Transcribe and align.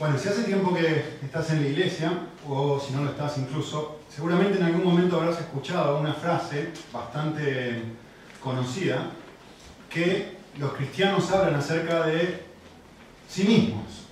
Bueno, 0.00 0.18
si 0.18 0.30
hace 0.30 0.44
tiempo 0.44 0.72
que 0.72 1.04
estás 1.22 1.50
en 1.50 1.60
la 1.62 1.68
iglesia, 1.68 2.10
o 2.48 2.80
si 2.80 2.94
no 2.94 3.04
lo 3.04 3.10
estás 3.10 3.36
incluso, 3.36 4.00
seguramente 4.08 4.56
en 4.56 4.64
algún 4.64 4.82
momento 4.82 5.20
habrás 5.20 5.38
escuchado 5.38 6.00
una 6.00 6.14
frase 6.14 6.70
bastante 6.90 7.82
conocida 8.42 9.10
que 9.90 10.38
los 10.58 10.72
cristianos 10.72 11.30
hablan 11.30 11.56
acerca 11.56 12.06
de 12.06 12.44
sí 13.28 13.44
mismos. 13.44 14.06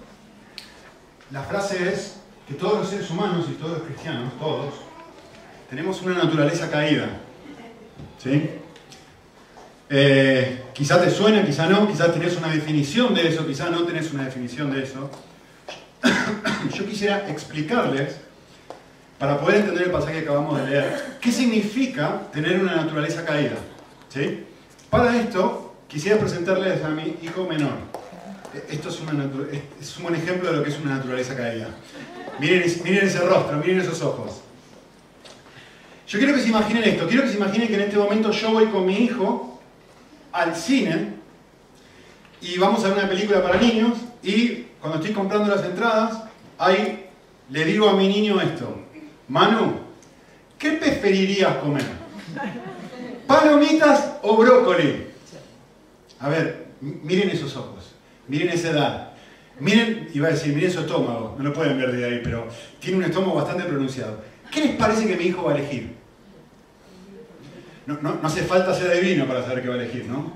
La 1.31 1.43
frase 1.43 1.89
es 1.89 2.17
que 2.47 2.53
todos 2.53 2.81
los 2.81 2.89
seres 2.91 3.09
humanos 3.11 3.47
y 3.51 3.55
todos 3.55 3.79
los 3.79 3.87
cristianos, 3.87 4.31
todos, 4.39 4.75
tenemos 5.71 6.03
una 6.03 6.23
naturaleza 6.23 6.71
caída. 6.71 7.09
¿Sí? 8.23 8.51
Eh, 9.89 10.65
quizá 10.75 11.01
te 11.01 11.09
suena, 11.09 11.47
quizá 11.47 11.67
no, 11.67 11.89
quizás 11.89 12.13
tenés 12.13 12.37
una 12.37 12.49
definición 12.49 13.15
de 13.15 13.27
eso, 13.27 13.47
quizá 13.47 13.71
no 13.71 13.85
tenés 13.85 14.13
una 14.13 14.27
definición 14.27 14.71
de 14.71 14.83
eso. 14.83 15.11
Yo 16.75 16.87
quisiera 16.87 17.29
explicarles, 17.29 18.17
para 19.19 19.39
poder 19.41 19.57
entender 19.57 19.85
el 19.85 19.91
pasaje 19.91 20.15
que 20.15 20.21
acabamos 20.21 20.61
de 20.61 20.67
leer, 20.69 21.19
qué 21.21 21.33
significa 21.33 22.23
tener 22.33 22.61
una 22.61 22.77
naturaleza 22.77 23.25
caída. 23.25 23.57
¿Sí? 24.09 24.45
Para 24.91 25.17
esto, 25.17 25.75
quisiera 25.89 26.19
presentarles 26.19 26.85
a 26.85 26.89
mi 26.89 27.17
hijo 27.23 27.45
menor. 27.45 27.73
Esto 28.71 28.89
es, 28.89 29.01
un 29.01 30.03
buen 30.03 30.15
ejemplo 30.15 30.51
de 30.51 30.57
lo 30.57 30.65
que 30.65 30.71
es 30.71 30.79
una 30.79 30.97
naturaleza 30.97 31.37
caída. 31.37 31.69
Miren, 32.39 32.65
miren 32.85 33.07
ese 33.07 33.21
rostro, 33.21 33.59
miren 33.59 33.81
esos 33.81 34.01
ojos. 34.03 34.41
Yo 36.07 36.19
quiero 36.19 36.35
que 36.35 36.41
se 36.41 36.49
imaginen 36.49 36.85
esto, 36.85 37.07
quiero 37.07 37.25
que 37.25 37.29
se 37.29 37.37
imaginen 37.37 37.69
que 37.69 37.75
en 37.75 37.83
este 37.83 37.99
momento 37.99 38.31
yo 38.31 38.53
voy 38.53 38.67
con 38.67 38.87
mi 38.87 38.97
hijo 38.97 39.61
al 40.33 40.57
cine 40.57 41.15
y 42.41 42.57
vamos 42.57 42.83
a 42.85 42.89
ver 42.89 42.99
una 42.99 43.09
película 43.09 43.43
para 43.43 43.61
niños 43.61 43.99
y 44.23 44.69
cuando 44.81 44.99
estoy 44.99 45.13
comprando 45.13 45.55
las 45.55 45.65
entradas, 45.65 46.23
ahí 46.59 47.07
le 47.51 47.65
digo 47.65 47.89
a 47.89 47.95
mi 47.95 48.09
niño 48.09 48.41
esto, 48.41 48.83
Manu, 49.29 49.81
¿qué 50.59 50.73
preferirías 50.73 51.57
comer? 51.57 51.85
¿Palomitas 53.27 54.19
o 54.23 54.37
brócoli? 54.37 55.07
A 56.21 56.29
ver, 56.29 56.67
miren 56.81 57.31
esos 57.31 57.57
ojos, 57.57 57.93
miren 58.27 58.51
esa 58.51 58.71
edad. 58.71 59.13
Miren, 59.61 60.09
iba 60.15 60.29
a 60.29 60.31
decir, 60.31 60.55
miren 60.55 60.71
su 60.71 60.81
estómago, 60.81 61.35
no 61.37 61.45
lo 61.45 61.53
pueden 61.53 61.79
ver 61.79 61.93
de 61.93 62.05
ahí, 62.05 62.21
pero 62.23 62.47
tiene 62.81 62.99
un 62.99 63.05
estómago 63.05 63.35
bastante 63.35 63.65
pronunciado. 63.65 64.23
¿Qué 64.51 64.61
les 64.61 64.77
parece 64.77 65.07
que 65.07 65.17
mi 65.17 65.25
hijo 65.25 65.45
va 65.45 65.53
a 65.53 65.59
elegir? 65.59 65.97
No, 67.87 67.99
no, 68.01 68.15
no 68.15 68.27
hace 68.27 68.43
falta 68.43 68.75
ser 68.75 68.91
adivino 68.91 69.27
para 69.27 69.43
saber 69.43 69.63
qué 69.63 69.69
va 69.69 69.75
a 69.75 69.79
elegir, 69.79 70.07
¿no? 70.07 70.33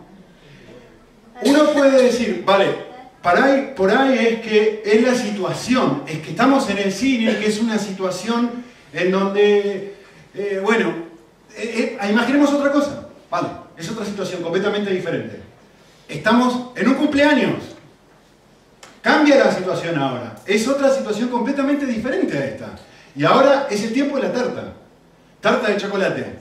Uno 1.44 1.72
puede 1.72 2.02
decir, 2.02 2.42
vale, 2.44 2.91
ahí, 3.24 3.72
por 3.76 3.90
ahí 3.90 4.18
es 4.18 4.40
que 4.40 4.82
es 4.84 5.02
la 5.02 5.14
situación, 5.14 6.02
es 6.06 6.18
que 6.18 6.30
estamos 6.30 6.68
en 6.70 6.78
el 6.78 6.92
cine, 6.92 7.38
que 7.38 7.46
es 7.46 7.60
una 7.60 7.78
situación 7.78 8.64
en 8.92 9.10
donde, 9.10 9.94
eh, 10.34 10.60
bueno, 10.62 10.92
eh, 11.56 11.98
eh, 12.00 12.10
imaginemos 12.10 12.52
otra 12.52 12.72
cosa, 12.72 13.08
vale, 13.30 13.48
es 13.76 13.88
otra 13.90 14.04
situación 14.04 14.42
completamente 14.42 14.90
diferente. 14.90 15.40
Estamos 16.08 16.72
en 16.76 16.88
un 16.88 16.94
cumpleaños, 16.94 17.62
cambia 19.00 19.44
la 19.44 19.52
situación 19.52 19.98
ahora, 19.98 20.34
es 20.44 20.66
otra 20.66 20.90
situación 20.90 21.28
completamente 21.28 21.86
diferente 21.86 22.36
a 22.36 22.44
esta. 22.44 22.74
Y 23.14 23.24
ahora 23.24 23.68
es 23.70 23.84
el 23.84 23.92
tiempo 23.92 24.16
de 24.16 24.24
la 24.24 24.32
tarta, 24.32 24.72
tarta 25.40 25.68
de 25.68 25.76
chocolate. 25.76 26.38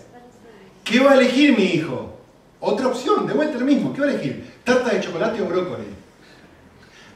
¿Qué 0.83 0.99
va 0.99 1.11
a 1.11 1.15
elegir 1.15 1.55
mi 1.55 1.65
hijo? 1.65 2.17
Otra 2.59 2.87
opción, 2.87 3.27
de 3.27 3.33
vuelta 3.33 3.57
lo 3.59 3.65
mismo, 3.65 3.93
¿qué 3.93 4.01
va 4.01 4.07
a 4.07 4.11
elegir? 4.11 4.51
¿Tarta 4.63 4.89
de 4.93 5.01
chocolate 5.01 5.41
o 5.41 5.45
brócoli? 5.45 6.00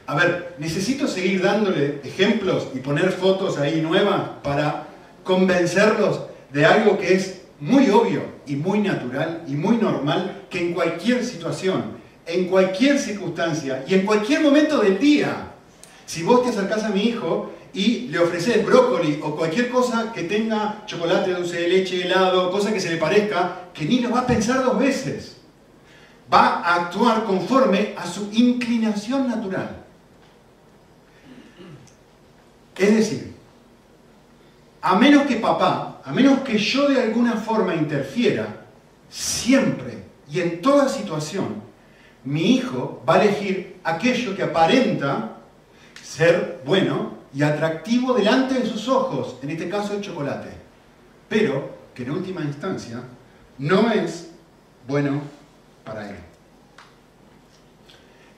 A 0.06 0.14
ver, 0.14 0.54
necesito 0.58 1.08
seguir 1.08 1.42
dándole 1.42 2.00
ejemplos 2.04 2.68
y 2.74 2.78
poner 2.78 3.10
fotos 3.10 3.58
ahí 3.58 3.80
nuevas 3.80 4.22
para 4.42 4.86
convencerlos 5.24 6.20
de 6.52 6.64
algo 6.64 6.96
que 6.96 7.14
es 7.14 7.42
muy 7.58 7.90
obvio 7.90 8.22
y 8.46 8.54
muy 8.54 8.78
natural 8.78 9.42
y 9.48 9.54
muy 9.54 9.78
normal 9.78 10.44
que 10.48 10.60
en 10.60 10.74
cualquier 10.74 11.24
situación, 11.24 11.96
en 12.24 12.46
cualquier 12.46 13.00
circunstancia 13.00 13.84
y 13.88 13.94
en 13.94 14.06
cualquier 14.06 14.42
momento 14.42 14.78
del 14.78 14.98
día, 15.00 15.52
si 16.04 16.22
vos 16.22 16.44
te 16.44 16.50
acercás 16.50 16.84
a 16.84 16.90
mi 16.90 17.02
hijo 17.02 17.52
y 17.72 18.06
le 18.08 18.20
ofreces 18.20 18.64
brócoli 18.64 19.18
o 19.24 19.34
cualquier 19.34 19.70
cosa 19.70 20.12
que 20.14 20.22
tenga 20.22 20.84
chocolate, 20.86 21.32
dulce 21.32 21.62
de 21.62 21.68
leche, 21.68 22.06
helado, 22.06 22.52
cosa 22.52 22.72
que 22.72 22.80
se 22.80 22.90
le 22.90 22.96
parezca, 22.96 23.70
que 23.74 23.84
ni 23.84 23.98
lo 23.98 24.10
va 24.10 24.20
a 24.20 24.26
pensar 24.26 24.62
dos 24.62 24.78
veces. 24.78 25.38
Va 26.32 26.60
a 26.60 26.74
actuar 26.76 27.24
conforme 27.24 27.94
a 27.96 28.06
su 28.06 28.30
inclinación 28.32 29.28
natural. 29.28 29.85
Es 32.76 32.94
decir, 32.94 33.34
a 34.82 34.96
menos 34.96 35.26
que 35.26 35.36
papá, 35.36 36.00
a 36.04 36.12
menos 36.12 36.40
que 36.40 36.58
yo 36.58 36.88
de 36.88 37.02
alguna 37.02 37.36
forma 37.36 37.74
interfiera, 37.74 38.64
siempre 39.08 40.04
y 40.30 40.40
en 40.40 40.60
toda 40.60 40.88
situación, 40.88 41.62
mi 42.24 42.56
hijo 42.56 43.02
va 43.08 43.16
a 43.16 43.24
elegir 43.24 43.80
aquello 43.84 44.36
que 44.36 44.42
aparenta 44.42 45.36
ser 46.02 46.60
bueno 46.64 47.14
y 47.32 47.42
atractivo 47.42 48.14
delante 48.14 48.54
de 48.54 48.66
sus 48.66 48.88
ojos, 48.88 49.36
en 49.42 49.50
este 49.50 49.68
caso 49.68 49.94
el 49.94 50.00
chocolate, 50.00 50.50
pero 51.28 51.76
que 51.94 52.02
en 52.02 52.10
última 52.10 52.42
instancia 52.42 53.02
no 53.58 53.90
es 53.90 54.30
bueno 54.86 55.20
para 55.84 56.10
él. 56.10 56.16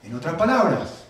En 0.05 0.15
otras 0.15 0.35
palabras, 0.35 1.05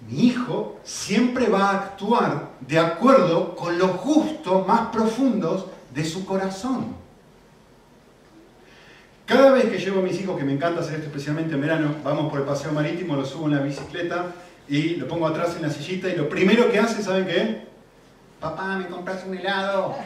mi 0.00 0.26
hijo 0.26 0.78
siempre 0.84 1.48
va 1.48 1.70
a 1.70 1.76
actuar 1.78 2.50
de 2.60 2.78
acuerdo 2.78 3.56
con 3.56 3.78
los 3.78 3.96
gustos 4.02 4.66
más 4.66 4.88
profundos 4.88 5.66
de 5.94 6.04
su 6.04 6.24
corazón. 6.24 6.94
Cada 9.24 9.50
vez 9.50 9.64
que 9.64 9.78
llevo 9.78 10.00
a 10.00 10.02
mis 10.02 10.20
hijos, 10.20 10.38
que 10.38 10.44
me 10.44 10.52
encanta 10.52 10.80
hacer 10.80 10.96
esto 10.96 11.06
especialmente 11.06 11.54
en 11.54 11.60
verano, 11.60 11.96
vamos 12.04 12.30
por 12.30 12.40
el 12.40 12.46
paseo 12.46 12.70
marítimo, 12.72 13.16
lo 13.16 13.24
subo 13.24 13.46
en 13.46 13.56
la 13.56 13.62
bicicleta 13.62 14.26
y 14.68 14.96
lo 14.96 15.08
pongo 15.08 15.26
atrás 15.26 15.56
en 15.56 15.62
la 15.62 15.70
sillita 15.70 16.08
y 16.08 16.16
lo 16.16 16.28
primero 16.28 16.70
que 16.70 16.78
hace, 16.78 17.02
¿saben 17.02 17.26
qué? 17.26 17.66
Papá, 18.38 18.76
¿me 18.76 18.86
compras 18.86 19.24
un 19.26 19.36
helado? 19.36 19.96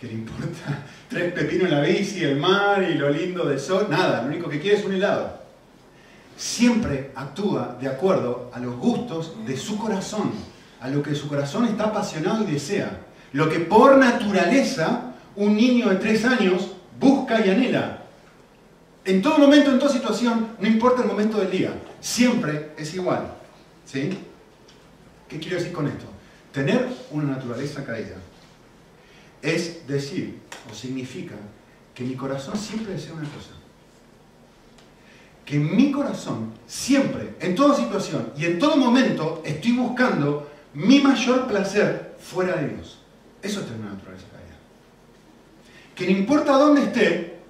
¿Qué 0.00 0.06
le 0.08 0.14
importa? 0.14 0.82
Tres 1.08 1.32
pepinos 1.32 1.66
en 1.66 1.70
la 1.70 1.82
bici, 1.82 2.24
el 2.24 2.36
mar 2.36 2.82
y 2.82 2.94
lo 2.94 3.10
lindo 3.10 3.44
del 3.44 3.60
sol. 3.60 3.86
Nada, 3.88 4.22
lo 4.22 4.28
único 4.28 4.48
que 4.48 4.58
quiere 4.58 4.78
es 4.78 4.84
un 4.84 4.94
helado 4.94 5.39
siempre 6.40 7.12
actúa 7.14 7.76
de 7.78 7.86
acuerdo 7.86 8.50
a 8.54 8.58
los 8.60 8.74
gustos 8.76 9.34
de 9.44 9.58
su 9.58 9.76
corazón, 9.76 10.32
a 10.80 10.88
lo 10.88 11.02
que 11.02 11.14
su 11.14 11.28
corazón 11.28 11.66
está 11.66 11.84
apasionado 11.84 12.42
y 12.44 12.52
desea. 12.52 12.98
Lo 13.34 13.50
que 13.50 13.60
por 13.60 13.98
naturaleza 13.98 15.12
un 15.36 15.54
niño 15.54 15.90
de 15.90 15.96
tres 15.96 16.24
años 16.24 16.72
busca 16.98 17.44
y 17.44 17.50
anhela. 17.50 18.04
En 19.04 19.20
todo 19.20 19.36
momento, 19.36 19.70
en 19.70 19.78
toda 19.78 19.92
situación, 19.92 20.48
no 20.58 20.66
importa 20.66 21.02
el 21.02 21.08
momento 21.08 21.38
del 21.38 21.50
día, 21.50 21.74
siempre 22.00 22.72
es 22.78 22.94
igual. 22.94 23.34
¿Sí? 23.84 24.08
¿Qué 25.28 25.38
quiero 25.38 25.58
decir 25.58 25.72
con 25.72 25.88
esto? 25.88 26.06
Tener 26.52 26.88
una 27.10 27.36
naturaleza 27.36 27.84
caída 27.84 28.16
es 29.42 29.86
decir 29.86 30.38
o 30.70 30.74
significa 30.74 31.34
que 31.94 32.02
mi 32.02 32.14
corazón 32.14 32.56
siempre 32.56 32.94
desea 32.94 33.12
una 33.12 33.28
cosa 33.28 33.59
que 35.50 35.56
en 35.56 35.74
mi 35.76 35.90
corazón, 35.90 36.52
siempre, 36.64 37.34
en 37.40 37.56
toda 37.56 37.74
situación 37.74 38.32
y 38.38 38.44
en 38.44 38.60
todo 38.60 38.76
momento, 38.76 39.42
estoy 39.44 39.72
buscando 39.72 40.48
mi 40.74 41.00
mayor 41.00 41.48
placer 41.48 42.14
fuera 42.20 42.54
de 42.54 42.68
Dios. 42.68 43.00
Eso 43.42 43.58
es 43.58 43.66
tener 43.66 43.80
una 43.80 43.94
naturaleza 43.94 44.26
caída. 44.30 44.56
Que 45.96 46.04
no 46.04 46.12
importa 46.12 46.52
dónde 46.52 46.82
esté, 46.82 47.40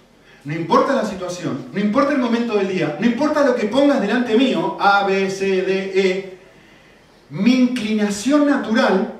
no 0.44 0.54
importa 0.54 0.94
la 0.94 1.04
situación, 1.04 1.66
no 1.74 1.78
importa 1.78 2.12
el 2.12 2.20
momento 2.20 2.56
del 2.56 2.68
día, 2.68 2.96
no 2.98 3.04
importa 3.04 3.44
lo 3.44 3.54
que 3.54 3.66
pongas 3.66 4.00
delante 4.00 4.34
mío, 4.34 4.78
A, 4.80 5.04
B, 5.04 5.28
C, 5.28 5.60
D, 5.60 5.92
E, 5.94 6.38
mi 7.28 7.52
inclinación 7.52 8.46
natural 8.46 9.12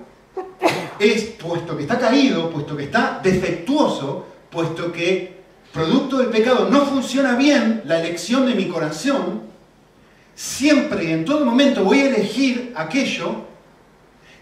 es, 0.98 1.24
puesto 1.24 1.76
que 1.76 1.82
está 1.82 1.98
caído, 1.98 2.48
puesto 2.48 2.74
que 2.78 2.84
está 2.84 3.20
defectuoso, 3.22 4.24
puesto 4.50 4.90
que 4.90 5.39
producto 5.72 6.18
del 6.18 6.28
pecado, 6.28 6.68
no 6.70 6.86
funciona 6.86 7.36
bien 7.36 7.82
la 7.84 8.00
elección 8.00 8.46
de 8.46 8.54
mi 8.54 8.68
corazón, 8.68 9.42
siempre 10.34 11.04
y 11.04 11.12
en 11.12 11.24
todo 11.24 11.44
momento 11.44 11.84
voy 11.84 12.00
a 12.00 12.06
elegir 12.08 12.72
aquello 12.76 13.44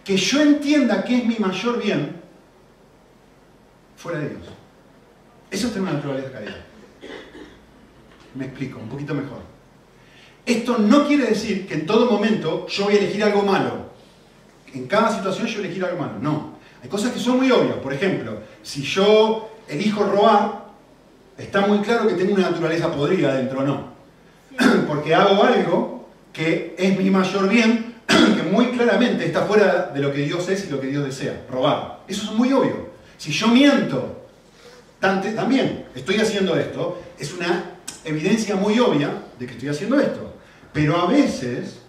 que 0.04 0.16
yo 0.16 0.40
entienda 0.40 1.04
que 1.04 1.18
es 1.18 1.26
mi 1.26 1.36
mayor 1.36 1.82
bien 1.82 2.16
fuera 3.96 4.20
de 4.20 4.30
Dios. 4.30 4.42
Eso 5.50 5.66
es 5.66 5.72
tener 5.72 5.88
una 5.88 5.98
naturaleza 5.98 6.32
caída. 6.32 6.56
Me 8.34 8.46
explico 8.46 8.78
un 8.78 8.88
poquito 8.88 9.14
mejor. 9.14 9.40
Esto 10.46 10.78
no 10.78 11.06
quiere 11.06 11.26
decir 11.26 11.66
que 11.66 11.74
en 11.74 11.86
todo 11.86 12.10
momento 12.10 12.66
yo 12.68 12.84
voy 12.84 12.94
a 12.94 12.98
elegir 12.98 13.22
algo 13.22 13.42
malo. 13.42 13.88
En 14.72 14.86
cada 14.86 15.14
situación 15.14 15.46
yo 15.46 15.58
voy 15.58 15.66
elegir 15.66 15.84
algo 15.84 15.98
malo. 15.98 16.14
No. 16.20 16.58
Hay 16.82 16.88
cosas 16.88 17.12
que 17.12 17.18
son 17.18 17.38
muy 17.38 17.50
obvias. 17.50 17.76
Por 17.76 17.92
ejemplo, 17.92 18.40
si 18.62 18.82
yo 18.82 19.50
elijo 19.68 20.04
robar, 20.04 20.67
está 21.38 21.66
muy 21.66 21.78
claro 21.78 22.08
que 22.08 22.14
tengo 22.14 22.34
una 22.34 22.50
naturaleza 22.50 22.92
podrida 22.92 23.34
dentro 23.34 23.62
no. 23.62 23.92
Porque 24.86 25.14
hago 25.14 25.42
algo 25.42 26.08
que 26.32 26.74
es 26.76 26.98
mi 26.98 27.10
mayor 27.10 27.48
bien, 27.48 27.94
que 28.06 28.42
muy 28.50 28.66
claramente 28.72 29.24
está 29.24 29.42
fuera 29.42 29.90
de 29.94 30.00
lo 30.00 30.12
que 30.12 30.22
Dios 30.22 30.48
es 30.48 30.66
y 30.66 30.70
lo 30.70 30.80
que 30.80 30.88
Dios 30.88 31.04
desea, 31.04 31.44
robar. 31.50 32.00
Eso 32.08 32.24
es 32.24 32.32
muy 32.32 32.52
obvio. 32.52 32.88
Si 33.16 33.32
yo 33.32 33.48
miento, 33.48 34.26
también 35.00 35.86
estoy 35.94 36.16
haciendo 36.16 36.56
esto, 36.56 37.00
es 37.18 37.32
una 37.32 37.64
evidencia 38.04 38.56
muy 38.56 38.78
obvia 38.78 39.10
de 39.38 39.46
que 39.46 39.52
estoy 39.52 39.68
haciendo 39.68 39.98
esto. 39.98 40.34
Pero 40.72 40.96
a 40.96 41.06
veces 41.06 41.80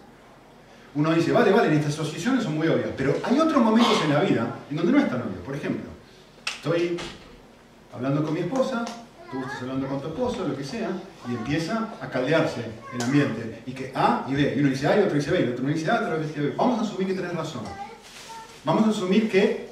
uno 0.95 1.13
dice, 1.13 1.31
vale, 1.31 1.51
vale, 1.51 1.73
estas 1.75 1.93
asociaciones 1.93 2.43
son 2.43 2.57
muy 2.57 2.67
obvias, 2.67 2.89
pero 2.97 3.15
hay 3.23 3.39
otros 3.39 3.63
momentos 3.63 4.01
en 4.03 4.13
la 4.13 4.21
vida 4.21 4.55
en 4.69 4.77
donde 4.77 4.91
no 4.91 4.99
es 4.99 5.09
tan 5.09 5.21
obvio. 5.21 5.39
Por 5.45 5.55
ejemplo, 5.55 5.89
estoy 6.55 6.97
hablando 7.93 8.23
con 8.23 8.33
mi 8.33 8.39
esposa, 8.41 8.85
tú 9.31 9.39
estás 9.39 9.61
hablando 9.61 9.87
con 9.87 10.01
tu 10.01 10.07
esposo, 10.07 10.47
lo 10.47 10.55
que 10.55 10.63
sea, 10.63 10.89
y 11.27 11.35
empieza 11.35 11.89
a 12.01 12.09
caldearse 12.09 12.65
el 12.93 13.01
ambiente. 13.01 13.61
Y 13.65 13.71
que 13.73 13.91
A 13.95 14.25
y 14.27 14.33
B. 14.33 14.53
Y 14.55 14.59
uno 14.59 14.69
dice 14.69 14.87
A 14.87 14.97
y 14.97 15.03
otro 15.03 15.15
dice 15.15 15.31
B, 15.31 15.45
y 15.45 15.49
otro 15.49 15.65
dice 15.65 15.91
A, 15.91 16.01
otro 16.01 16.19
dice 16.19 16.39
B. 16.39 16.53
Vamos 16.57 16.79
a 16.79 16.81
asumir 16.81 17.07
que 17.07 17.13
tenés 17.13 17.35
razón. 17.35 17.63
Vamos 18.65 18.87
a 18.87 18.89
asumir 18.89 19.29
que 19.29 19.69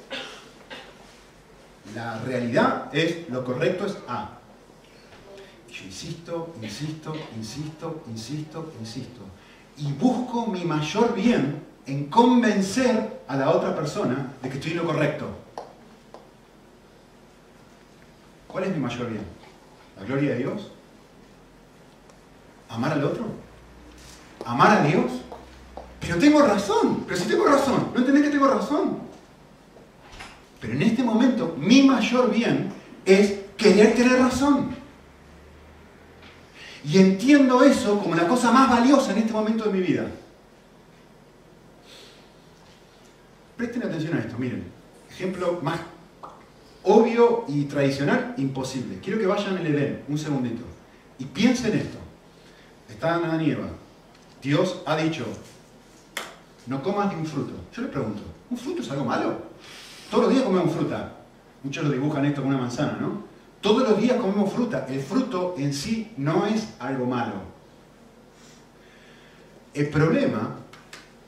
la 1.94 2.18
realidad 2.20 2.94
es, 2.94 3.28
lo 3.28 3.44
correcto 3.44 3.86
es 3.86 3.96
A. 4.06 4.30
Yo 5.70 5.84
insisto, 5.84 6.54
insisto, 6.62 7.14
insisto, 7.36 8.02
insisto, 8.08 8.72
insisto. 8.80 9.20
Y 9.76 9.92
busco 9.92 10.46
mi 10.46 10.64
mayor 10.64 11.14
bien 11.14 11.62
en 11.86 12.06
convencer 12.06 13.22
a 13.26 13.36
la 13.36 13.50
otra 13.50 13.74
persona 13.74 14.32
de 14.42 14.48
que 14.48 14.56
estoy 14.56 14.72
en 14.72 14.78
lo 14.78 14.84
correcto. 14.84 15.26
¿Cuál 18.46 18.64
es 18.64 18.70
mi 18.70 18.80
mayor 18.80 19.10
bien? 19.10 19.37
¿La 19.98 20.04
gloria 20.04 20.30
de 20.30 20.38
Dios? 20.38 20.70
¿Amar 22.68 22.92
al 22.92 23.04
otro? 23.04 23.26
¿Amar 24.44 24.78
a 24.78 24.82
Dios? 24.82 25.10
Pero 26.00 26.18
tengo 26.18 26.42
razón, 26.42 27.04
pero 27.06 27.18
si 27.18 27.28
tengo 27.28 27.46
razón, 27.46 27.90
¿no 27.92 27.98
entendés 27.98 28.24
que 28.24 28.30
tengo 28.30 28.48
razón? 28.48 28.98
Pero 30.60 30.72
en 30.72 30.82
este 30.82 31.02
momento 31.02 31.56
mi 31.58 31.82
mayor 31.82 32.30
bien 32.30 32.72
es 33.04 33.34
querer 33.56 33.94
tener 33.94 34.18
razón. 34.18 34.70
Y 36.84 36.98
entiendo 36.98 37.62
eso 37.62 37.98
como 37.98 38.14
la 38.14 38.28
cosa 38.28 38.52
más 38.52 38.70
valiosa 38.70 39.12
en 39.12 39.18
este 39.18 39.32
momento 39.32 39.64
de 39.64 39.70
mi 39.70 39.80
vida. 39.80 40.06
Presten 43.56 43.82
atención 43.82 44.16
a 44.16 44.20
esto, 44.20 44.38
miren. 44.38 44.64
Ejemplo 45.10 45.58
más 45.62 45.80
obvio 46.88 47.44
y 47.48 47.64
tradicional, 47.64 48.34
imposible. 48.38 48.98
Quiero 49.02 49.18
que 49.18 49.26
vayan 49.26 49.58
al 49.58 49.66
Edén, 49.66 50.02
un 50.08 50.16
segundito. 50.16 50.64
Y 51.18 51.26
piensen 51.26 51.76
esto. 51.76 51.98
Están 52.88 53.24
Adán 53.24 53.42
y 53.42 53.50
Eva. 53.50 53.68
Dios 54.42 54.80
ha 54.86 54.96
dicho, 54.96 55.26
no 56.66 56.82
comas 56.82 57.12
ni 57.12 57.20
un 57.20 57.26
fruto. 57.26 57.52
Yo 57.74 57.82
les 57.82 57.90
pregunto, 57.90 58.22
¿un 58.50 58.56
fruto 58.56 58.80
es 58.80 58.90
algo 58.90 59.04
malo? 59.04 59.36
Todos 60.10 60.24
los 60.24 60.32
días 60.32 60.44
comemos 60.44 60.74
fruta. 60.74 61.12
Muchos 61.62 61.84
lo 61.84 61.90
dibujan 61.90 62.24
esto 62.24 62.40
con 62.40 62.50
una 62.50 62.62
manzana, 62.62 62.96
¿no? 62.98 63.24
Todos 63.60 63.86
los 63.86 64.00
días 64.00 64.16
comemos 64.16 64.50
fruta. 64.50 64.86
El 64.88 65.00
fruto 65.00 65.56
en 65.58 65.74
sí 65.74 66.12
no 66.16 66.46
es 66.46 66.74
algo 66.78 67.04
malo. 67.04 67.34
El 69.74 69.90
problema 69.90 70.56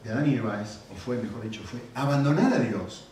de 0.02 0.10
Adán 0.10 0.30
y 0.30 0.36
Eva 0.36 0.62
es, 0.62 0.80
o 0.90 0.94
fue, 0.96 1.18
mejor 1.18 1.42
dicho, 1.42 1.60
fue 1.64 1.80
abandonar 1.94 2.50
a 2.54 2.58
Dios 2.60 3.09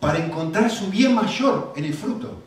para 0.00 0.18
encontrar 0.18 0.70
su 0.70 0.88
bien 0.88 1.14
mayor 1.14 1.72
en 1.76 1.84
el 1.84 1.94
fruto. 1.94 2.42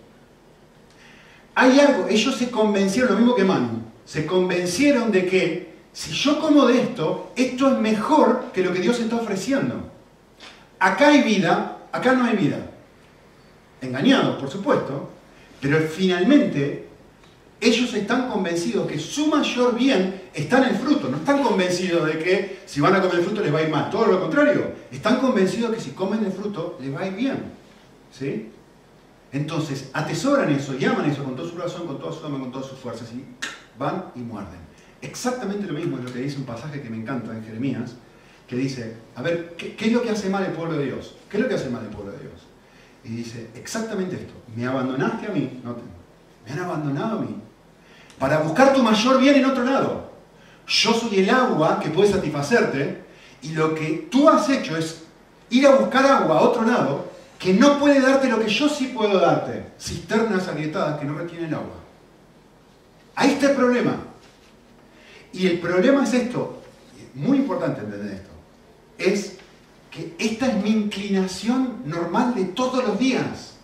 Hay 1.55 1.79
algo, 1.79 2.07
ellos 2.09 2.35
se 2.35 2.49
convencieron, 2.49 3.11
lo 3.11 3.17
mismo 3.17 3.35
que 3.35 3.43
Manu, 3.43 3.83
se 4.05 4.25
convencieron 4.25 5.11
de 5.11 5.25
que 5.27 5.73
si 5.93 6.11
yo 6.11 6.39
como 6.39 6.65
de 6.65 6.81
esto, 6.81 7.31
esto 7.35 7.71
es 7.71 7.77
mejor 7.77 8.45
que 8.51 8.63
lo 8.63 8.73
que 8.73 8.79
Dios 8.79 8.99
está 8.99 9.17
ofreciendo. 9.17 9.91
Acá 10.79 11.09
hay 11.09 11.21
vida, 11.21 11.77
acá 11.91 12.13
no 12.13 12.25
hay 12.25 12.35
vida. 12.35 12.57
Engañados, 13.81 14.39
por 14.41 14.49
supuesto, 14.49 15.09
pero 15.61 15.79
finalmente 15.79 16.87
ellos 17.61 17.93
están 17.93 18.29
convencidos 18.29 18.87
que 18.87 18.97
su 18.97 19.27
mayor 19.27 19.75
bien 19.75 20.22
está 20.33 20.67
en 20.67 20.75
fruto. 20.77 21.09
No 21.09 21.17
están 21.17 21.43
convencidos 21.43 22.07
de 22.07 22.19
que 22.19 22.63
si 22.65 22.81
van 22.81 22.95
a 22.95 23.01
comer 23.01 23.19
el 23.19 23.25
fruto 23.25 23.41
les 23.41 23.53
va 23.53 23.59
a 23.59 23.63
ir 23.63 23.69
mal. 23.69 23.89
Todo 23.89 24.07
lo 24.07 24.19
contrario. 24.19 24.71
Están 24.91 25.19
convencidos 25.19 25.73
que 25.75 25.81
si 25.81 25.91
comen 25.91 26.23
el 26.25 26.31
fruto 26.31 26.77
les 26.81 26.93
va 26.93 27.01
a 27.01 27.07
ir 27.07 27.13
bien. 27.13 27.43
¿Sí? 28.11 28.51
Entonces, 29.31 29.89
atesoran 29.93 30.51
eso 30.51 30.75
y 30.77 30.85
aman 30.85 31.09
eso 31.09 31.23
con 31.23 31.35
todo 31.35 31.47
su 31.47 31.55
corazón, 31.55 31.87
con 31.87 31.99
toda 31.99 32.13
su 32.13 32.23
alma, 32.25 32.39
con 32.39 32.51
todas 32.51 32.67
sus 32.67 32.77
fuerzas. 32.77 33.11
Y 33.11 33.25
van 33.77 34.05
y 34.15 34.19
muerden. 34.19 34.59
Exactamente 35.01 35.67
lo 35.67 35.73
mismo 35.73 35.97
es 35.97 36.05
lo 36.05 36.13
que 36.13 36.19
dice 36.19 36.37
un 36.37 36.45
pasaje 36.45 36.81
que 36.81 36.89
me 36.89 36.97
encanta 36.97 37.35
en 37.35 37.43
Jeremías, 37.43 37.95
que 38.47 38.55
dice, 38.55 38.95
a 39.15 39.21
ver, 39.21 39.55
¿qué, 39.57 39.75
¿qué, 39.75 39.87
es 39.87 39.93
lo 39.93 40.01
que 40.01 40.11
hace 40.11 40.29
mal 40.29 40.45
el 40.45 40.51
pueblo 40.51 40.77
de 40.77 40.85
Dios? 40.85 41.15
¿Qué 41.29 41.37
es 41.37 41.43
lo 41.43 41.49
que 41.49 41.55
hace 41.55 41.69
mal 41.69 41.83
el 41.83 41.89
pueblo 41.89 42.11
de 42.13 42.19
Dios? 42.19 42.33
Y 43.03 43.09
dice 43.09 43.49
exactamente 43.55 44.15
esto, 44.15 44.33
me 44.55 44.65
abandonaste 44.65 45.27
a 45.27 45.31
mí, 45.31 45.59
no 45.63 45.75
me 46.45 46.51
han 46.51 46.59
abandonado 46.59 47.19
a 47.19 47.21
mí, 47.21 47.35
para 48.17 48.39
buscar 48.39 48.73
tu 48.73 48.81
mayor 48.81 49.19
bien 49.19 49.35
en 49.35 49.45
otro 49.45 49.63
lado. 49.63 50.12
Yo 50.67 50.93
soy 50.93 51.19
el 51.19 51.29
agua 51.29 51.79
que 51.79 51.89
puede 51.89 52.11
satisfacerte 52.11 53.03
y 53.41 53.49
lo 53.49 53.75
que 53.75 54.07
tú 54.09 54.29
has 54.29 54.49
hecho 54.49 54.77
es 54.77 55.03
ir 55.49 55.67
a 55.67 55.75
buscar 55.75 56.05
agua 56.05 56.39
a 56.39 56.41
otro 56.41 56.63
lado 56.63 57.11
que 57.37 57.53
no 57.53 57.77
puede 57.77 57.99
darte 57.99 58.29
lo 58.29 58.39
que 58.39 58.49
yo 58.49 58.69
sí 58.69 58.91
puedo 58.95 59.19
darte, 59.19 59.65
cisternas 59.77 60.47
agrietadas 60.47 60.97
que 60.99 61.05
no 61.05 61.17
retienen 61.17 61.53
agua. 61.53 61.75
Ahí 63.15 63.31
está 63.31 63.49
el 63.49 63.55
problema. 63.55 63.97
Y 65.33 65.47
el 65.47 65.59
problema 65.59 66.03
es 66.03 66.13
esto, 66.13 66.61
muy 67.13 67.39
importante 67.39 67.81
entender 67.81 68.13
esto, 68.13 68.29
es 68.97 69.37
que 69.91 70.15
esta 70.17 70.47
es 70.47 70.63
mi 70.63 70.69
inclinación 70.69 71.81
normal 71.85 72.33
de 72.33 72.45
todos 72.45 72.83
los 72.83 72.97
días. 72.97 73.55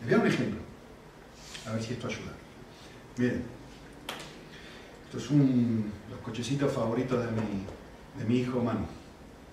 Les 0.00 0.10
voy 0.10 0.14
a 0.14 0.16
dar 0.16 0.26
un 0.26 0.32
ejemplo, 0.32 0.60
a 1.66 1.72
ver 1.72 1.82
si 1.82 1.92
esto 1.92 2.08
ayuda. 2.08 2.32
Miren, 3.16 3.44
esto 5.04 5.18
es 5.18 5.30
un, 5.30 5.92
cochecitos 6.22 6.72
favoritos 6.72 7.24
de 7.24 7.30
mi, 7.32 7.64
de 8.18 8.24
mi 8.24 8.40
hijo 8.40 8.60
Manu, 8.60 8.86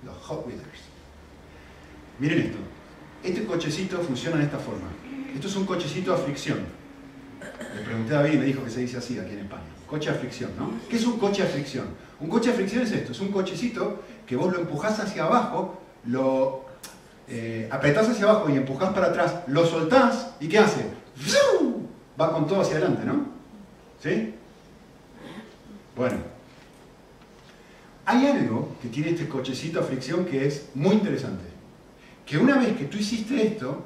los 0.06 0.16
Hot 0.18 0.46
Wheelers. 0.46 0.82
Miren 2.20 2.40
esto, 2.40 2.58
este 3.24 3.46
cochecito 3.46 3.98
funciona 4.00 4.38
de 4.38 4.44
esta 4.44 4.60
forma. 4.60 4.88
Esto 5.34 5.48
es 5.48 5.56
un 5.56 5.66
cochecito 5.66 6.14
a 6.14 6.18
fricción. 6.18 6.60
Le 7.76 7.82
pregunté 7.82 8.16
a 8.16 8.22
David 8.22 8.34
y 8.34 8.38
me 8.38 8.46
dijo 8.46 8.64
que 8.64 8.70
se 8.70 8.82
dice 8.82 8.98
así 8.98 9.18
aquí 9.20 9.34
en 9.34 9.40
España. 9.40 9.64
Coche 9.88 10.10
a 10.10 10.14
fricción, 10.14 10.52
¿no? 10.58 10.72
¿Qué 10.90 10.98
es 10.98 11.06
un 11.06 11.18
coche 11.18 11.44
a 11.44 11.46
fricción? 11.46 11.88
Un 12.20 12.30
coche 12.30 12.52
a 12.52 12.54
fricción 12.54 12.84
es 12.84 12.92
esto, 12.92 13.12
es 13.12 13.20
un 13.22 13.32
cochecito 13.32 14.04
que 14.28 14.36
vos 14.36 14.52
lo 14.52 14.60
empujás 14.60 15.00
hacia 15.00 15.24
abajo 15.24 15.80
lo 16.06 16.66
eh, 17.28 17.68
apretás 17.72 18.10
hacia 18.10 18.26
abajo 18.26 18.50
y 18.50 18.58
empujás 18.58 18.94
para 18.94 19.08
atrás, 19.08 19.36
lo 19.48 19.66
soltás 19.66 20.36
y 20.40 20.48
¿qué 20.48 20.60
hace? 20.60 20.86
Va 22.20 22.34
con 22.34 22.48
todo 22.48 22.62
hacia 22.62 22.78
adelante, 22.78 23.06
¿no? 23.06 23.26
¿Sí? 24.02 24.34
Bueno, 25.96 26.18
hay 28.10 28.26
algo 28.26 28.70
que 28.82 28.88
tiene 28.88 29.12
este 29.12 29.30
cochecito 29.30 29.80
a 29.80 29.84
fricción 29.84 30.26
que 30.26 30.48
es 30.48 30.70
muy 30.74 30.96
interesante. 30.96 31.44
Que 32.26 32.40
una 32.40 32.58
vez 32.58 32.76
que 32.76 32.86
tú 32.86 32.98
hiciste 32.98 33.46
esto, 33.46 33.84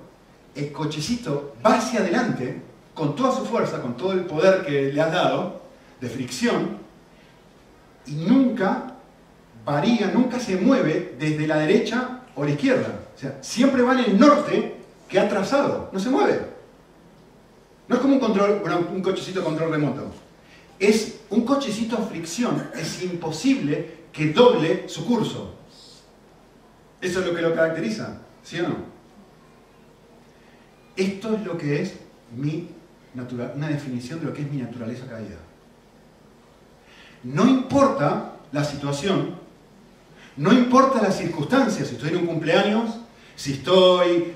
el 0.55 0.71
cochecito 0.71 1.55
va 1.65 1.75
hacia 1.75 1.99
adelante 1.99 2.61
con 2.93 3.17
toda 3.17 3.35
su 3.35 3.43
fuerza, 3.43 3.81
con 3.81 3.97
todo 3.97 4.13
el 4.13 4.21
poder 4.21 4.65
que 4.65 4.93
le 4.93 5.01
has 5.01 5.11
dado 5.11 5.63
de 5.99 6.07
fricción 6.07 6.77
y 8.05 8.13
nunca 8.13 8.95
varía, 9.65 10.09
nunca 10.13 10.39
se 10.39 10.55
mueve 10.55 11.17
desde 11.19 11.45
la 11.45 11.57
derecha 11.57 12.21
o 12.33 12.45
la 12.45 12.51
izquierda. 12.51 13.01
O 13.13 13.19
sea, 13.19 13.39
siempre 13.41 13.81
va 13.81 13.91
en 13.91 14.11
el 14.11 14.17
norte 14.17 14.77
que 15.09 15.19
ha 15.19 15.27
trazado, 15.27 15.89
no 15.91 15.99
se 15.99 16.09
mueve. 16.09 16.39
No 17.89 17.95
es 17.95 18.01
como 18.01 18.13
un, 18.13 18.19
control, 18.21 18.63
un 18.89 19.01
cochecito 19.01 19.43
control 19.43 19.71
remoto. 19.71 20.05
Es 20.79 21.19
un 21.29 21.43
cochecito 21.43 21.97
a 21.97 22.03
fricción, 22.03 22.69
es 22.73 23.03
imposible 23.03 24.02
que 24.13 24.31
doble 24.31 24.87
su 24.87 25.05
curso. 25.05 25.55
Eso 27.01 27.19
es 27.19 27.25
lo 27.25 27.35
que 27.35 27.41
lo 27.41 27.53
caracteriza, 27.53 28.21
¿sí 28.43 28.59
o 28.59 28.69
no? 28.69 28.75
Esto 30.95 31.35
es 31.35 31.43
lo 31.43 31.57
que 31.57 31.81
es 31.81 31.95
mi 32.33 32.69
una 33.55 33.67
definición 33.67 34.19
de 34.19 34.25
lo 34.25 34.33
que 34.33 34.41
es 34.41 34.51
mi 34.51 34.61
naturaleza 34.61 35.05
caída. 35.05 35.37
No 37.23 37.47
importa 37.47 38.33
la 38.51 38.63
situación, 38.63 39.35
no 40.35 40.51
importa 40.51 41.01
las 41.01 41.17
circunstancias, 41.17 41.87
si 41.87 41.95
estoy 41.95 42.09
en 42.09 42.17
un 42.17 42.25
cumpleaños, 42.25 42.97
si 43.35 43.53
estoy 43.53 44.33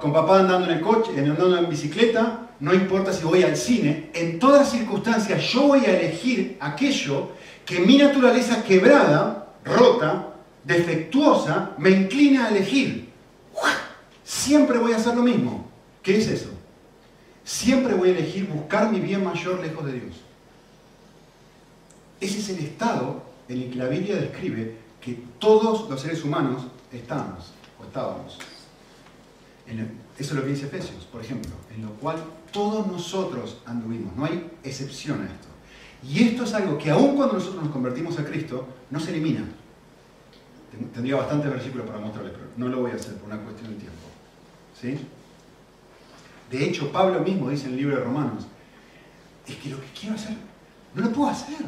con 0.00 0.12
papá 0.12 0.40
andando 0.40 0.70
en 0.70 0.78
el 0.78 0.80
coche, 0.80 1.10
andando 1.18 1.58
en 1.58 1.68
bicicleta, 1.68 2.50
no 2.60 2.72
importa 2.72 3.12
si 3.12 3.24
voy 3.24 3.42
al 3.42 3.56
cine, 3.56 4.10
en 4.14 4.38
todas 4.38 4.70
circunstancias 4.70 5.42
yo 5.52 5.68
voy 5.68 5.80
a 5.80 5.98
elegir 5.98 6.56
aquello 6.60 7.30
que 7.70 7.78
mi 7.78 7.98
naturaleza 7.98 8.64
quebrada, 8.64 9.46
rota, 9.64 10.34
defectuosa, 10.64 11.76
me 11.78 11.90
inclina 11.90 12.46
a 12.46 12.48
elegir. 12.48 13.10
Siempre 14.24 14.76
voy 14.76 14.92
a 14.92 14.96
hacer 14.96 15.14
lo 15.14 15.22
mismo. 15.22 15.70
¿Qué 16.02 16.18
es 16.18 16.26
eso? 16.26 16.50
Siempre 17.44 17.94
voy 17.94 18.08
a 18.08 18.18
elegir 18.18 18.48
buscar 18.48 18.90
mi 18.90 18.98
bien 18.98 19.22
mayor 19.22 19.60
lejos 19.60 19.86
de 19.86 19.92
Dios. 19.92 20.16
Ese 22.20 22.40
es 22.40 22.48
el 22.48 22.58
estado 22.58 23.22
en 23.48 23.62
el 23.62 23.70
que 23.70 23.76
la 23.76 23.86
Biblia 23.86 24.16
describe 24.16 24.76
que 25.00 25.22
todos 25.38 25.88
los 25.88 26.00
seres 26.00 26.24
humanos 26.24 26.64
estamos 26.92 27.52
o 27.78 27.84
estábamos. 27.84 28.36
eso 29.68 29.84
es 30.18 30.32
lo 30.32 30.42
que 30.42 30.48
dice 30.48 30.66
Efesios, 30.66 31.04
por 31.04 31.20
ejemplo, 31.20 31.52
en 31.72 31.82
lo 31.82 31.92
cual 31.92 32.16
todos 32.50 32.88
nosotros 32.88 33.58
anduvimos. 33.64 34.16
No 34.16 34.24
hay 34.24 34.50
excepción 34.64 35.22
a 35.22 35.26
esto. 35.26 35.49
Y 36.02 36.22
esto 36.24 36.44
es 36.44 36.54
algo 36.54 36.78
que 36.78 36.90
aun 36.90 37.16
cuando 37.16 37.34
nosotros 37.34 37.62
nos 37.62 37.72
convertimos 37.72 38.18
a 38.18 38.24
Cristo, 38.24 38.66
no 38.90 38.98
se 39.00 39.10
elimina. 39.10 39.44
Tendría 40.94 41.16
bastantes 41.16 41.50
versículos 41.50 41.86
para 41.86 41.98
mostrarles, 41.98 42.32
pero 42.32 42.46
no 42.56 42.68
lo 42.68 42.82
voy 42.82 42.92
a 42.92 42.94
hacer 42.94 43.14
por 43.16 43.28
una 43.28 43.42
cuestión 43.42 43.72
de 43.72 43.78
tiempo. 43.78 43.98
¿Sí? 44.80 44.98
De 46.50 46.64
hecho, 46.64 46.90
Pablo 46.90 47.20
mismo 47.20 47.50
dice 47.50 47.66
en 47.66 47.72
el 47.72 47.76
libro 47.78 47.96
de 47.96 48.04
Romanos, 48.04 48.46
es 49.46 49.56
que 49.56 49.68
lo 49.68 49.80
que 49.80 49.86
quiero 49.98 50.14
hacer, 50.14 50.36
no 50.94 51.02
lo 51.02 51.12
puedo 51.12 51.30
hacer. 51.30 51.58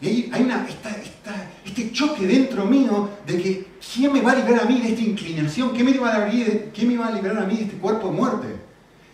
Y 0.00 0.06
hay, 0.06 0.30
hay 0.32 0.42
una, 0.42 0.66
este 1.64 1.92
choque 1.92 2.26
dentro 2.26 2.64
mío 2.64 3.10
de 3.26 3.42
que 3.42 3.66
¿quién 3.92 4.12
me 4.12 4.22
va 4.22 4.32
a 4.32 4.36
liberar 4.36 4.64
a 4.64 4.68
mí 4.68 4.80
de 4.80 4.88
esta 4.90 5.02
inclinación? 5.02 5.70
¿Quién 5.70 5.84
me 5.84 5.98
va 5.98 6.14
a 6.14 6.28
liberar, 6.28 6.70
¿quién 6.72 6.88
me 6.88 6.96
va 6.96 7.08
a, 7.08 7.10
liberar 7.10 7.42
a 7.42 7.46
mí 7.46 7.56
de 7.56 7.62
este 7.64 7.76
cuerpo 7.76 8.08
de 8.08 8.14
muerte? 8.14 8.69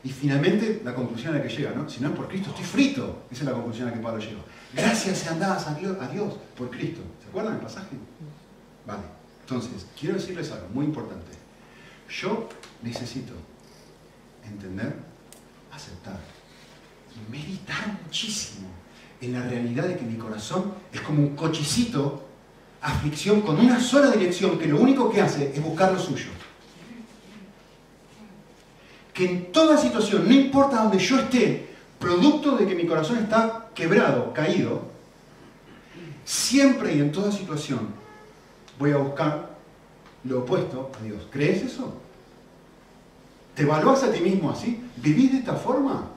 Y 0.07 0.11
finalmente 0.11 0.83
la 0.85 0.95
conclusión 0.95 1.35
a 1.35 1.39
la 1.39 1.43
que 1.43 1.49
llega, 1.49 1.73
¿no? 1.73 1.91
Si 1.91 2.01
no 2.01 2.11
es 2.11 2.15
por 2.15 2.29
Cristo, 2.29 2.51
estoy 2.51 2.65
frito. 2.65 3.25
Esa 3.29 3.41
es 3.41 3.47
la 3.47 3.55
conclusión 3.55 3.89
a 3.89 3.91
la 3.91 3.97
que 3.97 4.03
Pablo 4.05 4.21
llegó. 4.21 4.41
Gracias 4.73 5.19
sean 5.19 5.41
dadas 5.41 5.67
a 5.67 5.75
Dios, 5.75 5.97
a 6.01 6.07
Dios 6.07 6.35
por 6.57 6.71
Cristo. 6.71 7.01
¿Se 7.21 7.29
acuerdan 7.29 7.55
del 7.55 7.63
pasaje? 7.63 7.97
Vale. 8.87 9.03
Entonces, 9.41 9.85
quiero 9.99 10.15
decirles 10.15 10.53
algo 10.53 10.69
muy 10.73 10.85
importante. 10.85 11.33
Yo 12.09 12.49
necesito 12.85 13.33
entender, 14.45 14.95
aceptar 15.73 16.21
y 17.13 17.33
meditar 17.33 17.99
muchísimo 18.05 18.69
en 19.21 19.33
la 19.33 19.43
realidad 19.43 19.89
de 19.89 19.97
que 19.97 20.05
mi 20.05 20.19
corazón 20.19 20.73
es 20.93 21.01
como 21.01 21.21
un 21.21 21.35
cochecito, 21.35 22.29
aflicción 22.81 23.41
con 23.41 23.59
una 23.59 23.81
sola 23.81 24.13
dirección 24.13 24.57
que 24.57 24.69
lo 24.69 24.81
único 24.81 25.11
que 25.11 25.21
hace 25.21 25.51
es 25.53 25.61
buscar 25.61 25.93
lo 25.93 25.99
suyo. 25.99 26.31
Que 29.17 29.25
en 29.25 29.51
toda 29.51 29.79
situación, 29.79 30.29
no 30.29 30.35
importa 30.35 30.83
donde 30.83 30.99
yo 30.99 31.19
esté, 31.19 31.71
producto 31.99 32.57
de 32.57 32.67
que 32.67 32.75
mi 32.75 32.87
corazón 32.87 33.19
está 33.19 33.71
quebrado, 33.75 34.35
caído, 34.35 34.83
siempre 36.27 36.95
y 36.95 37.01
en 37.01 37.13
toda 37.13 37.33
situación 37.33 37.89
voy 38.79 38.91
a 38.91 38.99
buscar 38.99 39.57
lo 40.25 40.41
opuesto 40.41 40.91
a 41.01 41.03
Dios. 41.03 41.27
¿Crees 41.31 41.63
eso? 41.63 41.95
¿Te 43.55 43.63
evalúas 43.63 44.03
a 44.03 44.13
ti 44.13 44.21
mismo 44.21 44.51
así? 44.51 44.85
¿Vivís 44.97 45.33
de 45.33 45.39
esta 45.39 45.55
forma? 45.55 46.11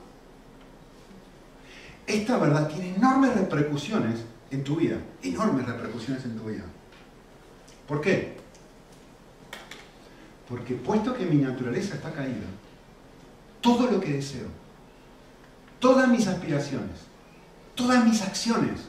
Esta 2.06 2.36
verdad 2.36 2.68
tiene 2.68 2.96
enormes 2.96 3.34
repercusiones 3.34 4.20
en 4.50 4.62
tu 4.62 4.76
vida, 4.76 4.98
enormes 5.22 5.64
repercusiones 5.64 6.24
en 6.24 6.36
tu 6.36 6.44
vida. 6.44 6.64
¿Por 7.88 8.00
qué? 8.00 8.36
Porque 10.48 10.74
puesto 10.74 11.14
que 11.14 11.24
mi 11.24 11.36
naturaleza 11.36 11.94
está 11.94 12.12
caída, 12.12 12.46
todo 13.60 13.90
lo 13.90 14.00
que 14.00 14.14
deseo, 14.14 14.46
todas 15.78 16.08
mis 16.08 16.26
aspiraciones, 16.26 17.06
todas 17.74 18.04
mis 18.04 18.22
acciones, 18.22 18.80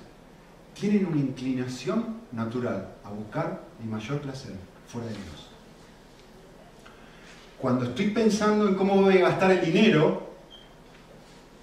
tienen 0.80 1.06
una 1.06 1.18
inclinación 1.18 2.22
natural 2.32 2.96
a 3.04 3.10
buscar 3.10 3.62
mi 3.82 3.90
mayor 3.90 4.22
placer 4.22 4.54
fuera 4.88 5.08
de 5.08 5.14
Dios. 5.14 5.50
Cuando 7.58 7.86
estoy 7.86 8.08
pensando 8.10 8.68
en 8.68 8.76
cómo 8.76 9.02
voy 9.02 9.18
a 9.18 9.30
gastar 9.30 9.52
el 9.52 9.62
dinero, 9.62 10.32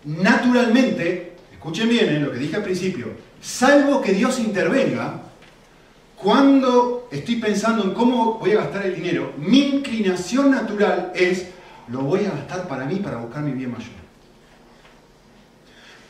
naturalmente 0.04 1.36
escuchen 1.52 1.88
bien 1.88 2.08
¿eh? 2.08 2.20
lo 2.20 2.30
que 2.30 2.38
dije 2.38 2.56
al 2.56 2.62
principio, 2.62 3.08
salvo 3.40 4.00
que 4.00 4.12
Dios 4.12 4.38
intervenga, 4.38 5.22
cuando 6.16 7.08
estoy 7.10 7.36
pensando 7.36 7.84
en 7.84 7.94
cómo 7.94 8.34
voy 8.34 8.52
a 8.52 8.58
gastar 8.58 8.86
el 8.86 8.94
dinero, 8.94 9.32
mi 9.38 9.60
inclinación 9.60 10.50
natural 10.50 11.12
es, 11.14 11.48
lo 11.90 12.02
voy 12.02 12.26
a 12.26 12.30
gastar 12.30 12.68
para 12.68 12.84
mí, 12.84 12.96
para 12.96 13.18
buscar 13.18 13.42
mi 13.42 13.52
bien 13.52 13.72
mayor. 13.72 13.90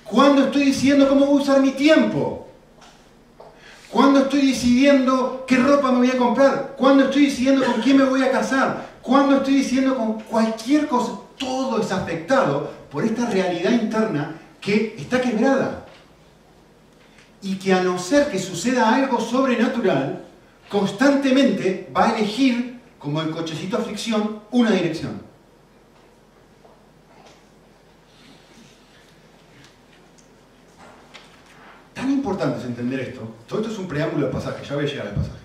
Cuando 0.04 0.44
estoy 0.46 0.64
diciendo 0.64 1.08
cómo 1.08 1.26
voy 1.26 1.38
a 1.38 1.42
usar 1.42 1.60
mi 1.60 1.72
tiempo, 1.72 2.48
cuando 3.90 4.20
estoy 4.20 4.48
decidiendo 4.48 5.44
qué 5.46 5.56
ropa 5.56 5.92
me 5.92 5.98
voy 5.98 6.10
a 6.10 6.18
comprar, 6.18 6.74
cuando 6.76 7.04
estoy 7.04 7.26
decidiendo 7.26 7.64
con 7.64 7.80
quién 7.80 7.96
me 7.96 8.04
voy 8.04 8.22
a 8.22 8.30
casar, 8.30 8.88
cuando 9.02 9.36
estoy 9.36 9.54
diciendo 9.54 9.96
con 9.96 10.20
cualquier 10.20 10.86
cosa, 10.88 11.12
todo 11.38 11.80
es 11.80 11.90
afectado 11.92 12.70
por 12.90 13.04
esta 13.04 13.26
realidad 13.30 13.70
interna 13.70 14.34
que 14.60 14.94
está 14.98 15.20
quebrada. 15.20 15.86
Y 17.40 17.56
que 17.56 17.72
a 17.72 17.82
no 17.82 17.98
ser 17.98 18.30
que 18.30 18.38
suceda 18.38 18.94
algo 18.94 19.20
sobrenatural, 19.20 20.24
constantemente 20.68 21.88
va 21.96 22.10
a 22.10 22.18
elegir, 22.18 22.80
como 22.98 23.22
el 23.22 23.30
cochecito 23.30 23.78
aflicción, 23.78 24.40
una 24.50 24.72
dirección. 24.72 25.22
Tan 31.94 32.10
importante 32.30 32.58
es 32.58 32.64
entender 32.66 33.00
esto. 33.00 33.22
Todo 33.46 33.60
esto 33.60 33.72
es 33.72 33.78
un 33.78 33.88
preámbulo 33.88 34.24
del 34.26 34.34
pasaje, 34.34 34.64
ya 34.64 34.74
voy 34.74 34.84
a 34.84 34.88
llegar 34.88 35.06
al 35.06 35.14
pasaje. 35.14 35.38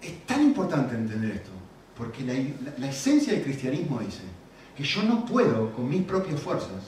Es 0.00 0.26
tan 0.26 0.42
importante 0.42 0.94
entender 0.94 1.32
esto, 1.32 1.50
porque 1.96 2.22
la, 2.22 2.34
la 2.78 2.88
esencia 2.88 3.32
del 3.32 3.42
cristianismo 3.42 3.98
dice 3.98 4.22
que 4.76 4.84
yo 4.84 5.02
no 5.02 5.24
puedo, 5.24 5.72
con 5.72 5.88
mis 5.88 6.02
propias 6.04 6.40
fuerzas, 6.40 6.84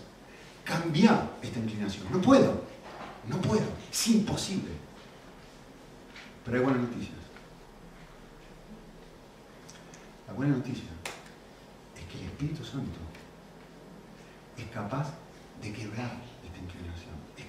cambiar 0.65 1.29
esta 1.43 1.59
inclinación. 1.59 2.07
No 2.13 2.21
puedo, 2.21 2.63
no 3.29 3.41
puedo, 3.41 3.67
es 3.91 4.07
imposible. 4.09 4.71
Pero 6.45 6.57
hay 6.57 6.63
buenas 6.63 6.83
noticias. 6.83 7.19
La 10.29 10.33
buena 10.35 10.57
noticia 10.57 10.85
es 11.97 12.05
que 12.05 12.19
el 12.19 12.25
Espíritu 12.27 12.65
Santo 12.65 13.01
es 14.57 14.65
capaz 14.67 15.09
de 15.61 15.73
quebrar 15.73 16.13
esta 16.45 16.59
inclinación, 16.59 16.90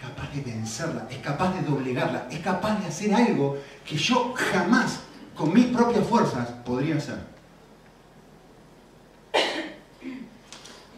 capaz 0.02 0.34
de 0.34 0.42
vencerla, 0.42 1.08
es 1.10 1.18
capaz 1.20 1.54
de 1.54 1.62
doblegarla, 1.62 2.28
es 2.32 2.40
capaz 2.40 2.80
de 2.80 2.88
hacer 2.88 3.14
algo 3.14 3.58
que 3.86 3.96
yo 3.96 4.34
jamás 4.36 5.02
con 5.36 5.54
mis 5.54 5.68
propias 5.68 6.06
fuerzas 6.08 6.50
podría 6.66 6.98
hacer. 6.98 7.20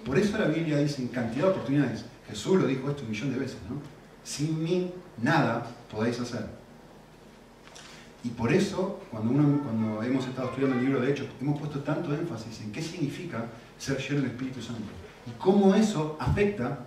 Por 0.05 0.17
eso 0.17 0.37
la 0.37 0.47
Biblia 0.47 0.77
dice 0.77 1.01
en 1.01 1.09
cantidad 1.09 1.45
de 1.45 1.51
oportunidades, 1.51 2.05
Jesús 2.27 2.59
lo 2.59 2.67
dijo 2.67 2.89
esto 2.89 3.03
un 3.03 3.11
millón 3.11 3.33
de 3.33 3.39
veces, 3.39 3.57
¿no? 3.69 3.75
Sin 4.23 4.63
mí 4.63 4.91
nada 5.21 5.65
podéis 5.91 6.19
hacer. 6.19 6.45
Y 8.23 8.29
por 8.29 8.53
eso, 8.53 9.01
cuando, 9.11 9.33
cuando 9.63 10.01
hemos 10.01 10.25
estado 10.25 10.49
estudiando 10.49 10.77
el 10.77 10.85
libro 10.85 11.01
de 11.01 11.11
Hechos, 11.11 11.27
hemos 11.41 11.59
puesto 11.59 11.81
tanto 11.81 12.13
énfasis 12.13 12.61
en 12.61 12.71
qué 12.71 12.81
significa 12.81 13.45
ser 13.77 13.97
lleno 13.97 14.21
del 14.21 14.31
Espíritu 14.31 14.61
Santo 14.61 14.83
y 15.27 15.31
cómo 15.37 15.75
eso 15.75 16.15
afecta 16.19 16.79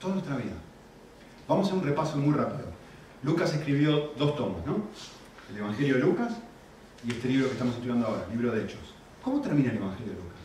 toda 0.00 0.14
nuestra 0.14 0.36
vida. 0.36 0.56
Vamos 1.50 1.66
a 1.66 1.70
hacer 1.70 1.82
un 1.82 1.88
repaso 1.88 2.16
muy 2.16 2.32
rápido. 2.32 2.68
Lucas 3.24 3.52
escribió 3.52 4.12
dos 4.16 4.36
tomos, 4.36 4.64
¿no? 4.64 4.84
El 5.50 5.58
Evangelio 5.58 5.96
de 5.96 6.00
Lucas 6.00 6.34
y 7.04 7.10
este 7.10 7.26
libro 7.26 7.48
que 7.48 7.54
estamos 7.54 7.74
estudiando 7.74 8.06
ahora, 8.06 8.24
el 8.30 8.38
libro 8.38 8.54
de 8.54 8.62
Hechos. 8.62 8.94
¿Cómo 9.20 9.40
termina 9.40 9.72
el 9.72 9.78
Evangelio 9.78 10.12
de 10.12 10.18
Lucas? 10.20 10.38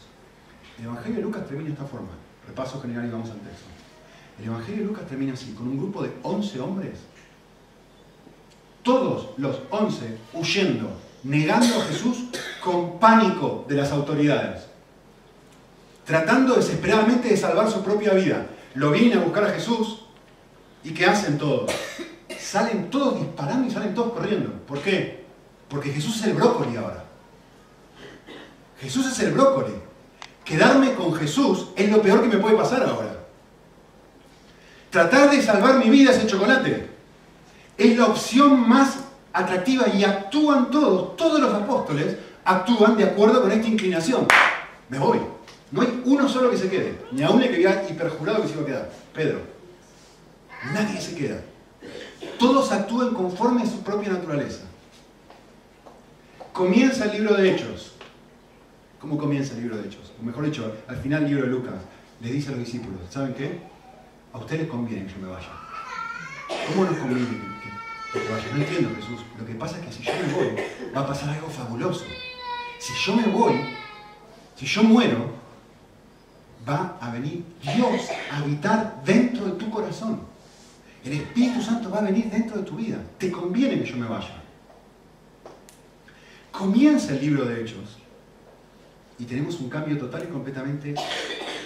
El 0.79 0.85
Evangelio 0.85 1.17
de 1.17 1.21
Lucas 1.21 1.45
termina 1.45 1.67
de 1.67 1.73
esta 1.73 1.85
forma. 1.85 2.09
Repaso 2.47 2.81
general 2.81 3.05
y 3.05 3.11
vamos 3.11 3.29
al 3.29 3.37
texto. 3.37 3.67
El 4.39 4.45
Evangelio 4.45 4.81
de 4.81 4.87
Lucas 4.87 5.05
termina 5.05 5.33
así, 5.33 5.53
con 5.53 5.67
un 5.67 5.77
grupo 5.77 6.01
de 6.01 6.11
11 6.23 6.59
hombres. 6.59 6.99
Todos 8.81 9.29
los 9.37 9.59
11 9.69 10.17
huyendo, 10.33 10.89
negando 11.23 11.81
a 11.81 11.83
Jesús 11.83 12.29
con 12.63 12.97
pánico 12.97 13.63
de 13.69 13.75
las 13.75 13.91
autoridades. 13.91 14.63
Tratando 16.03 16.55
desesperadamente 16.55 17.27
de 17.27 17.37
salvar 17.37 17.69
su 17.69 17.83
propia 17.83 18.15
vida. 18.15 18.47
Lo 18.73 18.89
vienen 18.89 19.19
a 19.19 19.21
buscar 19.21 19.43
a 19.43 19.51
Jesús 19.51 20.04
y 20.85 20.91
¿qué 20.93 21.05
hacen 21.07 21.39
todos? 21.39 21.71
Salen 22.39 22.91
todos 22.91 23.19
disparando 23.19 23.67
y 23.67 23.71
salen 23.71 23.95
todos 23.95 24.13
corriendo. 24.13 24.51
¿Por 24.67 24.79
qué? 24.79 25.25
Porque 25.67 25.89
Jesús 25.91 26.17
es 26.17 26.27
el 26.27 26.33
brócoli 26.35 26.77
ahora. 26.77 27.03
Jesús 28.79 29.07
es 29.07 29.19
el 29.21 29.33
brócoli. 29.33 29.73
Quedarme 30.43 30.93
con 30.93 31.15
Jesús 31.15 31.69
es 31.75 31.89
lo 31.89 32.03
peor 32.03 32.21
que 32.21 32.27
me 32.27 32.37
puede 32.37 32.55
pasar 32.55 32.83
ahora. 32.83 33.17
Tratar 34.91 35.31
de 35.31 35.41
salvar 35.41 35.83
mi 35.83 35.89
vida 35.89 36.11
ese 36.11 36.27
chocolate 36.27 36.87
es 37.77 37.97
la 37.97 38.05
opción 38.05 38.69
más 38.69 38.99
atractiva 39.33 39.87
y 39.89 40.03
actúan 40.03 40.69
todos, 40.69 41.17
todos 41.17 41.41
los 41.41 41.51
apóstoles 41.51 42.15
actúan 42.45 42.95
de 42.95 43.05
acuerdo 43.05 43.41
con 43.41 43.51
esta 43.51 43.67
inclinación. 43.67 44.27
Me 44.89 44.99
voy. 44.99 45.19
No 45.71 45.81
hay 45.81 46.03
uno 46.05 46.29
solo 46.29 46.51
que 46.51 46.57
se 46.57 46.69
quede, 46.69 46.95
ni 47.11 47.23
aún 47.23 47.41
el 47.41 47.49
que 47.49 47.55
había 47.55 47.89
hiperjurado 47.89 48.43
que 48.43 48.49
se 48.49 48.53
iba 48.53 48.61
a 48.61 48.65
quedar. 48.65 48.91
Pedro. 49.13 49.54
Nadie 50.73 50.99
se 50.99 51.15
queda. 51.15 51.41
Todos 52.39 52.71
actúan 52.71 53.13
conforme 53.13 53.63
a 53.63 53.65
su 53.65 53.83
propia 53.83 54.11
naturaleza. 54.11 54.63
Comienza 56.53 57.05
el 57.05 57.11
libro 57.11 57.35
de 57.35 57.51
Hechos. 57.51 57.93
¿Cómo 58.99 59.17
comienza 59.17 59.53
el 59.53 59.61
libro 59.61 59.77
de 59.77 59.87
Hechos? 59.87 60.13
O 60.19 60.23
mejor 60.23 60.45
dicho, 60.45 60.73
al 60.87 60.97
final 60.97 61.21
del 61.21 61.31
libro 61.31 61.45
de 61.45 61.51
Lucas, 61.51 61.75
le 62.21 62.31
dice 62.31 62.49
a 62.49 62.51
los 62.51 62.61
discípulos, 62.61 62.99
¿saben 63.09 63.33
qué? 63.33 63.59
A 64.33 64.37
ustedes 64.37 64.67
conviene 64.67 65.05
que 65.05 65.13
yo 65.13 65.19
me 65.19 65.27
vaya. 65.27 65.49
¿Cómo 66.67 66.85
nos 66.85 66.97
conviene 66.97 67.27
que, 67.27 68.19
que, 68.19 68.31
vaya? 68.31 68.45
No 68.53 68.61
entiendo, 68.61 68.89
Jesús. 68.95 69.21
Lo 69.37 69.45
que 69.45 69.53
pasa 69.55 69.77
es 69.79 69.85
que 69.85 69.91
si 69.91 70.03
yo 70.03 70.13
me 70.13 70.33
voy, 70.33 70.63
va 70.95 71.01
a 71.01 71.07
pasar 71.07 71.29
algo 71.29 71.49
fabuloso. 71.49 72.05
Si 72.79 72.93
yo 73.05 73.15
me 73.15 73.27
voy, 73.27 73.53
si 74.55 74.65
yo 74.65 74.83
muero, 74.83 75.31
va 76.67 76.97
a 76.99 77.11
venir 77.11 77.43
Dios 77.61 78.09
a 78.31 78.37
habitar 78.37 79.01
dentro 79.05 79.45
de 79.45 79.51
tu 79.53 79.69
corazón. 79.69 80.21
El 81.05 81.13
Espíritu 81.13 81.61
Santo 81.61 81.91
va 81.91 81.99
a 81.99 82.01
venir 82.01 82.31
dentro 82.31 82.57
de 82.57 82.63
tu 82.63 82.75
vida. 82.77 82.97
Te 83.19 83.31
conviene 83.31 83.79
que 83.79 83.85
yo 83.85 83.95
me 83.95 84.07
vaya. 84.07 84.41
Comienza 86.51 87.13
el 87.13 87.21
libro 87.21 87.45
de 87.45 87.61
Hechos 87.61 87.97
y 89.19 89.25
tenemos 89.25 89.59
un 89.59 89.69
cambio 89.69 89.99
total 89.99 90.23
y 90.23 90.31
completamente 90.31 90.95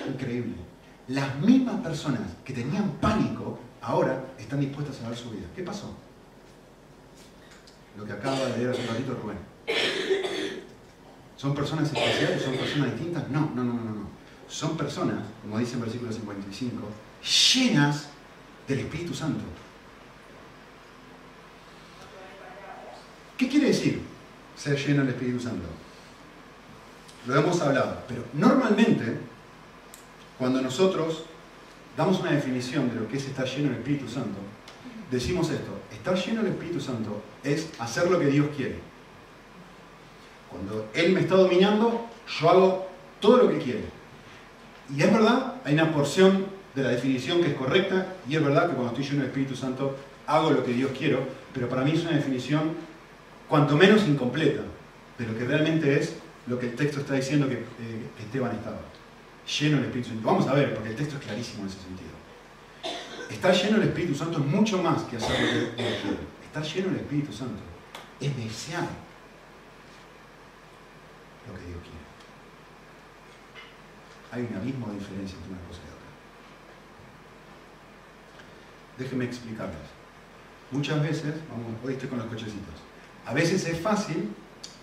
increíble. 0.09 0.55
Las 1.07 1.39
mismas 1.39 1.79
personas 1.79 2.21
que 2.43 2.51
tenían 2.51 2.91
pánico 2.99 3.57
ahora 3.81 4.25
están 4.37 4.59
dispuestas 4.59 4.99
a 4.99 5.03
dar 5.03 5.15
su 5.15 5.31
vida. 5.31 5.45
¿Qué 5.55 5.63
pasó? 5.63 5.95
Lo 7.97 8.03
que 8.03 8.11
acaba 8.11 8.37
de 8.39 8.57
leer 8.57 8.71
hace 8.71 8.81
un 8.81 8.87
ratito 8.87 9.17
Rubén. 9.23 9.37
¿Son 11.37 11.55
personas 11.55 11.85
especiales? 11.85 12.41
¿Son 12.41 12.55
personas 12.55 12.91
distintas? 12.91 13.29
No, 13.29 13.51
no, 13.55 13.63
no, 13.63 13.73
no, 13.73 13.83
no. 13.83 14.09
Son 14.49 14.75
personas, 14.75 15.19
como 15.41 15.59
dice 15.59 15.75
en 15.75 15.81
versículo 15.81 16.11
55, 16.11 16.81
llenas 17.53 18.08
del 18.69 18.79
Espíritu 18.79 19.13
Santo. 19.13 19.43
¿Qué 23.35 23.49
quiere 23.49 23.67
decir 23.67 24.01
ser 24.55 24.77
lleno 24.77 25.01
del 25.01 25.13
Espíritu 25.13 25.39
Santo? 25.39 25.67
Lo 27.25 27.35
hemos 27.35 27.59
hablado, 27.61 28.03
pero 28.07 28.23
normalmente 28.33 29.17
cuando 30.37 30.61
nosotros 30.61 31.23
damos 31.97 32.19
una 32.19 32.31
definición 32.31 32.89
de 32.89 32.95
lo 32.95 33.07
que 33.07 33.17
es 33.17 33.25
estar 33.25 33.45
lleno 33.45 33.69
del 33.69 33.79
Espíritu 33.79 34.07
Santo, 34.07 34.39
decimos 35.09 35.49
esto, 35.49 35.71
estar 35.91 36.15
lleno 36.15 36.43
del 36.43 36.53
Espíritu 36.53 36.79
Santo 36.79 37.23
es 37.43 37.69
hacer 37.79 38.09
lo 38.09 38.19
que 38.19 38.27
Dios 38.27 38.47
quiere. 38.55 38.79
Cuando 40.49 40.89
Él 40.93 41.13
me 41.13 41.21
está 41.21 41.35
dominando, 41.35 42.07
yo 42.39 42.49
hago 42.49 42.87
todo 43.19 43.37
lo 43.37 43.49
que 43.49 43.57
quiere. 43.57 43.83
Y 44.95 45.01
es 45.01 45.11
verdad, 45.11 45.55
hay 45.65 45.73
una 45.73 45.91
porción 45.91 46.58
de 46.75 46.83
la 46.83 46.89
definición 46.89 47.41
que 47.41 47.49
es 47.49 47.53
correcta, 47.55 48.15
y 48.27 48.35
es 48.35 48.43
verdad 48.43 48.69
que 48.69 48.75
cuando 48.75 48.93
estoy 48.93 49.03
lleno 49.03 49.19
del 49.19 49.27
Espíritu 49.27 49.55
Santo 49.55 49.97
hago 50.27 50.51
lo 50.51 50.63
que 50.63 50.73
Dios 50.73 50.91
quiero, 50.97 51.19
pero 51.53 51.67
para 51.67 51.83
mí 51.83 51.91
es 51.91 52.01
una 52.03 52.11
definición 52.11 52.73
cuanto 53.47 53.75
menos 53.75 54.07
incompleta, 54.07 54.61
pero 55.17 55.37
que 55.37 55.43
realmente 55.43 55.99
es 55.99 56.15
lo 56.47 56.59
que 56.59 56.67
el 56.67 56.75
texto 56.75 57.01
está 57.01 57.15
diciendo 57.15 57.47
que, 57.47 57.55
eh, 57.55 58.09
Esteban 58.19 58.55
estaba. 58.55 58.79
Lleno 59.59 59.77
del 59.77 59.85
Espíritu 59.85 60.09
Santo. 60.09 60.27
Vamos 60.27 60.47
a 60.47 60.53
ver, 60.53 60.73
porque 60.75 60.89
el 60.89 60.95
texto 60.95 61.15
es 61.15 61.23
clarísimo 61.23 61.63
en 61.63 61.69
ese 61.69 61.79
sentido. 61.79 62.09
Estar 63.29 63.53
lleno 63.53 63.79
del 63.79 63.89
Espíritu 63.89 64.15
Santo 64.15 64.39
es 64.39 64.45
mucho 64.45 64.81
más 64.81 65.03
que 65.03 65.17
hacer 65.17 65.31
lo 65.31 65.47
que 65.47 65.53
Dios 65.53 66.01
quiere. 66.01 66.17
Estar 66.45 66.63
lleno 66.63 66.87
del 66.89 66.99
Espíritu 67.01 67.33
Santo 67.33 67.61
es 68.19 68.37
desear 68.37 68.87
lo 71.47 71.53
que 71.53 71.65
Dios 71.65 71.81
quiere. 71.81 71.99
Hay 74.31 74.41
un 74.51 74.57
abismo 74.61 74.87
de 74.87 74.99
diferencia 74.99 75.37
entre 75.37 75.51
una 75.53 75.61
cosa 75.67 75.79
y 75.81 75.88
otra. 75.88 75.88
Déjenme 78.99 79.25
explicarles. 79.25 79.77
Muchas 80.71 81.01
veces, 81.01 81.33
vamos, 81.49 81.79
hoy 81.83 81.95
con 82.07 82.19
los 82.19 82.27
cochecitos, 82.27 82.75
a 83.25 83.33
veces 83.33 83.65
es 83.65 83.79
fácil, 83.79 84.29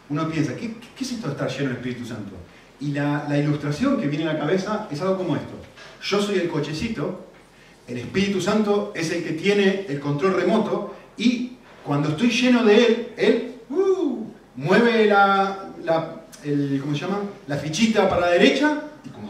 uno 0.08 0.28
piensa, 0.28 0.56
¿qué, 0.56 0.74
qué 0.96 1.04
es 1.04 1.12
esto 1.12 1.28
de 1.28 1.34
estar 1.34 1.48
lleno 1.48 1.68
del 1.68 1.76
Espíritu 1.76 2.06
Santo? 2.06 2.32
Y 2.80 2.92
la, 2.92 3.26
ilustración 3.38 4.00
que 4.00 4.08
viene 4.08 4.28
a 4.28 4.32
la 4.32 4.38
cabeza 4.38 4.88
es 4.90 5.00
algo 5.02 5.18
como 5.18 5.36
esto. 5.36 5.54
Yo 6.02 6.20
soy 6.20 6.38
el 6.38 6.48
cochecito, 6.48 7.26
el 7.86 7.98
Espíritu 7.98 8.40
Santo 8.40 8.92
es 8.96 9.12
el 9.12 9.22
que 9.22 9.32
tiene 9.32 9.86
el 9.88 10.00
control 10.00 10.34
remoto 10.34 10.96
y 11.16 11.58
cuando 11.84 12.08
estoy 12.08 12.30
lleno 12.30 12.64
de 12.64 12.86
Él, 12.86 13.08
Él 13.16 13.54
uh, 13.70 14.26
mueve 14.56 15.06
la, 15.06 15.72
¿cómo 16.80 16.94
se 16.94 17.00
llama? 17.00 17.20
la 17.46 17.56
fichita 17.56 18.08
para 18.08 18.22
la 18.22 18.30
derecha 18.30 18.82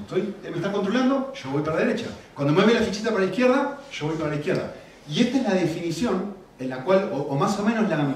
estoy, 0.06 0.34
Él 0.44 0.50
me 0.50 0.56
está 0.56 0.72
controlando, 0.72 1.32
yo 1.34 1.50
voy 1.50 1.62
para 1.62 1.80
la 1.80 1.86
derecha. 1.86 2.06
Cuando 2.34 2.54
mueve 2.54 2.74
la 2.74 2.80
fichita 2.80 3.10
para 3.10 3.24
la 3.24 3.30
izquierda, 3.30 3.80
yo 3.92 4.06
voy 4.06 4.16
para 4.16 4.30
la 4.30 4.36
izquierda. 4.36 4.74
Y 5.08 5.20
esta 5.20 5.38
es 5.38 5.42
la 5.42 5.54
definición 5.54 6.34
en 6.58 6.70
la 6.70 6.84
cual, 6.84 7.10
o, 7.12 7.36
más 7.36 7.58
o 7.58 7.64
menos 7.64 7.88
la, 7.88 8.14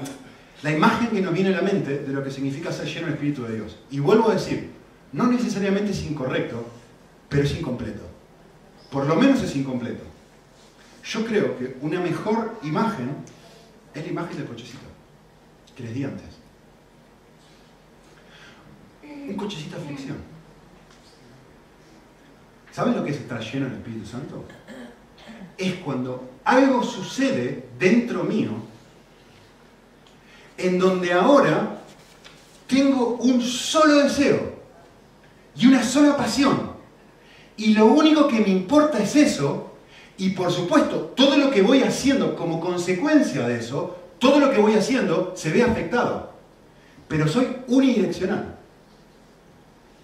la 0.63 0.71
imagen 0.71 1.09
que 1.09 1.21
nos 1.21 1.33
viene 1.33 1.49
a 1.49 1.57
la 1.57 1.61
mente 1.61 1.99
de 1.99 2.13
lo 2.13 2.23
que 2.23 2.31
significa 2.31 2.71
ser 2.71 2.87
lleno 2.87 3.07
del 3.07 3.15
Espíritu 3.15 3.43
de 3.43 3.55
Dios. 3.55 3.77
Y 3.91 3.99
vuelvo 3.99 4.29
a 4.29 4.33
decir, 4.33 4.71
no 5.11 5.27
necesariamente 5.27 5.91
es 5.91 6.03
incorrecto, 6.03 6.65
pero 7.29 7.43
es 7.43 7.55
incompleto. 7.57 8.03
Por 8.89 9.05
lo 9.05 9.15
menos 9.15 9.41
es 9.43 9.55
incompleto. 9.55 10.03
Yo 11.03 11.25
creo 11.25 11.57
que 11.57 11.77
una 11.81 11.99
mejor 11.99 12.57
imagen 12.63 13.15
es 13.93 14.05
la 14.05 14.11
imagen 14.11 14.37
del 14.37 14.45
cochecito, 14.45 14.85
que 15.75 15.83
les 15.83 15.93
di 15.93 16.03
antes. 16.03 16.25
Un 19.03 19.35
cochecito 19.35 19.75
de 19.75 19.83
aflicción. 19.83 20.17
¿Saben 22.71 22.95
lo 22.95 23.03
que 23.03 23.11
es 23.11 23.17
estar 23.17 23.41
lleno 23.41 23.65
del 23.65 23.75
Espíritu 23.75 24.05
Santo? 24.05 24.45
Es 25.57 25.75
cuando 25.75 26.31
algo 26.43 26.83
sucede 26.83 27.67
dentro 27.77 28.23
mío 28.23 28.51
en 30.57 30.79
donde 30.79 31.11
ahora 31.11 31.77
tengo 32.67 33.17
un 33.17 33.41
solo 33.41 33.95
deseo 33.95 34.53
y 35.55 35.67
una 35.67 35.83
sola 35.83 36.15
pasión. 36.15 36.71
Y 37.57 37.73
lo 37.73 37.87
único 37.87 38.27
que 38.27 38.39
me 38.39 38.49
importa 38.49 38.99
es 38.99 39.15
eso 39.15 39.71
y 40.17 40.29
por 40.29 40.51
supuesto, 40.51 41.13
todo 41.15 41.35
lo 41.35 41.49
que 41.49 41.63
voy 41.63 41.81
haciendo 41.81 42.35
como 42.35 42.59
consecuencia 42.59 43.47
de 43.47 43.57
eso, 43.57 43.97
todo 44.19 44.39
lo 44.39 44.51
que 44.51 44.59
voy 44.59 44.75
haciendo 44.75 45.33
se 45.35 45.49
ve 45.51 45.63
afectado. 45.63 46.31
Pero 47.07 47.27
soy 47.27 47.47
unidireccional. 47.67 48.55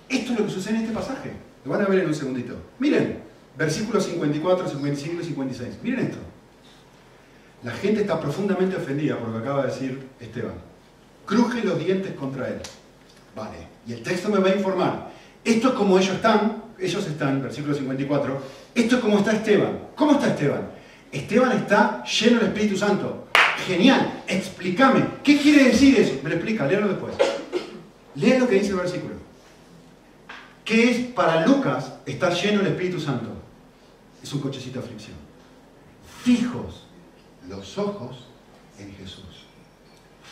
Esto 0.09 0.33
es 0.33 0.39
lo 0.39 0.45
que 0.45 0.51
sucede 0.51 0.77
en 0.77 0.81
este 0.81 0.93
pasaje. 0.93 1.46
Van 1.67 1.81
a 1.81 1.85
ver 1.85 1.99
en 1.99 2.07
un 2.07 2.15
segundito. 2.15 2.55
Miren, 2.79 3.19
versículos 3.57 4.05
54, 4.05 4.69
55 4.69 5.21
y 5.21 5.25
56. 5.25 5.75
Miren 5.83 5.99
esto. 6.05 6.17
La 7.63 7.71
gente 7.71 8.01
está 8.01 8.19
profundamente 8.19 8.75
ofendida 8.75 9.17
por 9.17 9.29
lo 9.29 9.33
que 9.33 9.39
acaba 9.39 9.65
de 9.65 9.71
decir 9.71 10.07
Esteban. 10.19 10.53
Cruje 11.25 11.63
los 11.63 11.77
dientes 11.79 12.13
contra 12.13 12.47
él. 12.47 12.59
Vale. 13.35 13.57
Y 13.87 13.93
el 13.93 14.03
texto 14.03 14.29
me 14.29 14.39
va 14.39 14.49
a 14.49 14.55
informar. 14.55 15.11
Esto 15.43 15.69
es 15.69 15.73
como 15.73 15.97
ellos 15.97 16.15
están, 16.15 16.63
ellos 16.79 17.07
están, 17.07 17.41
versículo 17.41 17.73
54, 17.73 18.41
esto 18.75 18.95
es 18.95 19.01
como 19.01 19.17
está 19.17 19.31
Esteban. 19.31 19.79
¿Cómo 19.95 20.13
está 20.13 20.27
Esteban? 20.27 20.69
Esteban 21.11 21.51
está 21.53 22.03
lleno 22.03 22.39
del 22.39 22.49
Espíritu 22.49 22.77
Santo. 22.77 23.27
Genial, 23.65 24.23
explícame. 24.27 25.05
¿Qué 25.23 25.37
quiere 25.37 25.65
decir 25.65 25.99
eso? 25.99 26.19
Me 26.23 26.29
lo 26.29 26.35
explica, 26.35 26.67
léalo 26.67 26.89
después. 26.89 27.15
Lea 28.15 28.39
lo 28.39 28.47
que 28.47 28.55
dice 28.55 28.71
el 28.71 28.77
versículo. 28.77 29.16
¿Qué 30.67 30.91
es 30.91 31.07
para 31.13 31.45
Lucas 31.47 31.93
estar 32.05 32.33
lleno 32.33 32.57
del 32.61 32.73
Espíritu 32.73 32.99
Santo? 32.99 33.29
Es 34.21 34.33
un 34.33 34.41
cochecito 34.41 34.79
de 34.79 34.85
aflicción. 34.85 35.15
Fijos 36.23 36.87
los 37.47 37.77
ojos 37.77 38.25
en 38.77 38.93
Jesús. 38.93 39.45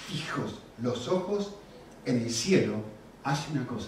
Fijos 0.07 0.59
los 0.81 1.07
ojos 1.07 1.53
en 2.03 2.17
el 2.17 2.29
cielo. 2.29 2.83
Hace 3.23 3.53
una 3.53 3.65
cosa. 3.65 3.87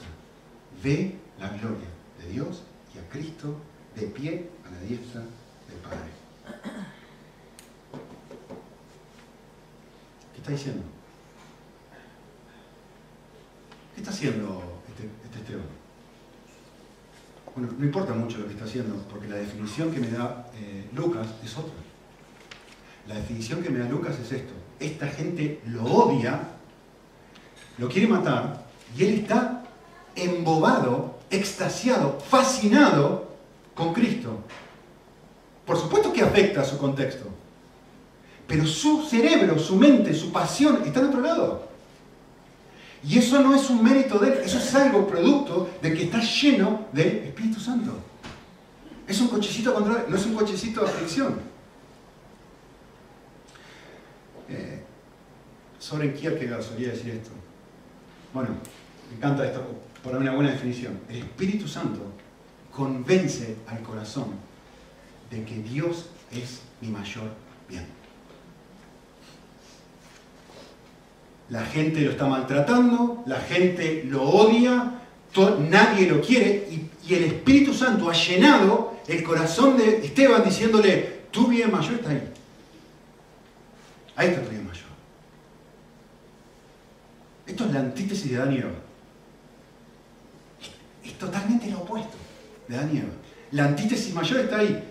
Ve 0.82 1.18
la 1.38 1.50
gloria 1.50 1.90
de 2.18 2.30
Dios 2.30 2.64
y 2.96 3.00
a 3.00 3.10
Cristo 3.10 3.54
de 3.94 4.04
pie 4.04 4.50
a 4.66 4.72
la 4.72 4.80
diestra 4.80 5.20
del 5.20 5.80
Padre. 5.84 6.12
¿Qué 10.34 10.40
está 10.40 10.52
diciendo? 10.54 10.84
¿Qué 13.94 14.00
está 14.00 14.12
haciendo 14.12 14.82
este, 14.88 15.10
este? 15.40 15.77
Bueno, 17.58 17.74
no 17.76 17.86
importa 17.86 18.14
mucho 18.14 18.38
lo 18.38 18.46
que 18.46 18.54
está 18.54 18.66
haciendo, 18.66 18.96
porque 19.10 19.28
la 19.28 19.38
definición 19.38 19.90
que 19.92 20.00
me 20.00 20.12
da 20.12 20.46
eh, 20.54 20.88
Lucas 20.94 21.26
es 21.44 21.58
otra. 21.58 21.74
La 23.08 23.16
definición 23.16 23.64
que 23.64 23.72
me 23.72 23.80
da 23.80 23.90
Lucas 23.90 24.16
es 24.20 24.32
esto. 24.32 24.54
Esta 24.80 25.08
gente 25.08 25.60
lo 25.66 25.84
odia, 25.84 26.40
lo 27.80 27.90
quiere 27.90 28.08
matar, 28.08 28.64
y 28.96 29.06
él 29.06 29.14
está 29.22 29.64
embobado, 30.16 31.18
extasiado, 31.32 32.20
fascinado 32.20 33.28
con 33.74 33.92
Cristo. 33.92 34.38
Por 35.66 35.78
supuesto 35.78 36.14
que 36.14 36.22
afecta 36.22 36.62
a 36.62 36.64
su 36.64 36.78
contexto, 36.78 37.26
pero 38.46 38.68
su 38.68 39.04
cerebro, 39.04 39.58
su 39.58 39.78
mente, 39.78 40.14
su 40.14 40.32
pasión 40.32 40.84
está 40.86 41.00
en 41.00 41.08
otro 41.08 41.22
lado. 41.22 41.67
Y 43.08 43.20
eso 43.20 43.42
no 43.42 43.56
es 43.56 43.70
un 43.70 43.82
mérito 43.82 44.20
de 44.20 44.34
él, 44.34 44.40
eso 44.44 44.58
es 44.58 44.76
algo 44.76 45.08
producto 45.08 45.70
de 45.82 45.94
que 45.94 46.04
está 46.04 46.20
lleno 46.20 46.88
del 46.92 47.08
Espíritu 47.08 47.58
Santo. 47.58 47.98
Es 49.08 49.22
un 49.22 49.30
cochecito 49.30 49.74
contra 49.74 50.06
no 50.10 50.16
es 50.18 50.26
un 50.26 50.36
cochecito 50.36 50.82
de 50.82 50.88
aflicción. 50.88 51.40
Eh, 54.50 54.84
Soren 55.80 56.14
Kierkegaard 56.14 56.62
solía 56.62 56.90
decir 56.90 57.12
esto. 57.12 57.30
Bueno, 58.34 58.50
me 59.10 59.16
encanta 59.16 59.46
esto, 59.46 59.64
por 60.04 60.14
una 60.14 60.34
buena 60.34 60.52
definición. 60.52 61.00
El 61.08 61.20
Espíritu 61.20 61.66
Santo 61.66 62.02
convence 62.74 63.56
al 63.68 63.82
corazón 63.84 64.32
de 65.32 65.46
que 65.46 65.56
Dios 65.60 66.08
es 66.34 66.60
mi 66.82 66.90
mayor 66.90 67.32
bien. 67.70 67.97
La 71.50 71.66
gente 71.66 72.02
lo 72.02 72.12
está 72.12 72.26
maltratando, 72.26 73.24
la 73.26 73.40
gente 73.40 74.04
lo 74.06 74.24
odia, 74.24 75.02
nadie 75.70 76.08
lo 76.08 76.22
quiere 76.22 76.68
y, 76.72 76.84
el 77.08 77.24
Espíritu 77.24 77.74
Santo 77.74 78.10
ha 78.10 78.14
llenado 78.14 78.98
el 79.08 79.24
corazón 79.24 79.78
de 79.78 80.06
Esteban 80.06 80.44
diciéndole, 80.44 81.22
tu 81.32 81.48
bien 81.48 81.72
mayor 81.72 81.94
está 81.94 82.10
ahí. 82.10 82.34
Ahí 84.18 84.28
está 84.28 84.42
tu 84.42 84.50
bien 84.50 84.68
mayor. 84.68 84.88
Esto 87.46 87.64
es 87.64 87.72
la 87.72 87.80
antítesis 87.80 88.30
de 88.30 88.36
Adán 88.36 88.54
y 88.54 88.58
Eva. 88.58 88.72
Es 91.02 91.14
totalmente 91.14 91.72
lo 91.72 91.80
opuesto 91.80 92.18
de 92.68 92.76
Adán 92.76 92.92
y 92.94 92.98
Eva. 92.98 93.14
La 93.52 93.66
antítesis 93.68 94.14
mayor 94.14 94.42
está 94.42 94.58
ahí. 94.58 94.84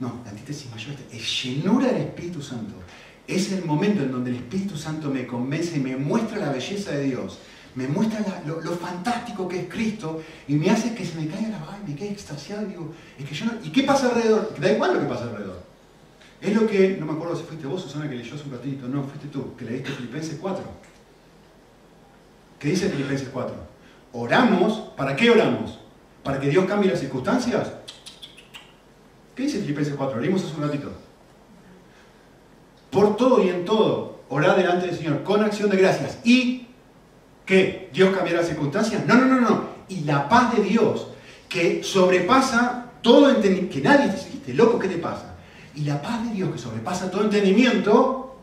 No, 0.00 0.22
la 0.24 0.30
antítesis 0.30 0.70
mayor 0.70 0.92
está 0.92 1.14
es 1.14 1.44
llenura 1.44 1.88
del 1.88 2.02
Espíritu 2.02 2.40
Santo. 2.40 2.74
Es 3.26 3.52
el 3.52 3.64
momento 3.64 4.02
en 4.02 4.12
donde 4.12 4.30
el 4.30 4.36
Espíritu 4.36 4.76
Santo 4.76 5.10
me 5.10 5.26
convence 5.26 5.76
y 5.76 5.80
me 5.80 5.96
muestra 5.96 6.38
la 6.38 6.52
belleza 6.52 6.92
de 6.92 7.04
Dios 7.04 7.38
me 7.74 7.88
muestra 7.88 8.20
lo, 8.46 8.60
fantástico 8.76 9.48
que 9.48 9.60
es 9.60 9.68
Cristo 9.68 10.22
y 10.46 10.54
me 10.54 10.70
hace 10.70 10.94
que 10.94 11.04
se 11.04 11.20
me 11.20 11.26
caiga 11.26 11.48
la 11.48 11.58
baba 11.58 11.78
y 11.84 11.90
me 11.90 11.96
quede 11.96 12.10
extasiado 12.10 12.62
y 12.62 12.66
digo, 12.66 12.92
es 13.18 13.28
que 13.28 13.34
yo 13.34 13.46
no, 13.46 13.52
¿y 13.62 13.70
qué 13.70 13.82
pasa 13.82 14.08
alrededor? 14.08 14.54
Da 14.60 14.70
igual 14.70 14.94
lo 14.94 15.00
que 15.00 15.06
pasa 15.06 15.24
alrededor. 15.24 15.62
Es 16.40 16.54
lo 16.54 16.66
que, 16.66 16.96
no 17.00 17.06
me 17.06 17.12
acuerdo 17.12 17.36
si 17.36 17.44
fuiste 17.44 17.66
vos, 17.66 17.82
Susana, 17.82 18.08
que 18.08 18.16
leyó 18.16 18.34
hace 18.34 18.44
un 18.44 18.52
ratito, 18.52 18.86
no, 18.86 19.02
fuiste 19.02 19.28
tú, 19.28 19.56
que 19.56 19.64
leíste 19.64 19.90
Filipenses 19.90 20.38
4. 20.40 20.62
¿Qué 22.58 22.68
dice 22.68 22.90
Filipenses 22.90 23.28
4? 23.32 23.54
Oramos, 24.12 24.90
¿para 24.96 25.16
qué 25.16 25.30
oramos? 25.30 25.78
¿Para 26.22 26.38
que 26.38 26.48
Dios 26.48 26.64
cambie 26.66 26.90
las 26.90 27.00
circunstancias? 27.00 27.72
¿Qué 29.34 29.44
dice 29.44 29.60
Filipenses 29.60 29.94
4? 29.96 30.20
Leímos 30.20 30.44
hace 30.44 30.54
un 30.54 30.62
ratito. 30.62 30.92
Por 32.94 33.16
todo 33.16 33.44
y 33.44 33.50
en 33.50 33.66
todo, 33.66 34.20
orad 34.30 34.56
delante 34.56 34.86
del 34.86 34.96
Señor 34.96 35.22
con 35.22 35.42
acción 35.42 35.68
de 35.68 35.76
gracias 35.76 36.18
y 36.24 36.64
¿Qué? 37.44 37.90
¿Dios 37.92 38.14
cambiará 38.14 38.40
las 38.40 38.48
circunstancias? 38.48 39.04
No, 39.06 39.16
no, 39.16 39.26
no, 39.26 39.40
no. 39.40 39.64
Y 39.88 40.00
la 40.00 40.28
paz 40.28 40.56
de 40.56 40.62
Dios, 40.62 41.08
que 41.48 41.82
sobrepasa 41.82 42.86
todo 43.02 43.28
entendimiento, 43.28 43.74
que 43.74 43.82
nadie 43.82 44.08
te 44.08 44.16
dice, 44.16 44.54
loco, 44.54 44.78
¿qué 44.78 44.88
te 44.88 44.96
pasa? 44.96 45.34
Y 45.74 45.82
la 45.82 46.00
paz 46.00 46.24
de 46.24 46.34
Dios, 46.34 46.52
que 46.52 46.58
sobrepasa 46.58 47.10
todo 47.10 47.24
entendimiento, 47.24 48.36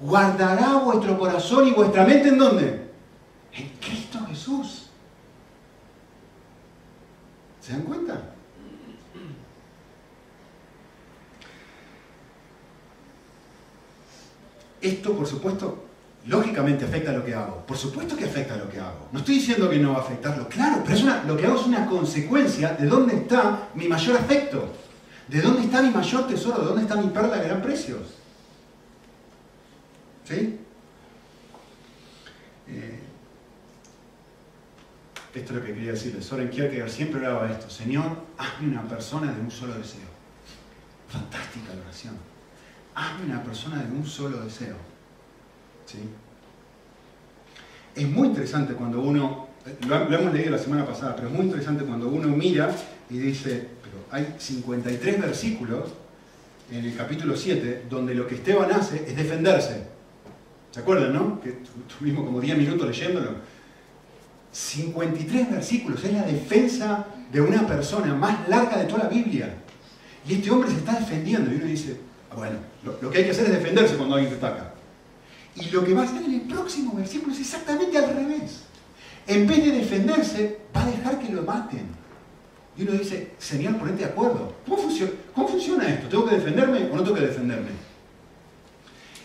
guardará 0.00 0.78
vuestro 0.78 1.18
corazón 1.18 1.68
y 1.68 1.72
vuestra 1.72 2.06
mente 2.06 2.28
en 2.28 2.38
dónde? 2.38 2.90
En 3.52 3.68
Cristo 3.78 4.18
Jesús. 4.28 4.88
¿Se 7.60 7.72
dan 7.72 7.82
cuenta? 7.82 8.22
Esto, 14.80 15.12
por 15.14 15.26
supuesto, 15.26 15.84
lógicamente 16.26 16.84
afecta 16.84 17.10
a 17.10 17.14
lo 17.14 17.24
que 17.24 17.34
hago. 17.34 17.64
Por 17.66 17.76
supuesto 17.76 18.16
que 18.16 18.24
afecta 18.24 18.54
a 18.54 18.58
lo 18.58 18.68
que 18.68 18.78
hago. 18.78 19.08
No 19.12 19.20
estoy 19.20 19.36
diciendo 19.36 19.68
que 19.68 19.78
no 19.78 19.92
va 19.92 19.98
a 19.98 20.02
afectarlo, 20.02 20.48
claro, 20.48 20.82
pero 20.84 20.96
es 20.96 21.04
lo 21.26 21.36
que 21.36 21.46
hago 21.46 21.60
es 21.60 21.66
una 21.66 21.86
consecuencia 21.86 22.72
de 22.72 22.86
dónde 22.86 23.16
está 23.16 23.68
mi 23.74 23.88
mayor 23.88 24.16
afecto, 24.16 24.72
de 25.28 25.40
dónde 25.40 25.62
está 25.62 25.82
mi 25.82 25.90
mayor 25.90 26.26
tesoro, 26.26 26.60
de 26.60 26.66
dónde 26.66 26.82
está 26.82 26.96
mi 26.96 27.08
perla 27.08 27.36
de 27.36 27.48
gran 27.48 27.62
precio. 27.62 27.98
¿Sí? 30.24 30.58
Eh, 32.68 33.00
esto 35.34 35.52
es 35.52 35.58
lo 35.58 35.64
que 35.64 35.74
quería 35.74 35.92
decirles. 35.92 36.24
Soren 36.24 36.50
Kierkegaard 36.50 36.90
siempre 36.90 37.24
hablaba 37.24 37.50
esto. 37.50 37.70
Señor, 37.70 38.24
hazme 38.36 38.68
una 38.68 38.82
persona 38.82 39.32
de 39.32 39.40
un 39.40 39.50
solo 39.50 39.74
deseo. 39.74 40.08
Fantástica 41.08 41.74
la 41.74 41.82
oración. 41.82 42.29
Hazme 43.00 43.32
una 43.32 43.42
persona 43.42 43.82
de 43.82 43.90
un 43.90 44.04
solo 44.06 44.42
deseo. 44.44 44.76
Es 47.96 48.06
muy 48.06 48.28
interesante 48.28 48.74
cuando 48.74 49.00
uno, 49.00 49.48
lo, 49.88 50.14
hemos 50.14 50.34
leído 50.34 50.50
la 50.50 50.58
semana 50.58 50.84
pasada, 50.84 51.16
pero 51.16 51.28
es 51.28 51.34
muy 51.34 51.46
interesante 51.46 51.82
cuando 51.84 52.08
uno 52.08 52.28
mira 52.28 52.70
y 53.08 53.16
dice, 53.16 53.68
pero 53.82 54.04
hay 54.10 54.34
53 54.38 55.18
versículos 55.18 55.88
en 56.70 56.84
el 56.84 56.94
capítulo 56.94 57.34
7 57.34 57.86
donde 57.88 58.14
lo 58.14 58.26
que 58.26 58.34
Esteban 58.34 58.70
hace 58.70 58.96
es 59.08 59.16
defenderse. 59.16 59.82
¿Se 60.70 60.80
acuerdan, 60.80 61.14
no? 61.14 61.40
Que 61.40 61.58
tuvimos 61.98 62.26
como 62.26 62.38
10 62.38 62.58
minutos 62.58 62.86
leyéndolo. 62.86 63.30
53 64.52 65.50
versículos, 65.52 66.04
es 66.04 66.12
la 66.12 66.24
defensa 66.24 67.06
de 67.32 67.40
una 67.40 67.66
persona 67.66 68.14
más 68.14 68.46
larga 68.46 68.76
de 68.76 68.84
toda 68.84 69.04
la 69.04 69.08
Biblia. 69.08 69.54
Y 70.28 70.34
este 70.34 70.50
hombre 70.50 70.70
se 70.70 70.76
está 70.76 71.00
defendiendo 71.00 71.50
y 71.50 71.54
uno 71.54 71.64
dice, 71.64 72.09
bueno, 72.36 72.58
lo, 72.84 73.10
que 73.10 73.18
hay 73.18 73.24
que 73.24 73.30
hacer 73.30 73.46
es 73.46 73.52
defenderse 73.52 73.96
cuando 73.96 74.14
alguien 74.14 74.32
te 74.32 74.44
ataca. 74.44 74.74
Y 75.56 75.68
lo 75.70 75.84
que 75.84 75.94
va 75.94 76.02
a 76.02 76.04
hacer 76.04 76.22
en 76.22 76.34
el 76.34 76.40
próximo 76.42 76.94
versículo 76.94 77.32
es 77.32 77.40
exactamente 77.40 77.98
al 77.98 78.14
revés. 78.14 78.62
En 79.26 79.46
vez 79.46 79.64
de 79.64 79.72
defenderse, 79.72 80.60
va 80.74 80.82
a 80.82 80.90
dejar 80.90 81.18
que 81.18 81.32
lo 81.32 81.42
maten. 81.42 81.86
Y 82.76 82.82
uno 82.82 82.92
dice, 82.92 83.32
Señor, 83.38 83.76
ponete 83.76 83.98
de 83.98 84.04
acuerdo. 84.06 84.54
¿Cómo 84.64 84.78
funciona, 84.78 85.12
¿Cómo 85.34 85.48
funciona 85.48 85.88
esto? 85.88 86.08
¿Tengo 86.08 86.26
que 86.26 86.36
defenderme 86.36 86.88
o 86.90 86.96
no 86.96 87.02
tengo 87.02 87.16
que 87.16 87.26
defenderme? 87.26 87.70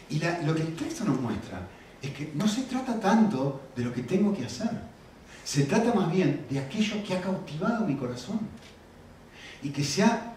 Y 0.10 0.20
lo 0.46 0.56
que 0.56 0.62
el 0.62 0.76
texto 0.76 1.04
nos 1.06 1.20
muestra 1.20 1.62
es 2.02 2.12
que 2.12 2.32
no 2.36 2.48
se 2.48 2.64
trata 2.64 3.00
tanto 3.00 3.62
de 3.76 3.84
lo 3.84 3.94
que 3.94 4.02
tengo 4.04 4.36
que 4.36 4.46
hacer. 4.46 4.70
Se 5.44 5.64
trata 5.64 5.94
más 5.94 6.12
bien 6.12 6.46
de 6.50 6.60
aquello 6.60 7.04
que 7.04 7.16
ha 7.16 7.22
cautivado 7.22 7.86
mi 7.86 7.96
corazón. 7.96 8.40
Y 9.64 9.70
que, 9.70 9.84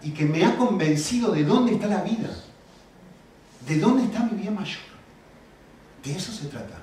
y 0.03 0.11
que 0.11 0.25
me 0.25 0.43
ha 0.45 0.55
convencido 0.55 1.31
de 1.31 1.43
dónde 1.43 1.73
está 1.73 1.87
la 1.87 2.01
vida. 2.01 2.29
De 3.69 3.77
dónde 3.77 4.05
está 4.05 4.23
mi 4.23 4.41
vida 4.41 4.49
mayor. 4.49 4.81
De 6.03 6.11
eso 6.11 6.31
se 6.31 6.47
trata. 6.47 6.81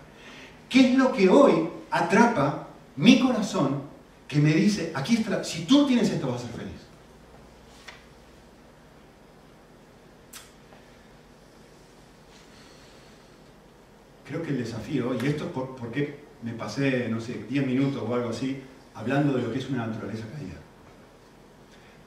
¿Qué 0.69 0.93
es 0.93 0.97
lo 0.97 1.13
que 1.13 1.29
hoy 1.29 1.69
atrapa 1.91 2.69
mi 2.95 3.19
corazón 3.19 3.83
que 4.29 4.39
me 4.39 4.53
dice, 4.53 4.93
aquí 4.95 5.17
está, 5.17 5.43
si 5.43 5.65
tú 5.65 5.85
tienes 5.89 6.09
esto 6.11 6.29
vas 6.29 6.45
a 6.45 6.47
ser 6.47 6.55
feliz? 6.55 6.81
Creo 14.29 14.43
que 14.43 14.51
el 14.51 14.59
desafío, 14.59 15.13
y 15.21 15.27
esto 15.27 15.47
es 15.47 15.51
por, 15.51 15.75
porque 15.75 16.21
me 16.43 16.53
pasé, 16.53 17.09
no 17.09 17.21
sé, 17.21 17.47
10 17.51 17.67
minutos 17.67 18.01
o 18.07 18.15
algo 18.15 18.29
así, 18.29 18.63
hablando 18.95 19.33
de 19.33 19.43
lo 19.43 19.53
que 19.53 19.59
es 19.59 19.69
una 19.69 19.89
naturaleza 19.89 20.25
caída. 20.33 20.55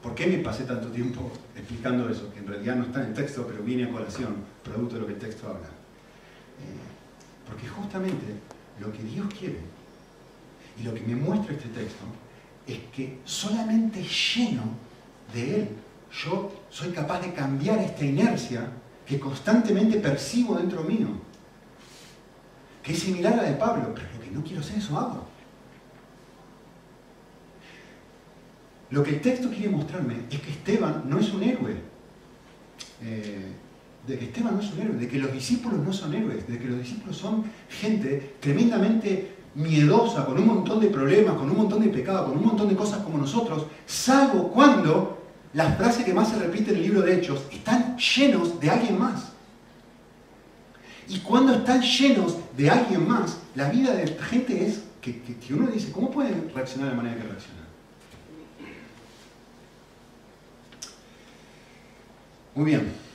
¿Por 0.02 0.14
qué 0.14 0.26
me 0.26 0.38
pasé 0.38 0.64
tanto 0.64 0.88
tiempo 0.88 1.30
explicando 1.54 2.08
eso? 2.08 2.32
Que 2.32 2.38
en 2.38 2.46
realidad 2.46 2.76
no 2.76 2.84
está 2.84 3.02
en 3.02 3.08
el 3.08 3.14
texto, 3.14 3.46
pero 3.46 3.62
viene 3.62 3.84
a 3.84 3.92
colación, 3.92 4.49
producto 4.64 4.94
de 4.94 5.00
lo 5.00 5.06
que 5.06 5.12
el 5.14 5.18
texto 5.18 5.48
habla. 5.48 5.66
Eh, 5.66 7.46
porque 7.46 7.68
justamente 7.68 8.26
lo 8.80 8.92
que 8.92 9.02
Dios 9.02 9.26
quiere 9.38 9.60
y 10.78 10.82
lo 10.82 10.94
que 10.94 11.00
me 11.00 11.16
muestra 11.16 11.54
este 11.54 11.68
texto 11.68 12.04
es 12.66 12.78
que 12.94 13.18
solamente 13.24 14.02
lleno 14.02 14.62
de 15.32 15.56
Él 15.56 15.68
yo 16.12 16.52
soy 16.70 16.90
capaz 16.90 17.20
de 17.20 17.32
cambiar 17.32 17.78
esta 17.78 18.04
inercia 18.04 18.68
que 19.06 19.18
constantemente 19.18 19.98
percibo 19.98 20.56
dentro 20.56 20.82
mío. 20.82 21.08
Que 22.82 22.92
es 22.92 22.98
similar 22.98 23.34
a 23.34 23.36
la 23.36 23.42
de 23.44 23.56
Pablo, 23.56 23.92
pero 23.94 24.08
lo 24.14 24.20
que 24.20 24.30
no 24.30 24.42
quiero 24.42 24.60
hacer 24.60 24.78
eso 24.78 24.98
hago. 24.98 25.26
Lo 28.90 29.02
que 29.04 29.10
el 29.10 29.20
texto 29.20 29.48
quiere 29.50 29.68
mostrarme 29.68 30.22
es 30.30 30.40
que 30.40 30.50
Esteban 30.50 31.04
no 31.06 31.18
es 31.18 31.32
un 31.32 31.42
héroe. 31.42 31.76
Eh, 33.02 33.52
de 34.06 34.18
que 34.18 34.24
Esteban 34.26 34.54
no 34.54 34.60
es 34.60 34.72
un 34.72 34.80
héroe, 34.80 34.96
de 34.96 35.08
que 35.08 35.18
los 35.18 35.32
discípulos 35.32 35.80
no 35.80 35.92
son 35.92 36.14
héroes, 36.14 36.46
de 36.48 36.58
que 36.58 36.68
los 36.68 36.78
discípulos 36.78 37.16
son 37.16 37.44
gente 37.68 38.36
tremendamente 38.40 39.36
miedosa, 39.54 40.24
con 40.24 40.38
un 40.38 40.46
montón 40.46 40.80
de 40.80 40.88
problemas, 40.88 41.34
con 41.34 41.50
un 41.50 41.56
montón 41.56 41.80
de 41.80 41.88
pecados, 41.88 42.28
con 42.28 42.38
un 42.38 42.46
montón 42.46 42.68
de 42.68 42.76
cosas 42.76 42.98
como 42.98 43.18
nosotros, 43.18 43.66
salvo 43.86 44.48
cuando 44.50 45.18
las 45.52 45.76
frases 45.76 46.04
que 46.04 46.14
más 46.14 46.30
se 46.30 46.38
repiten 46.38 46.74
en 46.74 46.76
el 46.76 46.82
libro 46.82 47.02
de 47.02 47.18
Hechos 47.18 47.42
están 47.50 47.96
llenos 47.98 48.60
de 48.60 48.70
alguien 48.70 48.98
más. 48.98 49.32
Y 51.08 51.18
cuando 51.18 51.54
están 51.54 51.82
llenos 51.82 52.36
de 52.56 52.70
alguien 52.70 53.06
más, 53.06 53.38
la 53.56 53.68
vida 53.68 53.92
de 53.94 54.04
esta 54.04 54.24
gente 54.24 54.64
es 54.64 54.82
que, 55.00 55.20
que 55.20 55.54
uno 55.54 55.66
dice, 55.66 55.90
¿cómo 55.90 56.10
pueden 56.10 56.52
reaccionar 56.54 56.90
de 56.90 56.96
la 56.96 57.02
manera 57.02 57.20
que 57.20 57.28
reaccionan? 57.28 57.60
Muy 62.54 62.64
bien. 62.64 63.09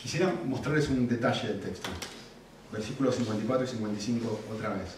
Quisiera 0.00 0.32
mostrarles 0.46 0.88
un 0.88 1.06
detalle 1.06 1.48
del 1.48 1.60
texto. 1.60 1.90
Versículos 2.72 3.16
54 3.16 3.64
y 3.64 3.68
55 3.68 4.40
otra 4.54 4.70
vez. 4.70 4.96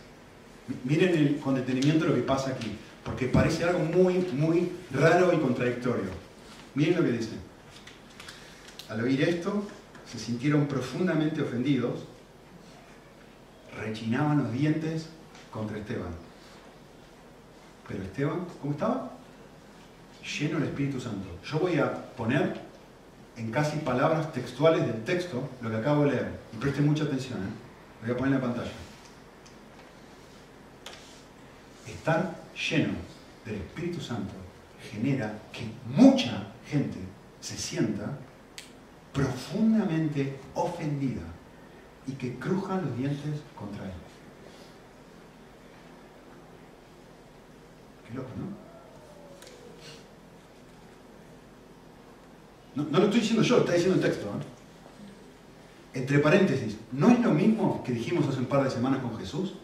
Miren 0.84 1.38
con 1.38 1.54
detenimiento 1.54 2.04
lo 2.04 2.14
que 2.14 2.22
pasa 2.22 2.50
aquí, 2.50 2.76
porque 3.04 3.26
parece 3.26 3.64
algo 3.64 3.80
muy, 3.80 4.18
muy 4.32 4.70
raro 4.92 5.32
y 5.32 5.38
contradictorio. 5.38 6.10
Miren 6.74 6.96
lo 6.96 7.04
que 7.04 7.12
dice. 7.12 7.32
Al 8.88 9.02
oír 9.02 9.22
esto, 9.22 9.66
se 10.06 10.18
sintieron 10.18 10.66
profundamente 10.66 11.42
ofendidos, 11.42 12.00
rechinaban 13.76 14.44
los 14.44 14.52
dientes 14.52 15.08
contra 15.50 15.78
Esteban. 15.78 16.12
Pero 17.88 18.02
Esteban, 18.04 18.46
¿cómo 18.60 18.74
estaba? 18.74 19.12
Lleno 20.38 20.60
del 20.60 20.68
Espíritu 20.68 21.00
Santo. 21.00 21.26
Yo 21.44 21.58
voy 21.58 21.78
a 21.78 21.92
poner 22.14 22.71
en 23.36 23.50
casi 23.50 23.78
palabras 23.78 24.32
textuales 24.32 24.86
del 24.86 25.04
texto 25.04 25.48
lo 25.60 25.70
que 25.70 25.76
acabo 25.76 26.04
de 26.04 26.12
leer. 26.12 26.40
Y 26.52 26.56
presten 26.56 26.86
mucha 26.86 27.04
atención, 27.04 27.38
¿eh? 27.40 28.02
lo 28.02 28.06
voy 28.08 28.14
a 28.14 28.18
poner 28.18 28.34
en 28.34 28.40
la 28.40 28.46
pantalla. 28.46 28.72
estar 32.02 32.34
lleno 32.56 32.94
del 33.44 33.56
Espíritu 33.56 34.00
Santo 34.00 34.32
genera 34.90 35.38
que 35.52 35.70
mucha 35.96 36.48
gente 36.66 36.98
se 37.40 37.56
sienta 37.56 38.18
profundamente 39.12 40.38
ofendida 40.54 41.22
y 42.06 42.12
que 42.12 42.36
crujan 42.38 42.84
los 42.84 42.96
dientes 42.96 43.40
contra 43.54 43.84
él. 43.84 43.92
Qué 48.08 48.14
loco, 48.14 48.30
¿no? 48.36 48.61
No, 52.74 52.84
lo 52.84 53.04
estoy 53.04 53.20
diciendo 53.20 53.42
yo, 53.42 53.58
está 53.58 53.72
diciendo 53.72 53.96
el 53.96 54.02
texto. 54.02 54.26
¿eh? 54.26 55.98
Entre 55.98 56.18
paréntesis, 56.20 56.78
¿no 56.92 57.10
es 57.10 57.20
lo 57.20 57.30
mismo 57.30 57.82
que 57.84 57.92
dijimos 57.92 58.26
hace 58.26 58.38
un 58.38 58.46
par 58.46 58.64
de 58.64 58.70
semanas 58.70 59.02
con 59.02 59.18
Jesús? 59.18 59.54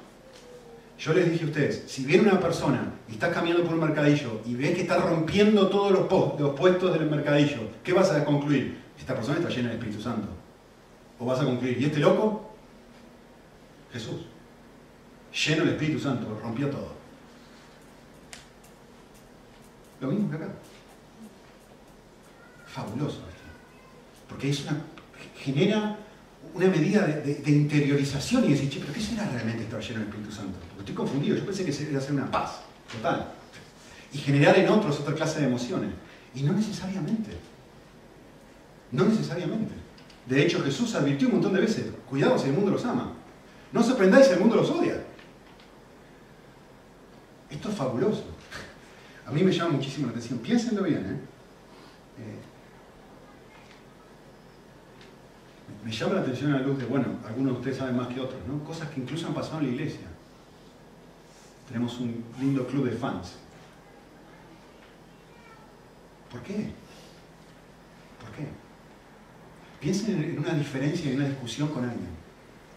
Yo 0.99 1.15
les 1.15 1.31
dije 1.31 1.45
a 1.45 1.47
ustedes, 1.47 1.85
si 1.87 2.05
viene 2.05 2.29
una 2.29 2.41
persona 2.41 2.93
y 3.09 3.13
está 3.13 3.31
caminando 3.31 3.65
por 3.65 3.75
un 3.75 3.81
mercadillo 3.81 4.41
y 4.45 4.55
ves 4.55 4.75
que 4.75 4.83
está 4.83 4.99
rompiendo 4.99 5.69
todos 5.69 5.93
los, 5.93 6.41
los 6.41 6.59
puestos 6.59 6.93
del 6.93 7.09
mercadillo, 7.09 7.71
¿qué 7.85 7.93
vas 7.93 8.11
a 8.11 8.25
concluir? 8.25 8.79
Esta 8.99 9.15
persona 9.15 9.39
está 9.39 9.49
llena 9.49 9.69
del 9.69 9.79
Espíritu 9.79 10.03
Santo. 10.03 10.29
O 11.19 11.25
vas 11.25 11.41
a 11.41 11.45
concluir, 11.45 11.81
¿y 11.81 11.85
este 11.85 12.01
loco? 12.01 12.51
Jesús. 13.93 14.27
Lleno 15.47 15.65
del 15.65 15.75
Espíritu 15.75 16.01
Santo, 16.01 16.39
rompió 16.43 16.69
todo. 16.69 16.93
Lo 20.01 20.09
mismo 20.09 20.31
que 20.31 20.37
acá. 20.37 20.49
Fabuloso 22.79 23.19
esto. 23.27 23.43
Porque 24.29 24.51
es 24.51 24.63
una, 24.63 24.81
genera 25.37 25.99
una 26.55 26.69
medida 26.69 27.05
de, 27.05 27.51
interiorización 27.51 28.45
y 28.45 28.51
decir, 28.51 28.71
che, 28.71 28.79
pero 28.79 28.93
¿qué 28.93 29.01
será 29.01 29.29
realmente 29.29 29.65
estar 29.65 29.81
lleno 29.81 29.99
del 29.99 30.09
Espíritu 30.09 30.31
Santo? 30.31 30.59
Porque 30.61 30.81
estoy 30.83 30.95
confundido, 30.95 31.37
yo 31.37 31.45
pensé 31.45 31.65
que 31.65 31.73
sería 31.73 31.99
hacer 31.99 32.13
una 32.13 32.31
paz 32.31 32.61
total. 32.93 33.33
Y 34.13 34.19
generar 34.19 34.57
en 34.57 34.69
otros 34.69 35.01
otra 35.01 35.13
clase 35.15 35.41
de 35.41 35.47
emociones. 35.47 35.91
Y 36.37 36.43
no 36.43 36.53
necesariamente. 36.53 37.33
No 38.93 39.07
necesariamente. 39.07 39.75
De 40.27 40.41
hecho, 40.41 40.63
Jesús 40.63 40.95
advirtió 40.95 41.27
un 41.27 41.35
montón 41.35 41.55
de 41.55 41.61
veces, 41.61 41.87
cuidado 42.09 42.39
si 42.39 42.47
el 42.47 42.53
mundo 42.53 42.71
los 42.71 42.85
ama. 42.85 43.13
No 43.73 43.83
sorprendáis 43.83 44.27
si 44.27 44.35
el 44.35 44.41
mundo 44.41 44.55
los 44.55 44.71
odia. 44.71 45.03
Esto 47.51 47.71
es 47.71 47.75
fabuloso. 47.75 48.25
A 49.27 49.33
mí 49.33 49.43
me 49.43 49.51
llama 49.51 49.71
muchísimo 49.73 50.07
la 50.07 50.13
atención. 50.13 50.39
Piénsenlo 50.39 50.85
bien. 50.85 51.01
¿eh? 51.01 52.21
eh 52.21 52.49
me 55.85 55.93
llama 55.93 56.15
la 56.15 56.21
atención 56.21 56.53
a 56.53 56.59
la 56.59 56.67
luz 56.67 56.79
de, 56.79 56.87
bueno, 56.87 57.07
algunos 57.27 57.53
de 57.53 57.59
ustedes 57.59 57.77
saben 57.79 57.97
más 57.97 58.09
que 58.09 58.21
otros, 58.21 58.41
¿no? 58.47 58.63
Cosas 58.65 58.89
que 58.91 59.01
incluso 59.01 59.27
han 59.27 59.35
pasado 59.35 59.61
en 59.61 59.67
la 59.67 59.73
iglesia. 59.73 60.07
Tenemos 61.69 61.99
un 61.99 62.25
lindo 62.41 62.67
club 62.67 62.91
de 62.91 62.97
fans. 62.97 63.35
¿Por 66.31 66.43
qué? 66.43 66.73
¿Por 68.21 68.31
qué? 68.37 68.49
Piensen 69.81 70.23
en 70.23 70.39
una 70.39 70.53
diferencia 70.55 71.11
y 71.11 71.17
una 71.17 71.29
discusión 71.29 71.69
con 71.69 71.85
alguien. 71.85 72.11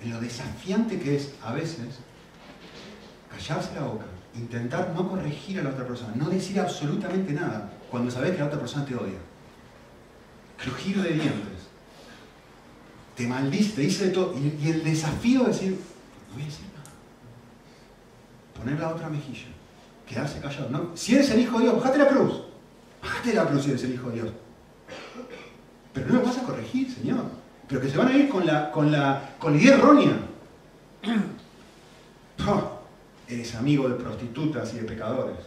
En 0.02 0.12
lo 0.12 0.22
desafiante 0.22 1.00
que 1.00 1.16
es 1.16 1.34
a 1.44 1.54
veces 1.54 2.00
callarse 3.30 3.74
la 3.76 3.84
boca, 3.84 4.06
intentar 4.36 4.94
no 4.96 5.10
corregir 5.10 5.60
a 5.60 5.64
la 5.64 5.70
otra 5.70 5.88
persona, 5.88 6.14
no 6.16 6.30
decir 6.30 6.60
absolutamente 6.60 7.34
nada 7.34 7.72
cuando 7.90 8.12
sabes 8.12 8.32
que 8.32 8.40
la 8.40 8.46
otra 8.46 8.60
persona 8.60 8.86
te 8.86 8.96
odia. 8.96 9.20
Crujir 10.58 11.02
de 11.02 11.10
dientes. 11.14 11.51
Te 13.22 13.28
maldice, 13.28 13.76
te 13.76 13.82
dice 13.82 14.06
de 14.08 14.12
todo. 14.12 14.34
Y, 14.36 14.68
el 14.68 14.84
desafío 14.84 15.42
de 15.42 15.50
decir, 15.50 15.72
no 15.72 16.34
voy 16.34 16.42
a 16.42 16.46
decir 16.46 16.66
nada. 16.74 16.90
Poner 18.58 18.80
la 18.80 18.90
otra 18.96 19.10
mejilla. 19.10 19.46
Quedarse 20.08 20.40
callado. 20.40 20.70
¿no? 20.70 20.98
Si 20.98 21.14
eres 21.14 21.30
el 21.30 21.42
hijo 21.42 21.60
de 21.60 21.66
Dios, 21.66 21.76
bájate 21.76 22.00
la 22.00 22.08
cruz. 22.08 22.42
Bájate 23.00 23.36
la 23.36 23.46
cruz 23.46 23.64
si 23.64 23.70
eres 23.70 23.84
el 23.84 23.94
hijo 23.94 24.10
de 24.10 24.16
Dios. 24.16 24.30
Pero 25.94 26.08
no 26.08 26.16
lo 26.16 26.24
vas 26.24 26.40
a 26.40 26.42
corregir, 26.42 26.92
Señor. 26.92 27.26
Pero 27.68 27.80
que 27.80 27.90
se 27.90 27.98
van 27.98 28.08
a 28.08 28.18
ir 28.18 28.28
con 28.28 28.44
la, 28.44 28.72
con 28.72 28.92
la, 28.92 29.36
con 29.38 29.56
idea 29.56 29.76
errónea. 29.76 30.18
eres 33.28 33.54
amigo 33.54 33.88
de 33.88 33.96
prostitutas 34.04 34.74
y 34.74 34.78
de 34.78 34.84
pecadores. 34.86 35.38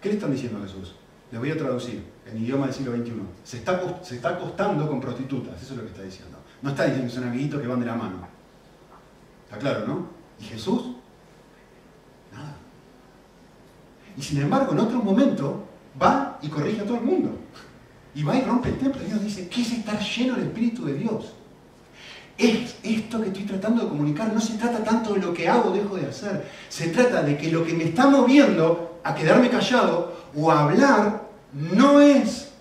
¿Qué 0.00 0.08
le 0.08 0.16
están 0.16 0.32
diciendo 0.32 0.60
Jesús? 0.62 0.96
Le 1.30 1.38
voy 1.38 1.52
a 1.52 1.56
traducir 1.56 2.02
en 2.26 2.42
idioma 2.42 2.66
del 2.66 2.74
siglo 2.74 2.96
XXI. 2.96 3.12
Se 3.44 3.58
está, 3.58 4.02
se 4.02 4.16
está 4.16 4.30
acostando 4.30 4.88
con 4.88 5.00
prostitutas, 5.00 5.62
eso 5.62 5.74
es 5.74 5.78
lo 5.78 5.84
que 5.84 5.90
está 5.92 6.02
diciendo. 6.02 6.43
No 6.64 6.70
está 6.70 6.84
diciendo 6.84 7.08
que 7.08 7.14
son 7.14 7.28
amiguitos 7.28 7.60
que 7.60 7.68
van 7.68 7.80
de 7.80 7.84
la 7.84 7.94
mano. 7.94 8.26
Está 9.44 9.58
claro, 9.58 9.86
¿no? 9.86 10.06
¿Y 10.40 10.44
Jesús? 10.44 10.92
Nada. 12.32 12.54
Y 14.16 14.22
sin 14.22 14.40
embargo, 14.40 14.72
en 14.72 14.78
otro 14.78 15.02
momento, 15.02 15.62
va 16.02 16.38
y 16.40 16.48
corrige 16.48 16.80
a 16.80 16.84
todo 16.84 16.96
el 16.96 17.02
mundo. 17.02 17.36
Y 18.14 18.22
va 18.22 18.34
y 18.34 18.40
rompe 18.40 18.70
el 18.70 18.78
templo. 18.78 19.02
Y 19.02 19.08
Dios 19.08 19.22
dice, 19.22 19.46
¿qué 19.46 19.60
es 19.60 19.72
estar 19.72 20.00
lleno 20.00 20.36
del 20.36 20.44
Espíritu 20.44 20.86
de 20.86 20.94
Dios? 20.94 21.34
Es 22.38 22.76
esto 22.82 23.20
que 23.20 23.26
estoy 23.26 23.42
tratando 23.42 23.82
de 23.82 23.88
comunicar. 23.90 24.32
No 24.32 24.40
se 24.40 24.56
trata 24.56 24.82
tanto 24.82 25.12
de 25.12 25.20
lo 25.20 25.34
que 25.34 25.46
hago 25.46 25.68
o 25.68 25.74
dejo 25.74 25.96
de 25.96 26.06
hacer. 26.06 26.50
Se 26.70 26.88
trata 26.88 27.22
de 27.22 27.36
que 27.36 27.52
lo 27.52 27.62
que 27.62 27.74
me 27.74 27.84
está 27.84 28.08
moviendo 28.08 29.00
a 29.04 29.14
quedarme 29.14 29.50
callado 29.50 30.16
o 30.34 30.50
a 30.50 30.62
hablar 30.62 31.28
no 31.52 32.00
es 32.00 32.53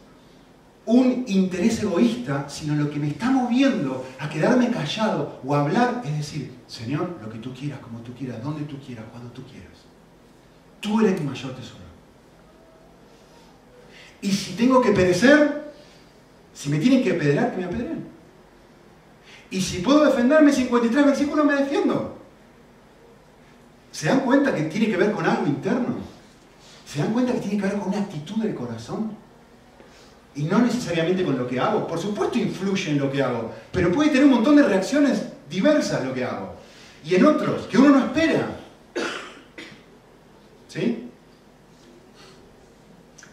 un 0.85 1.23
interés 1.27 1.81
egoísta, 1.81 2.49
sino 2.49 2.75
lo 2.75 2.89
que 2.89 2.99
me 2.99 3.07
está 3.07 3.31
moviendo 3.31 4.05
a 4.19 4.29
quedarme 4.29 4.69
callado 4.69 5.39
o 5.45 5.55
a 5.55 5.61
hablar 5.61 6.01
es 6.03 6.17
decir, 6.17 6.51
Señor, 6.67 7.19
lo 7.21 7.29
que 7.29 7.39
tú 7.39 7.53
quieras, 7.53 7.79
como 7.79 7.99
tú 7.99 8.13
quieras, 8.13 8.43
donde 8.43 8.65
tú 8.65 8.77
quieras, 8.79 9.05
cuando 9.11 9.31
tú 9.31 9.43
quieras. 9.43 9.71
Tú 10.81 10.99
eres 10.99 11.19
mi 11.19 11.27
mayor 11.27 11.55
tesoro. 11.55 11.83
Y 14.21 14.31
si 14.31 14.53
tengo 14.53 14.81
que 14.81 14.91
perecer, 14.91 15.73
si 16.53 16.69
me 16.69 16.79
tienen 16.79 17.03
que 17.03 17.11
apedrear, 17.11 17.51
que 17.51 17.57
me 17.57 17.65
apedreen. 17.65 18.07
Y 19.51 19.61
si 19.61 19.79
puedo 19.79 20.03
defenderme 20.05 20.51
53 20.51 21.05
versículos, 21.05 21.45
me 21.45 21.55
defiendo. 21.55 22.17
¿Se 23.91 24.07
dan 24.07 24.21
cuenta 24.21 24.53
que 24.53 24.63
tiene 24.63 24.87
que 24.87 24.97
ver 24.97 25.11
con 25.11 25.25
algo 25.25 25.45
interno? 25.45 25.95
¿Se 26.85 26.99
dan 26.99 27.13
cuenta 27.13 27.33
que 27.33 27.39
tiene 27.39 27.57
que 27.57 27.67
ver 27.67 27.77
con 27.77 27.89
una 27.89 27.99
actitud 27.99 28.41
del 28.41 28.55
corazón? 28.55 29.22
Y 30.35 30.43
no 30.43 30.59
necesariamente 30.59 31.23
con 31.23 31.37
lo 31.37 31.47
que 31.47 31.59
hago. 31.59 31.87
Por 31.87 31.99
supuesto 31.99 32.37
influye 32.39 32.91
en 32.91 32.99
lo 32.99 33.11
que 33.11 33.21
hago, 33.21 33.53
pero 33.71 33.91
puede 33.91 34.09
tener 34.09 34.25
un 34.25 34.31
montón 34.31 34.55
de 34.55 34.63
reacciones 34.63 35.23
diversas 35.49 36.03
lo 36.03 36.13
que 36.13 36.25
hago. 36.25 36.55
Y 37.05 37.15
en 37.15 37.25
otros, 37.25 37.67
que 37.67 37.77
uno 37.77 37.89
no 37.89 38.05
espera. 38.05 38.47
¿Sí? 40.67 41.09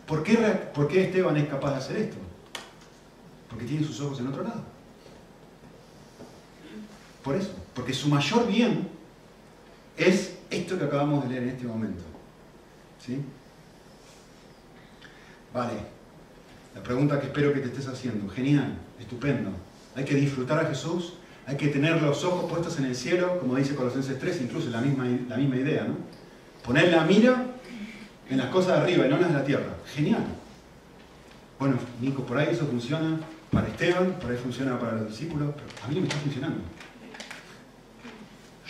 ¿Por 0.07 0.25
qué, 0.25 1.05
Esteban 1.05 1.37
es 1.37 1.49
capaz 1.49 1.71
de 1.71 1.77
hacer 1.77 1.97
esto? 1.97 2.17
Porque 3.49 3.65
tiene 3.65 3.87
sus 3.87 4.01
ojos 4.01 4.19
en 4.19 4.27
otro 4.27 4.43
lado. 4.43 4.63
Por 7.23 7.37
eso, 7.37 7.51
porque 7.75 7.95
su 7.95 8.09
mayor 8.09 8.47
bien 8.49 8.89
es 9.97 10.37
esto 10.51 10.77
que 10.79 10.85
acabamos 10.85 11.23
de 11.23 11.31
leer 11.31 11.43
en 11.45 11.49
este 11.51 11.65
momento. 11.65 12.03
¿Sí? 12.99 13.21
Vale. 15.55 16.00
La 16.75 16.83
pregunta 16.83 17.21
que 17.21 17.27
espero 17.27 17.53
que 17.53 17.61
te 17.61 17.67
estés 17.67 17.89
haciendo. 17.89 18.29
Genial, 18.33 18.75
estupendo. 18.99 19.51
Hay 19.97 20.05
que 20.05 20.15
disfrutar 20.15 20.65
a 20.65 20.69
Jesús, 20.69 21.15
hay 21.47 21.57
que 21.57 21.69
tener 21.69 22.01
los 22.01 22.25
ojos 22.25 22.49
puestos 22.49 22.79
en 22.79 22.85
el 22.85 22.95
cielo, 22.95 23.39
como 23.41 23.57
dice 23.57 23.75
Colosenses 23.75 24.19
3, 24.19 24.43
incluso 24.43 24.71
la 24.71 24.81
misma, 24.81 25.05
la 25.29 25.37
misma 25.37 25.57
idea, 25.57 25.85
¿no? 25.85 25.97
Poner 26.65 26.89
la 26.91 27.05
mira 27.05 27.47
en 28.29 28.39
las 28.39 28.47
cosas 28.47 28.77
de 28.77 28.83
arriba 28.83 29.07
y 29.07 29.09
no 29.09 29.17
en 29.17 29.23
las 29.23 29.33
de 29.33 29.39
la 29.39 29.45
tierra. 29.45 29.77
Genial. 29.93 30.25
Bueno, 31.59 31.77
Nico, 32.01 32.25
por 32.25 32.39
ahí 32.39 32.49
eso 32.53 32.67
funciona 32.67 33.19
para 33.51 33.67
Esteban, 33.67 34.17
por 34.21 34.31
ahí 34.31 34.37
funciona 34.37 34.79
para 34.79 34.93
los 34.93 35.09
discípulos, 35.09 35.53
pero 35.55 35.85
a 35.85 35.89
mí 35.89 35.95
no 35.97 36.01
me 36.03 36.07
está 36.07 36.21
funcionando. 36.21 36.61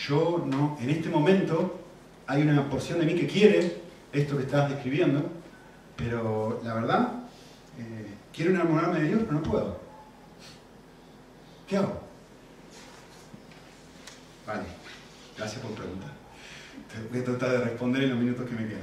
Yo 0.09 0.47
no, 0.47 0.79
en 0.81 0.91
este 0.91 1.11
momento 1.11 1.81
hay 2.27 2.43
una 2.43 2.69
porción 2.71 2.99
de 2.99 3.07
mí 3.07 3.15
que 3.15 3.27
quiere 3.27 3.83
esto 4.13 4.37
que 4.37 4.45
estás 4.45 4.71
describiendo, 4.71 5.29
pero 5.97 6.63
la 6.65 6.75
verdad, 6.75 7.20
eh, 7.81 8.15
quiero 8.33 8.51
enamorarme 8.51 9.01
de 9.01 9.09
Dios, 9.09 9.21
pero 9.23 9.33
no 9.33 9.43
puedo. 9.43 9.81
¿Qué 11.67 11.77
hago? 11.77 12.01
Vale, 14.47 14.65
gracias 15.37 15.63
por 15.63 15.73
preguntar. 15.73 16.11
Voy 17.11 17.21
a 17.21 17.25
tratar 17.25 17.51
de 17.51 17.59
responder 17.59 18.03
en 18.03 18.11
los 18.11 18.19
minutos 18.19 18.49
que 18.49 18.55
me 18.55 18.69
quedan. 18.69 18.83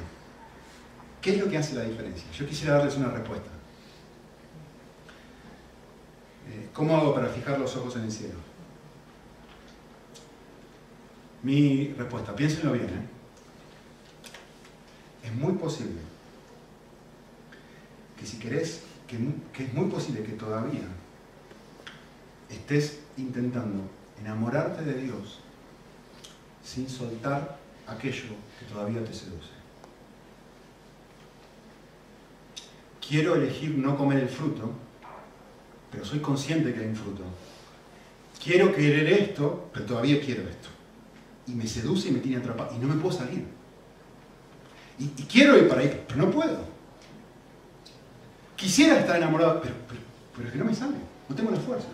¿Qué 1.21 1.31
es 1.31 1.39
lo 1.39 1.49
que 1.49 1.57
hace 1.57 1.75
la 1.75 1.83
diferencia? 1.83 2.25
Yo 2.31 2.47
quisiera 2.47 2.75
darles 2.75 2.95
una 2.95 3.09
respuesta. 3.09 3.49
Eh, 6.49 6.69
¿Cómo 6.73 6.95
hago 6.95 7.13
para 7.13 7.27
fijar 7.27 7.59
los 7.59 7.75
ojos 7.75 7.95
en 7.97 8.03
el 8.03 8.11
cielo? 8.11 8.39
Mi 11.43 11.93
respuesta, 11.97 12.35
piénsenlo 12.35 12.71
bien. 12.71 12.85
¿eh? 12.85 13.07
Es 15.25 15.33
muy 15.33 15.53
posible 15.53 16.16
que 18.17 18.25
si 18.25 18.37
querés, 18.39 18.83
que, 19.07 19.63
es 19.63 19.73
muy 19.73 19.89
posible 19.89 20.23
que 20.23 20.33
todavía 20.33 20.87
estés 22.49 22.99
intentando 23.17 23.83
enamorarte 24.19 24.83
de 24.83 25.01
Dios 25.01 25.39
sin 26.63 26.89
soltar 26.89 27.57
aquello 27.87 28.29
que 28.59 28.65
todavía 28.65 29.03
te 29.03 29.13
seduce. 29.13 29.55
Quiero 33.07 33.35
elegir 33.35 33.77
no 33.77 33.97
comer 33.97 34.19
el 34.19 34.29
fruto, 34.29 34.71
pero 35.89 36.03
soy 36.03 36.19
consciente 36.19 36.73
que 36.73 36.81
hay 36.81 36.87
un 36.87 36.95
fruto. 36.95 37.23
Quiero 38.43 38.73
querer 38.75 39.07
esto, 39.07 39.69
pero 39.73 39.85
todavía 39.85 40.19
quiero 40.19 40.41
esto. 40.41 40.67
Y 41.47 41.51
me 41.51 41.65
seduce 41.65 42.09
y 42.09 42.11
me 42.11 42.19
tiene 42.19 42.37
atrapado. 42.37 42.75
Y 42.75 42.79
no 42.79 42.93
me 42.93 42.99
puedo 42.99 43.17
salir. 43.17 43.45
Y, 44.99 45.05
y 45.05 45.25
quiero 45.31 45.57
ir 45.57 45.69
para 45.69 45.81
ahí, 45.81 46.03
pero 46.05 46.25
no 46.25 46.31
puedo. 46.31 46.66
Quisiera 48.57 48.99
estar 48.99 49.17
enamorado, 49.17 49.61
pero, 49.61 50.47
es 50.47 50.51
que 50.51 50.57
no 50.57 50.65
me 50.65 50.73
sale. 50.73 50.97
No 51.29 51.35
tengo 51.35 51.51
la 51.51 51.59
fuerza. 51.59 51.87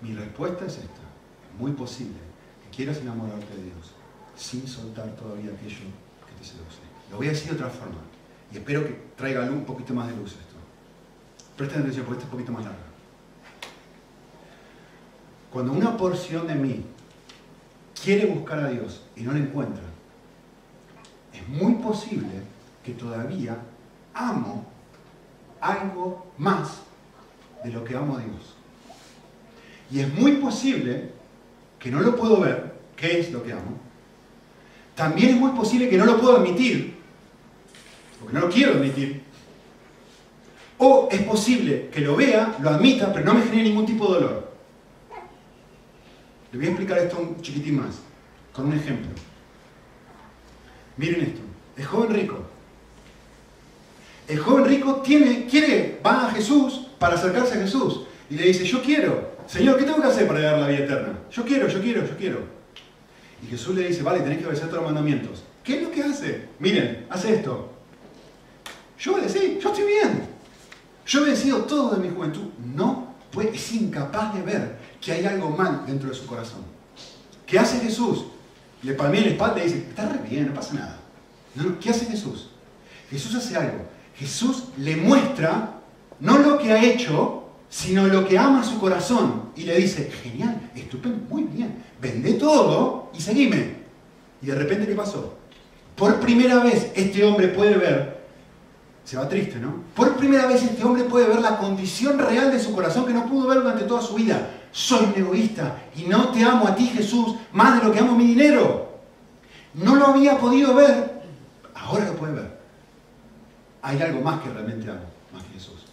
Mi 0.00 0.14
respuesta 0.14 0.64
es 0.64 0.78
esta. 0.78 1.02
Es 1.52 1.60
muy 1.60 1.72
posible 1.72 2.16
que 2.64 2.76
quieras 2.76 2.96
enamorarte 2.96 3.54
de 3.54 3.64
Dios 3.64 3.92
sin 4.34 4.66
soltar 4.66 5.14
todavía 5.16 5.50
aquello 5.52 5.76
que 6.26 6.32
te 6.38 6.44
seduce. 6.44 6.80
Lo 7.10 7.18
voy 7.18 7.26
a 7.26 7.30
decir 7.30 7.50
de 7.50 7.56
otra 7.56 7.68
forma. 7.68 7.98
Y 8.50 8.56
espero 8.56 8.82
que 8.84 8.98
traiga 9.14 9.42
un 9.42 9.66
poquito 9.66 9.92
más 9.92 10.08
de 10.08 10.16
luz 10.16 10.32
esto. 10.32 10.56
Presten 11.56 11.82
atención 11.82 12.06
porque 12.06 12.20
esto 12.20 12.28
es 12.28 12.32
un 12.32 12.38
poquito 12.38 12.52
más 12.52 12.64
largo. 12.64 12.80
Cuando 15.52 15.72
una 15.72 15.96
porción 15.98 16.46
de 16.46 16.54
mí 16.54 16.84
quiere 18.02 18.26
buscar 18.26 18.60
a 18.60 18.68
Dios 18.68 19.02
y 19.16 19.22
no 19.22 19.32
lo 19.32 19.38
encuentra, 19.38 19.84
es 21.32 21.46
muy 21.48 21.74
posible 21.74 22.42
que 22.82 22.92
todavía 22.92 23.58
amo 24.16 24.64
algo 25.60 26.26
más 26.38 26.80
de 27.62 27.70
lo 27.70 27.84
que 27.84 27.96
amo 27.96 28.16
a 28.16 28.20
Dios. 28.20 28.54
Y 29.90 30.00
es 30.00 30.12
muy 30.14 30.32
posible 30.32 31.10
que 31.78 31.90
no 31.90 32.00
lo 32.00 32.16
puedo 32.16 32.40
ver, 32.40 32.74
qué 32.96 33.20
es 33.20 33.30
lo 33.30 33.42
que 33.42 33.52
amo. 33.52 33.78
También 34.94 35.30
es 35.30 35.36
muy 35.36 35.52
posible 35.52 35.88
que 35.88 35.98
no 35.98 36.06
lo 36.06 36.18
puedo 36.18 36.38
admitir, 36.38 36.96
porque 38.18 38.34
no 38.34 38.40
lo 38.40 38.50
quiero 38.50 38.72
admitir. 38.72 39.22
O 40.78 41.08
es 41.10 41.22
posible 41.22 41.88
que 41.92 42.00
lo 42.00 42.16
vea, 42.16 42.56
lo 42.60 42.70
admita, 42.70 43.12
pero 43.12 43.24
no 43.24 43.34
me 43.34 43.42
genere 43.42 43.64
ningún 43.64 43.86
tipo 43.86 44.06
de 44.06 44.20
dolor. 44.20 44.52
Le 46.52 46.58
voy 46.58 46.66
a 46.66 46.70
explicar 46.70 46.98
esto 46.98 47.18
un 47.18 47.40
chiquitín 47.40 47.80
más, 47.80 47.96
con 48.52 48.66
un 48.66 48.74
ejemplo. 48.74 49.10
Miren 50.96 51.20
esto. 51.22 51.40
El 51.76 51.84
joven 51.84 52.14
rico. 52.14 52.55
El 54.28 54.40
joven 54.40 54.64
rico 54.64 54.96
tiene, 54.96 55.46
quiere, 55.46 56.00
va 56.04 56.26
a 56.26 56.30
Jesús 56.30 56.88
para 56.98 57.14
acercarse 57.14 57.54
a 57.54 57.62
Jesús. 57.62 58.02
Y 58.28 58.34
le 58.34 58.46
dice, 58.46 58.64
yo 58.64 58.82
quiero. 58.82 59.36
Señor, 59.46 59.78
¿qué 59.78 59.84
tengo 59.84 60.00
que 60.00 60.08
hacer 60.08 60.26
para 60.26 60.40
dar 60.40 60.58
la 60.58 60.68
vida 60.68 60.80
eterna? 60.80 61.18
Yo 61.30 61.44
quiero, 61.44 61.68
yo 61.68 61.80
quiero, 61.80 62.06
yo 62.06 62.16
quiero. 62.16 62.40
Y 63.42 63.46
Jesús 63.46 63.76
le 63.76 63.86
dice, 63.86 64.02
vale, 64.02 64.20
tenés 64.20 64.38
que 64.38 64.46
obedecer 64.46 64.68
todos 64.68 64.82
los 64.82 64.92
mandamientos. 64.92 65.44
¿Qué 65.62 65.76
es 65.76 65.82
lo 65.82 65.90
que 65.90 66.02
hace? 66.02 66.48
Miren, 66.58 67.06
hace 67.08 67.34
esto. 67.34 67.72
Yo 68.98 69.14
obedecí, 69.14 69.58
yo 69.62 69.70
estoy 69.70 69.86
bien. 69.86 70.28
Yo 71.06 71.20
he 71.20 71.22
obedecido 71.22 71.58
todo 71.58 71.94
de 71.94 72.02
mi 72.08 72.12
juventud. 72.12 72.48
No, 72.74 73.14
pues 73.30 73.48
es 73.54 73.72
incapaz 73.72 74.34
de 74.34 74.42
ver 74.42 74.78
que 75.00 75.12
hay 75.12 75.24
algo 75.24 75.50
mal 75.50 75.84
dentro 75.86 76.08
de 76.08 76.14
su 76.14 76.26
corazón. 76.26 76.62
¿Qué 77.46 77.58
hace 77.58 77.78
Jesús? 77.78 78.24
Le 78.82 78.94
palmea 78.94 79.20
la 79.20 79.28
espalda 79.28 79.60
y 79.60 79.64
dice, 79.64 79.78
está 79.88 80.08
re 80.08 80.18
bien, 80.28 80.48
no 80.48 80.54
pasa 80.54 80.74
nada. 80.74 80.98
¿Qué 81.80 81.90
hace 81.90 82.06
Jesús? 82.06 82.50
Jesús 83.10 83.34
hace 83.34 83.56
algo. 83.56 83.95
Jesús 84.18 84.64
le 84.78 84.96
muestra 84.96 85.80
no 86.20 86.38
lo 86.38 86.58
que 86.58 86.72
ha 86.72 86.82
hecho, 86.82 87.44
sino 87.68 88.06
lo 88.06 88.26
que 88.26 88.38
ama 88.38 88.64
su 88.64 88.78
corazón. 88.78 89.50
Y 89.56 89.62
le 89.62 89.76
dice, 89.76 90.10
genial, 90.22 90.70
estupendo, 90.74 91.18
muy 91.28 91.44
bien, 91.44 91.82
vende 92.00 92.34
todo 92.34 93.10
y 93.14 93.20
seguime. 93.20 93.76
Y 94.42 94.46
de 94.46 94.54
repente, 94.54 94.86
¿qué 94.86 94.94
pasó? 94.94 95.36
Por 95.94 96.20
primera 96.20 96.62
vez 96.62 96.92
este 96.94 97.24
hombre 97.24 97.48
puede 97.48 97.76
ver, 97.76 98.20
se 99.04 99.16
va 99.16 99.28
triste, 99.28 99.58
¿no? 99.58 99.82
Por 99.94 100.16
primera 100.16 100.46
vez 100.46 100.62
este 100.62 100.84
hombre 100.84 101.04
puede 101.04 101.26
ver 101.26 101.40
la 101.40 101.58
condición 101.58 102.18
real 102.18 102.50
de 102.50 102.60
su 102.60 102.74
corazón 102.74 103.06
que 103.06 103.14
no 103.14 103.26
pudo 103.26 103.48
ver 103.48 103.58
durante 103.58 103.84
toda 103.84 104.02
su 104.02 104.14
vida. 104.14 104.50
Soy 104.72 105.06
un 105.06 105.14
egoísta 105.16 105.84
y 105.96 106.02
no 106.02 106.28
te 106.28 106.44
amo 106.44 106.68
a 106.68 106.74
ti, 106.74 106.86
Jesús, 106.88 107.36
más 107.52 107.80
de 107.80 107.86
lo 107.86 107.94
que 107.94 108.00
amo 108.00 108.14
mi 108.14 108.26
dinero. 108.26 108.98
No 109.72 109.94
lo 109.94 110.08
había 110.08 110.38
podido 110.38 110.74
ver, 110.74 111.22
ahora 111.74 112.06
lo 112.06 112.16
puede 112.16 112.34
ver. 112.34 112.55
Hay 113.86 114.02
algo 114.02 114.20
más 114.20 114.42
que 114.42 114.50
realmente 114.50 114.90
amo, 114.90 114.98
más 115.32 115.44
que 115.44 115.54
Jesús. 115.54 115.84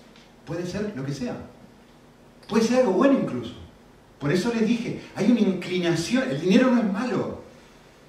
Puede 0.48 0.66
ser 0.66 0.94
lo 0.96 1.06
que 1.06 1.14
sea. 1.14 1.36
Puede 2.50 2.64
ser 2.64 2.80
algo 2.80 2.94
bueno 2.94 3.20
incluso. 3.20 3.54
Por 4.18 4.32
eso 4.32 4.52
les 4.52 4.66
dije, 4.66 5.04
hay 5.16 5.30
una 5.30 5.42
inclinación, 5.42 6.28
el 6.28 6.42
dinero 6.42 6.72
no 6.72 6.82
es 6.82 6.92
malo. 6.92 7.44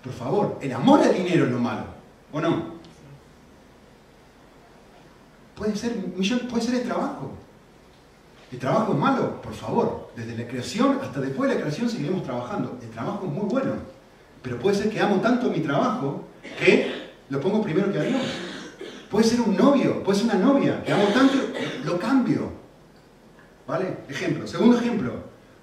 Por 0.02 0.12
favor, 0.14 0.58
el 0.62 0.72
amor 0.72 1.00
al 1.02 1.12
dinero 1.12 1.44
es 1.44 1.50
lo 1.50 1.58
malo, 1.58 1.84
¿o 2.32 2.40
no? 2.40 2.74
Puede 5.54 5.76
ser, 5.76 6.02
puede 6.48 6.62
ser 6.62 6.76
el 6.76 6.84
trabajo. 6.84 7.32
¿El 8.50 8.58
trabajo 8.58 8.94
es 8.94 8.98
malo? 8.98 9.42
Por 9.42 9.52
favor, 9.52 10.12
desde 10.16 10.34
la 10.34 10.48
creación 10.48 10.98
hasta 11.02 11.20
después 11.20 11.50
de 11.50 11.56
la 11.56 11.60
creación 11.60 11.90
seguiremos 11.90 12.22
trabajando. 12.22 12.78
El 12.80 12.88
trabajo 12.88 13.26
es 13.26 13.32
muy 13.32 13.50
bueno, 13.50 13.72
pero 14.40 14.58
puede 14.58 14.76
ser 14.76 14.88
que 14.88 14.98
amo 14.98 15.16
tanto 15.16 15.50
mi 15.50 15.60
trabajo 15.60 16.24
que 16.58 17.10
lo 17.28 17.38
pongo 17.38 17.62
primero 17.62 17.92
que 17.92 17.98
a 17.98 18.02
Dios. 18.02 18.22
Puede 19.14 19.28
ser 19.28 19.42
un 19.42 19.56
novio, 19.56 20.02
puede 20.02 20.18
ser 20.18 20.26
una 20.26 20.44
novia, 20.44 20.82
que 20.82 20.92
amo 20.92 21.04
tanto, 21.14 21.34
lo 21.84 21.96
cambio. 22.00 22.50
¿Vale? 23.64 23.98
Ejemplo. 24.08 24.44
Segundo 24.44 24.76
ejemplo. 24.76 25.14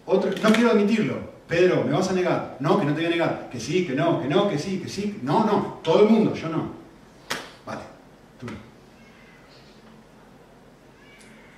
Otro, 0.06 0.32
no 0.42 0.54
quiero 0.54 0.72
admitirlo. 0.72 1.18
Pedro, 1.50 1.84
¿me 1.84 1.92
vas 1.92 2.10
a 2.10 2.14
negar? 2.14 2.56
No, 2.62 2.80
que 2.80 2.86
no 2.86 2.94
te 2.94 3.02
voy 3.02 3.08
a 3.08 3.10
negar. 3.10 3.50
Que 3.52 3.60
sí, 3.60 3.86
que 3.86 3.94
no, 3.94 4.22
que 4.22 4.30
no, 4.30 4.48
que 4.48 4.58
sí, 4.58 4.80
que 4.80 4.88
sí. 4.88 5.20
No, 5.22 5.44
no. 5.44 5.82
Todo 5.84 6.04
el 6.04 6.10
mundo, 6.10 6.34
yo 6.34 6.48
no. 6.48 6.70
Vale. 7.66 7.82
Tú 8.40 8.48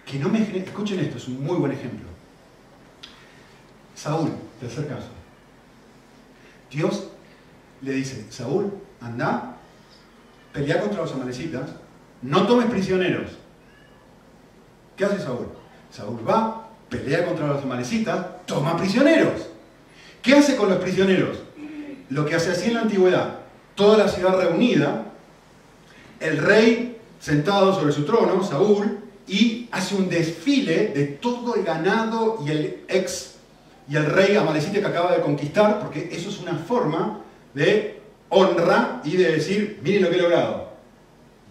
Que 0.03 0.17
no 0.17 0.29
me 0.29 0.41
Escuchen 0.41 0.99
esto, 0.99 1.17
es 1.17 1.27
un 1.27 1.43
muy 1.43 1.57
buen 1.57 1.73
ejemplo. 1.73 2.07
Saúl, 3.93 4.31
tercer 4.59 4.87
caso. 4.87 5.09
Dios 6.71 7.09
le 7.83 7.91
dice, 7.91 8.25
Saúl, 8.31 8.73
anda, 8.99 9.57
pelea 10.51 10.81
contra 10.81 11.01
los 11.01 11.13
amalecitas, 11.13 11.82
no 12.23 12.47
tomes 12.47 12.67
prisioneros. 12.67 13.31
¿Qué 14.95 15.05
hace 15.05 15.19
Saúl? 15.19 15.47
Saúl 15.91 16.27
va, 16.27 16.69
pelea 16.89 17.25
contra 17.25 17.47
los 17.47 17.63
amalecitas, 17.63 18.45
toma 18.45 18.77
prisioneros. 18.77 19.47
¿Qué 20.21 20.35
hace 20.35 20.55
con 20.55 20.69
los 20.69 20.79
prisioneros? 20.79 21.39
Lo 22.09 22.25
que 22.25 22.35
hace 22.35 22.51
así 22.51 22.69
en 22.69 22.75
la 22.75 22.81
antigüedad, 22.81 23.39
toda 23.75 23.97
la 23.97 24.07
ciudad 24.07 24.37
reunida, 24.37 25.05
el 26.19 26.37
rey 26.37 26.97
sentado 27.19 27.73
sobre 27.73 27.91
su 27.91 28.05
trono, 28.05 28.43
Saúl, 28.43 28.99
y 29.27 29.67
hace 29.71 29.95
un 29.95 30.09
desfile 30.09 30.89
de 30.89 31.05
todo 31.05 31.55
el 31.55 31.63
ganado 31.63 32.39
y 32.45 32.51
el 32.51 32.83
ex 32.87 33.35
y 33.89 33.95
el 33.95 34.05
rey 34.05 34.35
amalecita 34.35 34.79
que 34.79 34.85
acaba 34.85 35.13
de 35.15 35.21
conquistar, 35.21 35.79
porque 35.79 36.09
eso 36.11 36.29
es 36.29 36.39
una 36.39 36.55
forma 36.55 37.19
de 37.53 38.01
honra 38.29 39.01
y 39.03 39.17
de 39.17 39.33
decir, 39.33 39.79
miren 39.83 40.03
lo 40.03 40.09
que 40.09 40.15
he 40.15 40.21
logrado. 40.21 40.72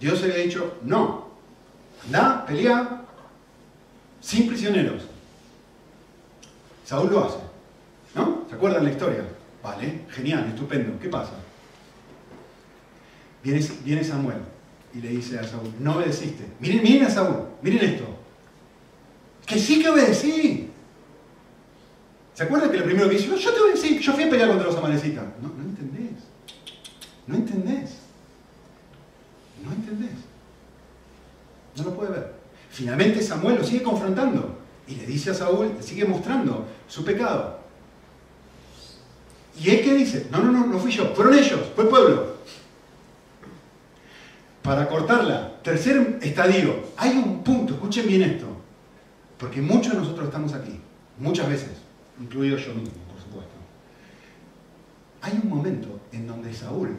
Dios 0.02 0.20
había 0.24 0.34
dicho, 0.34 0.78
no, 0.82 1.28
anda, 2.04 2.44
pelea, 2.44 3.02
sin 4.20 4.48
prisioneros. 4.48 5.04
Saúl 6.84 7.08
lo 7.08 7.24
hace. 7.24 7.38
¿No? 8.16 8.44
¿Se 8.48 8.56
acuerdan 8.56 8.82
la 8.82 8.90
historia? 8.90 9.24
Vale, 9.62 10.00
genial, 10.10 10.46
estupendo. 10.48 10.98
¿Qué 10.98 11.08
pasa? 11.08 11.34
Viene, 13.44 14.02
Samuel 14.02 14.38
y 14.92 15.00
le 15.00 15.08
dice 15.10 15.38
a 15.38 15.44
Saúl, 15.44 15.72
no 15.78 15.94
obedeciste. 15.94 16.48
Miren, 16.58 16.82
miren 16.82 17.04
a 17.04 17.10
Saúl, 17.10 17.46
miren 17.62 17.90
esto. 17.90 18.04
Que 19.46 19.56
sí 19.56 19.80
que 19.80 19.88
obedecí. 19.88 20.68
¿Se 22.34 22.42
acuerdan 22.42 22.72
que 22.72 22.78
lo 22.78 22.84
primero 22.84 23.08
que 23.08 23.14
dice, 23.14 23.28
yo 23.28 23.54
te 23.54 23.60
obedecí, 23.60 24.00
yo 24.00 24.12
fui 24.14 24.24
a 24.24 24.30
pelear 24.30 24.48
contra 24.48 24.66
los 24.66 24.76
amalecitas? 24.76 25.24
No, 25.40 25.48
no 25.56 25.62
entendés. 25.62 26.24
No 27.28 27.36
entendés. 27.36 28.01
No 29.64 29.72
entendés. 29.72 30.10
No 31.76 31.84
lo 31.84 31.94
puede 31.94 32.10
ver. 32.10 32.34
Finalmente 32.70 33.22
Samuel 33.22 33.56
lo 33.56 33.64
sigue 33.64 33.82
confrontando 33.82 34.58
y 34.86 34.94
le 34.96 35.06
dice 35.06 35.30
a 35.30 35.34
Saúl, 35.34 35.72
le 35.76 35.82
sigue 35.82 36.04
mostrando 36.04 36.66
su 36.88 37.04
pecado. 37.04 37.60
¿Y 39.58 39.70
él 39.70 39.82
qué 39.82 39.94
dice? 39.94 40.28
No, 40.30 40.42
no, 40.42 40.50
no, 40.50 40.66
no 40.66 40.78
fui 40.78 40.90
yo, 40.90 41.14
fueron 41.14 41.34
ellos, 41.34 41.60
fue 41.74 41.84
el 41.84 41.90
pueblo. 41.90 42.32
Para 44.62 44.88
cortarla, 44.88 45.60
tercer 45.62 46.18
estadio, 46.22 46.76
hay 46.96 47.16
un 47.16 47.42
punto, 47.42 47.74
escuchen 47.74 48.06
bien 48.06 48.22
esto, 48.22 48.46
porque 49.36 49.60
muchos 49.60 49.92
de 49.92 49.98
nosotros 49.98 50.26
estamos 50.26 50.54
aquí, 50.54 50.80
muchas 51.18 51.48
veces, 51.48 51.70
incluido 52.20 52.56
yo 52.56 52.72
mismo, 52.74 52.94
por 53.10 53.20
supuesto. 53.20 53.52
Hay 55.20 55.38
un 55.42 55.48
momento 55.48 56.00
en 56.12 56.26
donde 56.26 56.54
Saúl 56.54 56.96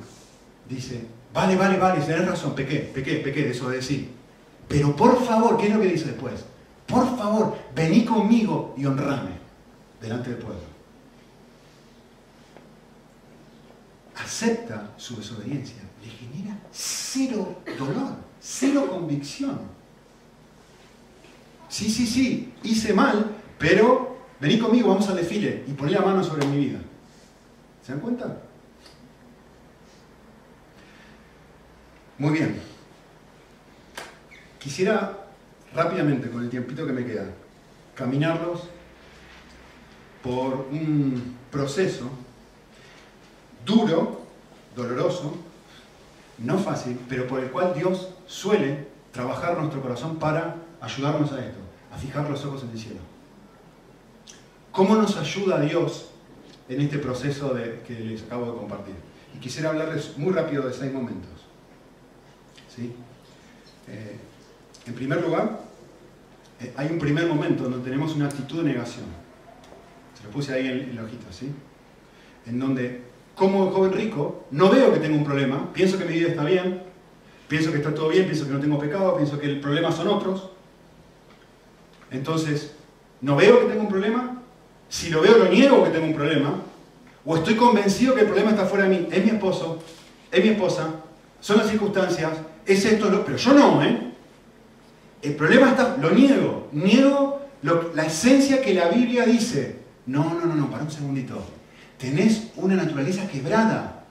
dice, 0.69 1.05
vale, 1.33 1.55
vale, 1.55 1.77
vale, 1.77 2.05
tenés 2.05 2.27
razón, 2.27 2.55
pequé, 2.55 2.79
pequé, 2.79 3.15
pequé, 3.15 3.43
desobedecí. 3.43 4.09
Pero 4.67 4.95
por 4.95 5.23
favor, 5.25 5.57
¿qué 5.57 5.67
es 5.67 5.73
lo 5.73 5.81
que 5.81 5.87
dice 5.87 6.05
después? 6.05 6.45
Por 6.85 7.17
favor, 7.17 7.57
vení 7.75 8.05
conmigo 8.05 8.73
y 8.77 8.85
honrame 8.85 9.31
delante 10.01 10.29
del 10.29 10.39
pueblo. 10.39 10.73
acepta 14.15 14.91
su 14.97 15.15
desobediencia, 15.17 15.77
le 16.03 16.09
genera 16.09 16.57
cero 16.71 17.61
dolor, 17.77 18.15
cero 18.39 18.87
convicción. 18.89 19.59
Sí, 21.69 21.89
sí, 21.89 22.05
sí, 22.05 22.53
hice 22.63 22.93
mal, 22.93 23.35
pero 23.57 24.17
vení 24.39 24.59
conmigo, 24.59 24.89
vamos 24.89 25.07
al 25.09 25.17
desfile 25.17 25.63
y 25.67 25.71
poné 25.73 25.91
la 25.91 26.01
mano 26.01 26.23
sobre 26.23 26.45
mi 26.47 26.57
vida. 26.65 26.79
¿Se 27.85 27.91
dan 27.91 28.01
cuenta? 28.01 28.42
Muy 32.17 32.31
bien. 32.31 32.61
Quisiera 34.59 35.17
rápidamente, 35.73 36.29
con 36.29 36.43
el 36.43 36.49
tiempito 36.49 36.85
que 36.85 36.93
me 36.93 37.05
queda, 37.05 37.25
caminarlos 37.95 38.61
por 40.21 40.67
un 40.71 41.35
proceso 41.51 42.09
duro, 43.65 44.21
doloroso, 44.75 45.35
no 46.37 46.57
fácil, 46.59 46.99
pero 47.09 47.27
por 47.27 47.39
el 47.39 47.51
cual 47.51 47.73
Dios 47.73 48.09
suele 48.27 48.87
trabajar 49.11 49.57
nuestro 49.57 49.81
corazón 49.81 50.17
para 50.17 50.55
ayudarnos 50.81 51.31
a 51.31 51.45
esto, 51.45 51.59
a 51.91 51.97
fijar 51.97 52.29
los 52.29 52.43
ojos 52.45 52.63
en 52.63 52.71
el 52.71 52.79
cielo. 52.79 52.99
¿Cómo 54.71 54.95
nos 54.95 55.17
ayuda 55.17 55.59
Dios 55.59 56.09
en 56.69 56.81
este 56.81 56.97
proceso 56.99 57.53
que 57.85 57.93
les 57.93 58.23
acabo 58.23 58.51
de 58.51 58.57
compartir? 58.57 58.95
Y 59.35 59.39
quisiera 59.39 59.69
hablarles 59.69 60.17
muy 60.17 60.31
rápido 60.31 60.67
de 60.67 60.73
seis 60.73 60.91
momentos. 60.91 61.32
¿Sí? 62.75 62.91
Eh, 63.87 64.17
en 64.87 64.93
primer 64.93 65.21
lugar, 65.21 65.59
eh, 66.59 66.73
hay 66.75 66.87
un 66.87 66.99
primer 66.99 67.27
momento 67.27 67.63
donde 67.63 67.79
tenemos 67.79 68.15
una 68.15 68.25
actitud 68.25 68.63
de 68.63 68.71
negación. 68.71 69.05
Se 70.17 70.23
lo 70.23 70.29
puse 70.29 70.53
ahí 70.53 70.67
en 70.67 70.89
el 70.89 70.99
ojito, 70.99 71.31
¿sí? 71.31 71.51
En 72.45 72.59
donde 72.59 73.01
como 73.35 73.71
joven 73.71 73.93
rico, 73.93 74.45
no 74.51 74.69
veo 74.69 74.93
que 74.93 74.99
tengo 74.99 75.17
un 75.17 75.23
problema, 75.23 75.71
pienso 75.73 75.97
que 75.97 76.05
mi 76.05 76.13
vida 76.13 76.29
está 76.29 76.43
bien, 76.43 76.83
pienso 77.47 77.71
que 77.71 77.77
está 77.77 77.93
todo 77.93 78.09
bien, 78.09 78.25
pienso 78.25 78.45
que 78.45 78.53
no 78.53 78.59
tengo 78.59 78.79
pecado, 78.79 79.15
pienso 79.17 79.39
que 79.39 79.47
el 79.47 79.59
problema 79.59 79.91
son 79.91 80.07
otros. 80.07 80.49
Entonces, 82.11 82.75
no 83.21 83.35
veo 83.35 83.61
que 83.61 83.65
tengo 83.67 83.81
un 83.81 83.89
problema, 83.89 84.41
si 84.87 85.09
lo 85.09 85.21
veo 85.21 85.37
lo 85.37 85.49
niego 85.49 85.83
que 85.83 85.89
tengo 85.89 86.05
un 86.05 86.13
problema, 86.13 86.61
o 87.25 87.37
estoy 87.37 87.55
convencido 87.55 88.13
que 88.13 88.21
el 88.21 88.27
problema 88.27 88.51
está 88.51 88.65
fuera 88.65 88.87
de 88.87 88.97
mí, 88.97 89.07
es 89.11 89.23
mi 89.23 89.31
esposo, 89.31 89.81
es 90.31 90.43
mi 90.43 90.49
esposa, 90.51 90.89
son 91.39 91.57
las 91.57 91.69
circunstancias, 91.69 92.37
es 92.65 92.85
esto, 92.85 93.23
pero 93.25 93.37
yo 93.37 93.53
no, 93.53 93.83
¿eh? 93.83 94.11
El 95.21 95.35
problema 95.35 95.69
está, 95.69 95.97
lo 95.97 96.11
niego, 96.11 96.69
niego 96.73 97.41
la 97.61 98.05
esencia 98.05 98.61
que 98.61 98.73
la 98.73 98.89
Biblia 98.89 99.25
dice. 99.25 99.83
No, 100.05 100.33
no, 100.33 100.45
no, 100.45 100.55
no, 100.55 100.69
para 100.69 100.83
un 100.83 100.91
segundito 100.91 101.41
tenés 102.03 102.49
una 102.57 102.75
naturaleza 102.75 103.29
quebrada. 103.29 104.03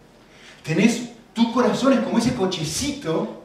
Tenés, 0.64 1.11
tu 1.34 1.53
corazón 1.53 1.92
es 1.92 2.00
como 2.00 2.16
ese 2.16 2.34
cochecito 2.34 3.42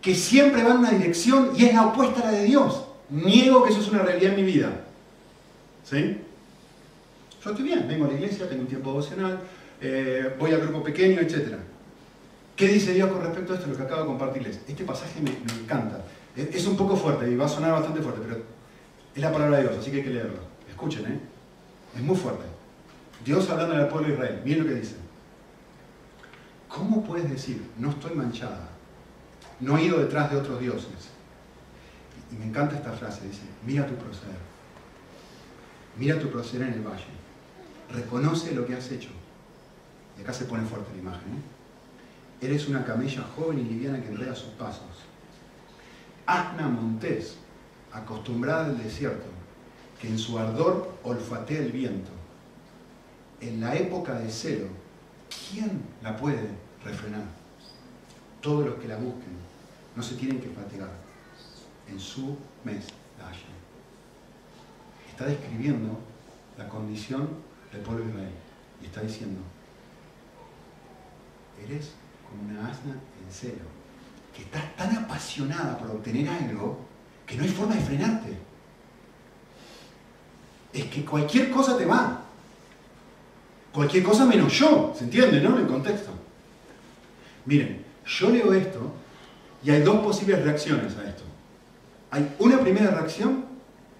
que 0.00 0.14
siempre 0.14 0.62
va 0.62 0.70
en 0.70 0.78
una 0.78 0.90
dirección 0.90 1.50
y 1.56 1.64
es 1.64 1.74
la 1.74 1.86
opuesta 1.86 2.20
a 2.20 2.30
la 2.30 2.38
de 2.38 2.44
Dios. 2.44 2.84
Niego 3.10 3.64
que 3.64 3.70
eso 3.70 3.80
es 3.80 3.88
una 3.88 4.02
realidad 4.02 4.34
en 4.34 4.44
mi 4.44 4.52
vida. 4.52 4.84
¿Sí? 5.82 6.18
Yo 7.44 7.50
estoy 7.50 7.64
bien, 7.64 7.84
vengo 7.88 8.04
a 8.04 8.08
la 8.08 8.14
iglesia, 8.14 8.48
tengo 8.48 8.62
un 8.62 8.68
tiempo 8.68 8.90
devocional, 8.90 9.40
eh, 9.80 10.36
voy 10.38 10.52
al 10.52 10.60
grupo 10.60 10.84
pequeño, 10.84 11.20
etc. 11.20 11.56
¿Qué 12.62 12.68
dice 12.68 12.94
Dios 12.94 13.10
con 13.10 13.20
respecto 13.20 13.52
a 13.52 13.56
esto? 13.56 13.68
Lo 13.68 13.76
que 13.76 13.82
acabo 13.82 14.02
de 14.02 14.06
compartirles. 14.06 14.60
Este 14.68 14.84
pasaje 14.84 15.20
me, 15.20 15.30
encanta. 15.60 16.04
Es 16.36 16.64
un 16.64 16.76
poco 16.76 16.96
fuerte 16.96 17.28
y 17.28 17.34
va 17.34 17.46
a 17.46 17.48
sonar 17.48 17.72
bastante 17.72 18.00
fuerte, 18.00 18.20
pero 18.22 18.40
es 19.12 19.20
la 19.20 19.32
palabra 19.32 19.56
de 19.56 19.64
Dios, 19.64 19.78
así 19.80 19.90
que 19.90 19.96
hay 19.96 20.02
que 20.04 20.10
leerlo. 20.10 20.38
Escuchen, 20.70 21.06
¿eh? 21.06 21.20
Es 21.96 22.02
muy 22.02 22.16
fuerte. 22.16 22.44
Dios 23.24 23.50
hablando 23.50 23.74
al 23.74 23.88
pueblo 23.88 24.06
de 24.06 24.14
Israel, 24.14 24.42
miren 24.44 24.62
lo 24.62 24.68
que 24.68 24.74
dice. 24.76 24.94
¿Cómo 26.68 27.02
puedes 27.02 27.28
decir, 27.28 27.68
no 27.78 27.90
estoy 27.90 28.14
manchada, 28.14 28.68
no 29.58 29.76
he 29.76 29.82
ido 29.82 29.98
detrás 29.98 30.30
de 30.30 30.36
otros 30.36 30.60
dioses? 30.60 31.10
Y 32.30 32.36
me 32.36 32.44
encanta 32.44 32.76
esta 32.76 32.92
frase, 32.92 33.26
dice, 33.26 33.42
mira 33.66 33.88
tu 33.88 33.96
proceder, 33.96 34.38
mira 35.98 36.16
tu 36.16 36.30
proceder 36.30 36.68
en 36.68 36.74
el 36.74 36.82
valle, 36.82 37.06
reconoce 37.92 38.54
lo 38.54 38.64
que 38.64 38.76
has 38.76 38.88
hecho. 38.92 39.10
Y 40.16 40.22
acá 40.22 40.32
se 40.32 40.44
pone 40.44 40.64
fuerte 40.64 40.92
la 40.92 40.98
imagen. 41.00 41.32
¿eh? 41.32 41.51
Eres 42.42 42.68
una 42.68 42.84
camella 42.84 43.22
joven 43.36 43.60
y 43.60 43.64
liviana 43.64 44.02
que 44.02 44.08
enreda 44.08 44.34
sus 44.34 44.50
pasos. 44.50 44.82
Asna 46.26 46.68
Montés, 46.68 47.36
acostumbrada 47.92 48.66
al 48.66 48.78
desierto, 48.78 49.26
que 50.00 50.08
en 50.08 50.18
su 50.18 50.38
ardor 50.38 50.98
olfatea 51.04 51.60
el 51.60 51.72
viento 51.72 52.10
en 53.42 53.60
la 53.60 53.74
época 53.74 54.14
de 54.14 54.30
celo, 54.30 54.68
¿quién 55.50 55.82
la 56.00 56.16
puede 56.16 56.48
refrenar? 56.84 57.24
Todos 58.40 58.66
los 58.66 58.74
que 58.76 58.88
la 58.88 58.96
busquen 58.96 59.36
no 59.96 60.02
se 60.02 60.14
tienen 60.14 60.40
que 60.40 60.48
fatigar. 60.48 60.90
En 61.88 61.98
su 61.98 62.36
mes 62.64 62.86
la 63.18 63.32
Está 65.10 65.26
describiendo 65.26 65.98
la 66.56 66.68
condición 66.68 67.28
del 67.72 67.82
pueblo 67.82 68.04
de 68.04 68.10
Israel 68.10 68.32
y 68.80 68.86
está 68.86 69.00
diciendo, 69.02 69.40
eres 71.62 71.92
una 72.44 72.68
asna 72.68 72.92
en 72.92 73.32
celo, 73.32 73.64
que 74.34 74.42
estás 74.42 74.76
tan 74.76 74.96
apasionada 74.96 75.78
por 75.78 75.90
obtener 75.90 76.28
algo 76.28 76.80
que 77.26 77.36
no 77.36 77.44
hay 77.44 77.48
forma 77.48 77.74
de 77.74 77.82
frenarte. 77.82 78.38
Es 80.72 80.86
que 80.86 81.04
cualquier 81.04 81.50
cosa 81.50 81.76
te 81.76 81.84
va. 81.84 82.22
Cualquier 83.72 84.02
cosa 84.02 84.26
menos 84.26 84.52
yo, 84.52 84.94
¿se 84.96 85.04
entiende, 85.04 85.40
no? 85.40 85.56
En 85.56 85.62
el 85.62 85.66
contexto. 85.66 86.10
Miren, 87.46 87.84
yo 88.06 88.30
leo 88.30 88.52
esto 88.52 88.92
y 89.64 89.70
hay 89.70 89.82
dos 89.82 90.00
posibles 90.00 90.42
reacciones 90.42 90.96
a 90.96 91.08
esto. 91.08 91.22
Hay 92.10 92.34
una 92.38 92.58
primera 92.60 92.90
reacción 92.90 93.44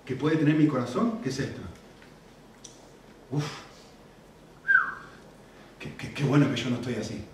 que 0.05 0.17
puede 0.17 0.37
tener 0.37 0.57
mi 0.57 0.67
corazón, 0.67 1.21
que 1.23 1.31
es 1.31 1.39
esta. 1.39 1.63
Uf, 3.31 3.45
qué, 5.79 6.25
bueno 6.25 6.51
que 6.51 6.61
yo 6.61 6.71
no 6.71 6.77
estoy 6.77 6.95
así. 6.95 7.25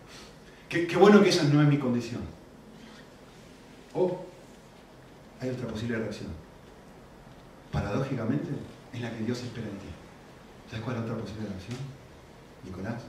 Qué, 0.69 0.97
bueno 0.97 1.23
que 1.23 1.31
esa 1.31 1.45
no 1.45 1.63
es 1.63 1.69
mi 1.69 1.79
condición. 1.79 2.21
O 3.95 4.25
hay 5.41 5.49
otra 5.51 5.67
posible 5.67 5.97
reacción. 5.97 6.29
Paradójicamente, 7.73 8.51
es 8.93 9.01
la 9.01 9.11
que 9.11 9.25
Dios 9.25 9.43
espera 9.43 9.67
de 9.67 9.73
ti. 9.73 9.87
¿Sabes 10.69 10.85
cuál 10.85 10.97
es 10.97 11.03
la 11.03 11.13
otra 11.13 11.23
posible 11.23 11.49
reacción? 11.49 11.79
Nicolás, 12.65 13.03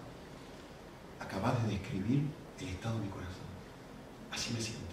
acabas 1.19 1.61
de 1.63 1.73
describir 1.73 2.23
el 2.59 2.67
estado 2.67 2.95
de 2.95 3.05
mi 3.05 3.09
corazón. 3.09 3.49
Así 4.31 4.53
me 4.53 4.61
siento. 4.61 4.85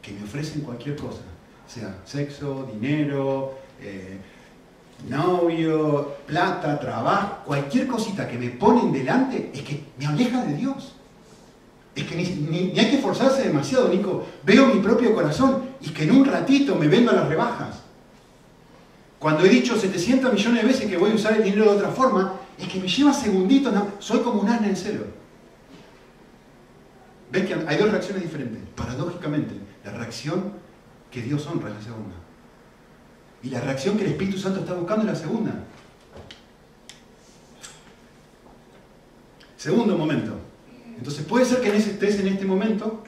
Que 0.00 0.12
me 0.12 0.22
ofrecen 0.22 0.62
cualquier 0.62 0.96
cosa, 0.96 1.22
sea 1.66 1.98
sexo, 2.04 2.68
dinero, 2.72 3.58
eh, 3.80 4.18
novio, 5.08 6.16
plata, 6.26 6.78
trabajo, 6.78 7.42
cualquier 7.44 7.86
cosita 7.86 8.26
que 8.28 8.38
me 8.38 8.50
ponen 8.50 8.92
delante 8.92 9.50
es 9.52 9.62
que 9.62 9.84
me 9.98 10.06
aleja 10.06 10.44
de 10.44 10.54
Dios. 10.54 10.94
Es 11.94 12.04
que 12.04 12.16
ni, 12.16 12.78
hay 12.78 12.90
que 12.90 12.96
esforzarse 12.96 13.42
demasiado, 13.42 13.88
Nico. 13.88 14.26
Veo 14.42 14.66
mi 14.66 14.80
propio 14.80 15.14
corazón 15.14 15.62
y 15.80 15.90
que 15.90 16.04
en 16.04 16.12
un 16.12 16.24
ratito 16.24 16.74
me 16.74 16.88
vendo 16.88 17.12
a 17.12 17.14
las 17.14 17.28
rebajas. 17.28 17.82
Cuando 19.18 19.44
he 19.44 19.48
dicho 19.48 19.76
700 19.76 20.32
millones 20.32 20.62
de 20.62 20.68
veces 20.68 20.90
que 20.90 20.96
voy 20.96 21.12
a 21.12 21.14
usar 21.14 21.34
el 21.34 21.44
dinero 21.44 21.64
de 21.64 21.78
otra 21.78 21.90
forma, 21.90 22.34
es 22.58 22.68
que 22.68 22.80
me 22.80 22.88
lleva 22.88 23.12
segunditos, 23.12 23.72
no, 23.72 23.88
soy 23.98 24.20
como 24.20 24.40
un 24.40 24.48
asna 24.48 24.68
en 24.68 24.76
celo. 24.76 25.04
¿Ves 27.30 27.46
que 27.46 27.54
hay 27.66 27.76
dos 27.76 27.90
reacciones 27.90 28.22
diferentes? 28.22 28.60
Paradójicamente, 28.74 29.54
la 29.84 29.92
reacción 29.92 30.52
que 31.10 31.22
Dios 31.22 31.46
honra 31.46 31.70
es 31.70 31.76
la 31.76 31.82
segunda. 31.82 32.14
Y 33.44 33.50
la 33.50 33.60
reacción 33.60 33.98
que 33.98 34.04
el 34.04 34.12
Espíritu 34.12 34.38
Santo 34.38 34.60
está 34.60 34.72
buscando 34.72 35.02
es 35.02 35.12
la 35.12 35.14
segunda. 35.14 35.52
Segundo 39.58 39.98
momento. 39.98 40.32
Entonces 40.96 41.26
puede 41.26 41.44
ser 41.44 41.60
que 41.60 41.76
estés 41.76 42.18
en 42.20 42.28
este 42.28 42.46
momento 42.46 43.04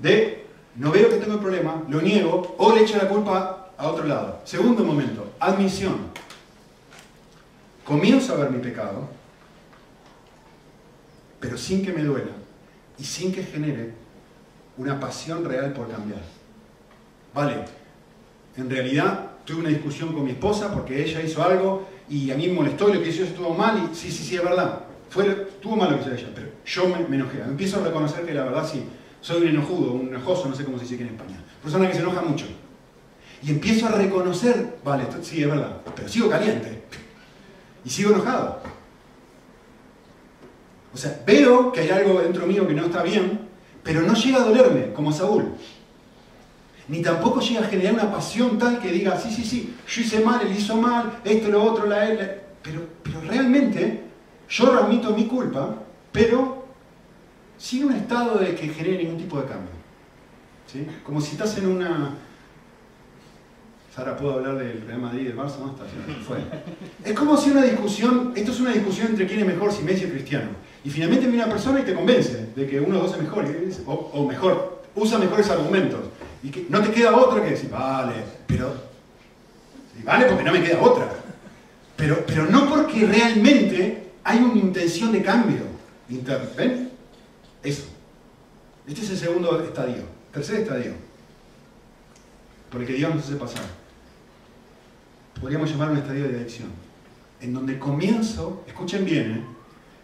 de 0.00 0.46
no 0.76 0.90
veo 0.90 1.10
que 1.10 1.16
tengo 1.16 1.34
el 1.34 1.40
problema, 1.40 1.82
lo 1.90 2.00
niego 2.00 2.54
o 2.56 2.74
le 2.74 2.82
echo 2.82 2.96
la 2.96 3.06
culpa 3.06 3.72
a 3.76 3.88
otro 3.88 4.04
lado. 4.04 4.40
Segundo 4.44 4.82
momento, 4.82 5.30
admisión 5.38 6.08
comienzo 7.84 8.32
a 8.32 8.36
ver 8.38 8.50
mi 8.50 8.60
pecado, 8.60 9.10
pero 11.38 11.58
sin 11.58 11.84
que 11.84 11.92
me 11.92 12.02
duela 12.02 12.32
y 12.98 13.04
sin 13.04 13.30
que 13.30 13.42
genere 13.42 13.92
una 14.78 14.98
pasión 14.98 15.44
real 15.44 15.74
por 15.74 15.90
cambiar. 15.90 16.22
Vale, 17.34 17.64
en 18.56 18.70
realidad 18.70 19.29
tuve 19.50 19.60
una 19.60 19.68
discusión 19.70 20.12
con 20.12 20.24
mi 20.24 20.30
esposa 20.30 20.72
porque 20.72 21.02
ella 21.02 21.20
hizo 21.22 21.42
algo 21.42 21.88
y 22.08 22.30
a 22.30 22.36
mí 22.36 22.46
me 22.46 22.54
molestó 22.54 22.88
y 22.88 22.94
lo 22.94 23.02
que 23.02 23.08
hizo 23.08 23.24
estuvo 23.24 23.52
mal 23.52 23.90
y 23.90 23.94
sí, 23.94 24.10
sí, 24.10 24.22
sí, 24.22 24.36
es 24.36 24.44
verdad. 24.44 24.80
Fue, 25.08 25.26
estuvo 25.26 25.76
mal 25.76 25.90
lo 25.90 25.96
que 25.96 26.02
hizo 26.04 26.14
ella, 26.14 26.28
pero 26.34 26.48
yo 26.64 26.88
me, 26.88 27.16
enojé. 27.16 27.40
Empiezo 27.40 27.80
a 27.80 27.84
reconocer 27.84 28.24
que 28.24 28.32
la 28.32 28.44
verdad 28.44 28.68
sí, 28.70 28.84
soy 29.20 29.42
un 29.42 29.48
enojudo, 29.48 29.92
un 29.92 30.08
enojoso, 30.08 30.48
no 30.48 30.54
sé 30.54 30.64
cómo 30.64 30.78
se 30.78 30.84
dice 30.84 30.94
aquí 30.94 31.04
en 31.04 31.10
España. 31.10 31.42
Persona 31.62 31.88
que 31.88 31.94
se 31.94 32.00
enoja 32.00 32.22
mucho. 32.22 32.46
Y 33.42 33.50
empiezo 33.50 33.86
a 33.86 33.90
reconocer, 33.90 34.78
vale, 34.84 35.04
sí, 35.22 35.42
es 35.42 35.48
verdad, 35.48 35.78
pero 35.96 36.08
sigo 36.08 36.30
caliente 36.30 36.84
y 37.84 37.90
sigo 37.90 38.10
enojado. 38.10 38.60
O 40.92 40.96
sea, 40.96 41.22
veo 41.26 41.72
que 41.72 41.80
hay 41.80 41.90
algo 41.90 42.20
dentro 42.20 42.46
mío 42.46 42.66
que 42.66 42.74
no 42.74 42.86
está 42.86 43.02
bien, 43.02 43.40
pero 43.82 44.02
no 44.02 44.14
llega 44.14 44.38
a 44.38 44.44
dolerme, 44.44 44.92
como 44.92 45.12
Saúl. 45.12 45.54
Ni 46.90 47.00
tampoco 47.00 47.40
llega 47.40 47.60
a 47.60 47.68
generar 47.68 47.94
una 47.94 48.12
pasión 48.12 48.58
tal 48.58 48.78
que 48.80 48.90
diga, 48.90 49.18
sí, 49.18 49.30
sí, 49.30 49.44
sí, 49.44 49.76
yo 49.86 50.02
hice 50.02 50.20
mal, 50.20 50.44
él 50.44 50.54
hizo 50.56 50.76
mal, 50.76 51.20
esto, 51.24 51.48
lo 51.48 51.62
otro, 51.62 51.86
la 51.86 52.10
él. 52.10 52.18
Pero, 52.62 52.82
pero 53.02 53.20
realmente 53.22 54.02
yo 54.48 54.76
remito 54.76 55.14
mi 55.14 55.26
culpa, 55.26 55.76
pero 56.12 56.66
sin 57.56 57.84
un 57.84 57.92
estado 57.92 58.38
de 58.38 58.54
que 58.54 58.68
genere 58.68 59.04
ningún 59.04 59.18
tipo 59.18 59.40
de 59.40 59.46
cambio. 59.46 59.70
¿Sí? 60.66 60.86
Como 61.04 61.20
si 61.20 61.32
estás 61.32 61.56
en 61.58 61.66
una, 61.66 62.16
Ahora 64.00 64.16
puedo 64.16 64.34
hablar 64.34 64.56
del 64.56 64.80
Real 64.86 64.98
Madrid 64.98 65.20
y 65.20 65.24
del 65.24 65.36
Barça, 65.36 65.58
¿no? 65.58 65.72
Está, 65.72 65.84
fue. 66.26 66.38
Es 67.04 67.12
como 67.12 67.36
si 67.36 67.50
una 67.50 67.62
discusión, 67.62 68.32
esto 68.34 68.52
es 68.52 68.60
una 68.60 68.70
discusión 68.70 69.08
entre 69.08 69.26
quién 69.26 69.40
es 69.40 69.46
mejor, 69.46 69.70
si 69.70 69.82
Messi 69.82 70.06
o 70.06 70.08
Cristiano. 70.08 70.48
Y 70.82 70.88
finalmente 70.88 71.26
viene 71.26 71.44
una 71.44 71.52
persona 71.52 71.80
y 71.80 71.82
te 71.82 71.92
convence 71.92 72.48
de 72.56 72.66
que 72.66 72.80
uno 72.80 72.98
o 72.98 73.02
dos 73.02 73.12
es 73.12 73.20
mejor, 73.20 73.44
o, 73.84 74.26
mejor, 74.26 74.84
usa 74.94 75.18
mejores 75.18 75.50
argumentos. 75.50 76.00
Y 76.42 76.50
que 76.50 76.66
no 76.68 76.82
te 76.82 76.90
queda 76.90 77.16
otra 77.16 77.42
que 77.42 77.50
decir, 77.50 77.70
vale, 77.70 78.14
pero. 78.46 78.74
vale 80.04 80.26
porque 80.26 80.44
no 80.44 80.52
me 80.52 80.62
queda 80.62 80.80
otra. 80.80 81.08
Pero, 81.96 82.24
pero 82.26 82.46
no 82.46 82.68
porque 82.68 83.06
realmente 83.06 84.12
hay 84.24 84.38
una 84.38 84.58
intención 84.58 85.12
de 85.12 85.22
cambio 85.22 85.62
interno. 86.08 86.48
¿Ven? 86.56 86.90
Eso. 87.62 87.84
Este 88.86 89.02
es 89.02 89.10
el 89.10 89.18
segundo 89.18 89.62
estadio. 89.62 90.02
Tercer 90.32 90.60
estadio. 90.60 90.94
Por 92.70 92.80
el 92.80 92.86
que 92.86 92.94
Dios 92.94 93.14
nos 93.14 93.24
hace 93.24 93.36
pasar 93.36 93.80
podríamos 95.40 95.70
llamar 95.70 95.90
un 95.90 95.96
estadio 95.96 96.28
de 96.28 96.36
adicción, 96.36 96.68
en 97.40 97.54
donde 97.54 97.78
comienzo, 97.78 98.62
escuchen 98.66 99.04
bien, 99.04 99.32
¿eh? 99.32 99.44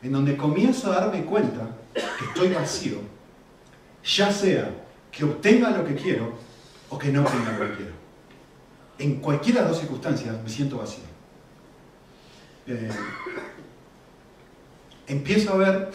en 0.06 0.12
donde 0.12 0.36
comienzo 0.36 0.90
a 0.90 1.00
darme 1.00 1.24
cuenta 1.24 1.76
que 1.94 2.24
estoy 2.24 2.48
vacío, 2.48 2.98
ya 4.04 4.32
sea 4.32 4.70
que 5.16 5.24
obtenga 5.24 5.70
lo 5.70 5.84
que 5.84 5.94
quiero 5.94 6.32
o 6.90 6.98
que 6.98 7.10
no 7.10 7.22
obtenga 7.22 7.52
lo 7.52 7.70
que 7.70 7.76
quiero. 7.76 7.92
En 8.98 9.16
cualquiera 9.20 9.60
de 9.60 9.66
las 9.66 9.72
dos 9.72 9.80
circunstancias 9.80 10.36
me 10.42 10.48
siento 10.48 10.78
vacío. 10.78 11.04
Eh, 12.66 12.90
empiezo 15.06 15.54
a 15.54 15.56
ver, 15.56 15.90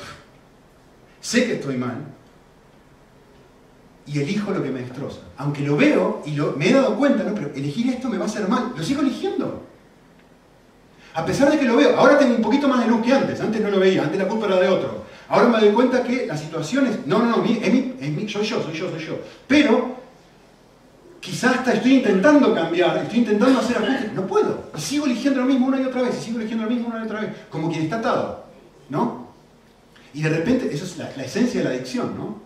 sé 1.20 1.46
que 1.46 1.54
estoy 1.54 1.78
mal, 1.78 2.08
y 4.08 4.20
elijo 4.20 4.52
lo 4.52 4.64
que 4.64 4.72
me 4.72 4.82
destroza. 4.82 5.22
Aunque 5.38 5.62
lo 5.62 5.78
veo 5.78 6.24
y 6.26 6.32
me 6.58 6.70
he 6.70 6.74
dado 6.74 6.96
cuenta, 6.96 7.24
¿no? 7.24 7.36
pero 7.36 7.52
elegir 7.54 7.90
esto 7.90 8.10
me 8.10 8.18
va 8.18 8.26
a 8.26 8.28
hacer 8.28 8.48
mal, 8.48 8.74
lo 8.76 8.84
sigo 8.84 9.02
eligiendo. 9.02 9.64
A 11.14 11.26
pesar 11.26 11.52
de 11.52 11.60
que 11.60 11.66
lo 11.66 11.76
veo, 11.76 11.98
ahora 11.98 12.18
tengo 12.18 12.36
un 12.36 12.42
poquito 12.42 12.68
más 12.68 12.82
de 12.82 12.88
luz 12.88 13.02
que 13.04 13.14
antes, 13.14 13.40
antes 13.40 13.62
no 13.62 13.70
lo 13.70 13.80
veía, 13.80 14.04
antes 14.04 14.18
la 14.18 14.28
culpa 14.28 14.48
era 14.48 14.60
de 14.60 14.68
otro. 14.68 15.01
Ahora 15.32 15.48
me 15.48 15.62
doy 15.62 15.72
cuenta 15.72 16.04
que 16.04 16.26
las 16.28 16.42
situaciones, 16.42 17.08
no, 17.08 17.20
no, 17.20 17.38
no, 17.38 17.44
es 17.46 17.74
mi, 17.74 17.94
es 18.02 18.12
mi, 18.12 18.28
soy 18.28 18.46
yo, 18.46 18.62
soy 18.62 18.74
yo, 18.74 18.92
soy 18.92 19.00
yo. 19.00 19.18
Pero 19.48 19.96
quizás 21.22 21.56
hasta 21.56 21.72
estoy 21.72 21.96
intentando 21.96 22.54
cambiar, 22.54 22.98
estoy 22.98 23.20
intentando 23.20 23.62
hacer 23.62 23.78
ajustes, 23.78 24.12
no 24.12 24.28
puedo. 24.28 24.66
Y 24.78 24.82
sigo 24.82 25.06
eligiendo 25.06 25.40
lo 25.40 25.46
mismo 25.46 25.68
una 25.68 25.80
y 25.80 25.86
otra 25.86 26.02
vez, 26.02 26.18
y 26.20 26.22
sigo 26.22 26.40
eligiendo 26.40 26.66
lo 26.66 26.70
mismo 26.70 26.90
una 26.90 27.00
y 27.00 27.06
otra 27.06 27.22
vez, 27.22 27.30
como 27.50 27.72
quien 27.72 27.84
está 27.84 28.00
atado, 28.00 28.44
¿no? 28.90 29.30
Y 30.14 30.22
de 30.22 30.30
repente, 30.30 30.70
eso 30.70 30.84
es 30.84 30.98
la, 30.98 31.10
la 31.16 31.24
esencia 31.24 31.62
de 31.62 31.64
la 31.64 31.76
adicción, 31.76 32.14
¿no? 32.18 32.42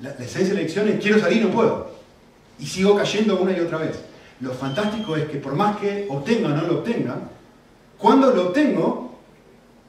La, 0.00 0.10
esencia 0.10 0.48
de 0.48 0.54
la 0.54 0.60
adicción 0.60 0.86
es 0.86 1.00
quiero 1.00 1.18
salir, 1.18 1.42
no 1.42 1.50
puedo. 1.50 1.92
Y 2.58 2.66
sigo 2.66 2.94
cayendo 2.94 3.40
una 3.40 3.56
y 3.56 3.60
otra 3.60 3.78
vez. 3.78 3.98
Lo 4.40 4.52
fantástico 4.52 5.16
es 5.16 5.30
que 5.30 5.38
por 5.38 5.54
más 5.54 5.78
que 5.78 6.06
obtenga 6.10 6.48
o 6.48 6.50
no 6.50 6.60
lo 6.60 6.78
obtenga, 6.80 7.16
cuando 7.96 8.34
lo 8.34 8.48
obtengo, 8.48 9.07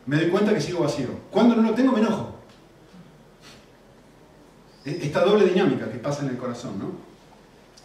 me 0.10 0.16
doy 0.16 0.30
cuenta 0.30 0.56
que 0.56 0.60
sigo 0.60 0.80
vacío. 0.80 1.10
Cuando 1.30 1.56
no 1.56 1.62
lo 1.62 1.76
tengo, 1.76 1.92
me 1.92 2.00
enojo. 2.00 2.36
E, 4.84 5.02
esta 5.04 5.24
doble 5.24 5.46
dinámica 5.46 5.92
que 5.92 6.00
pasa 6.00 6.24
en 6.24 6.30
el 6.30 6.38
corazón, 6.38 6.80
¿no? 6.80 6.92